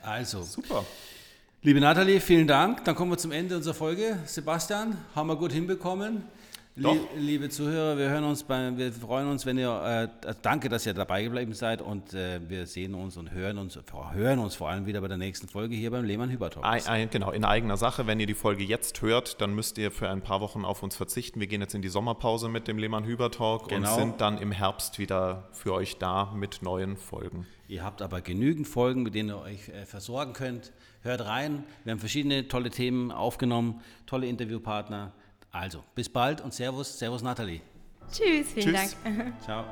Also. 0.00 0.42
Super. 0.42 0.84
Liebe 1.62 1.80
Nathalie, 1.80 2.20
vielen 2.20 2.46
Dank. 2.46 2.84
Dann 2.84 2.94
kommen 2.94 3.12
wir 3.12 3.18
zum 3.18 3.32
Ende 3.32 3.56
unserer 3.56 3.72
Folge. 3.72 4.18
Sebastian, 4.26 4.98
haben 5.14 5.28
wir 5.28 5.36
gut 5.36 5.52
hinbekommen. 5.52 6.24
Doch. 6.76 6.96
Liebe 7.16 7.48
Zuhörer, 7.50 7.96
wir 7.96 8.08
hören 8.08 8.24
uns 8.24 8.42
bei, 8.42 8.76
wir 8.76 8.92
freuen 8.92 9.28
uns, 9.28 9.46
wenn 9.46 9.56
ihr, 9.58 10.10
äh, 10.26 10.34
danke, 10.42 10.68
dass 10.68 10.84
ihr 10.84 10.92
dabei 10.92 11.22
geblieben 11.22 11.52
seid 11.52 11.80
und 11.80 12.14
äh, 12.14 12.40
wir 12.48 12.66
sehen 12.66 12.94
uns 12.94 13.16
und 13.16 13.30
hören 13.30 13.58
uns, 13.58 13.78
hören 14.12 14.40
uns 14.40 14.56
vor 14.56 14.70
allem 14.70 14.84
wieder 14.84 15.00
bei 15.00 15.06
der 15.06 15.16
nächsten 15.16 15.46
Folge 15.46 15.76
hier 15.76 15.92
beim 15.92 16.04
Lehmann 16.04 16.30
Hüber 16.30 16.50
Talk. 16.50 16.64
genau, 17.12 17.30
in 17.30 17.44
eigener 17.44 17.76
Sache. 17.76 18.08
Wenn 18.08 18.18
ihr 18.18 18.26
die 18.26 18.34
Folge 18.34 18.64
jetzt 18.64 19.02
hört, 19.02 19.40
dann 19.40 19.54
müsst 19.54 19.78
ihr 19.78 19.92
für 19.92 20.08
ein 20.08 20.20
paar 20.20 20.40
Wochen 20.40 20.64
auf 20.64 20.82
uns 20.82 20.96
verzichten. 20.96 21.38
Wir 21.38 21.46
gehen 21.46 21.60
jetzt 21.60 21.76
in 21.76 21.82
die 21.82 21.88
Sommerpause 21.88 22.48
mit 22.48 22.66
dem 22.66 22.78
Lehmann 22.78 23.04
Hüber 23.04 23.30
Talk 23.30 23.68
genau. 23.68 23.94
und 23.94 24.00
sind 24.00 24.20
dann 24.20 24.38
im 24.38 24.50
Herbst 24.50 24.98
wieder 24.98 25.48
für 25.52 25.74
euch 25.74 25.98
da 25.98 26.32
mit 26.34 26.62
neuen 26.62 26.96
Folgen. 26.96 27.46
Ihr 27.68 27.84
habt 27.84 28.02
aber 28.02 28.20
genügend 28.20 28.66
Folgen, 28.66 29.04
mit 29.04 29.14
denen 29.14 29.28
ihr 29.28 29.40
euch 29.40 29.68
äh, 29.68 29.86
versorgen 29.86 30.32
könnt. 30.32 30.72
Hört 31.02 31.24
rein. 31.24 31.62
Wir 31.84 31.92
haben 31.92 32.00
verschiedene 32.00 32.48
tolle 32.48 32.70
Themen 32.70 33.12
aufgenommen, 33.12 33.80
tolle 34.06 34.26
Interviewpartner. 34.26 35.12
Also, 35.54 35.84
bis 35.94 36.08
bald 36.08 36.40
und 36.40 36.52
Servus, 36.52 36.98
Servus 36.98 37.22
Nathalie. 37.22 37.60
Tschüss, 38.10 38.48
vielen 38.52 38.74
Tschüss. 38.74 38.96
Dank. 39.04 39.40
Ciao. 39.40 39.64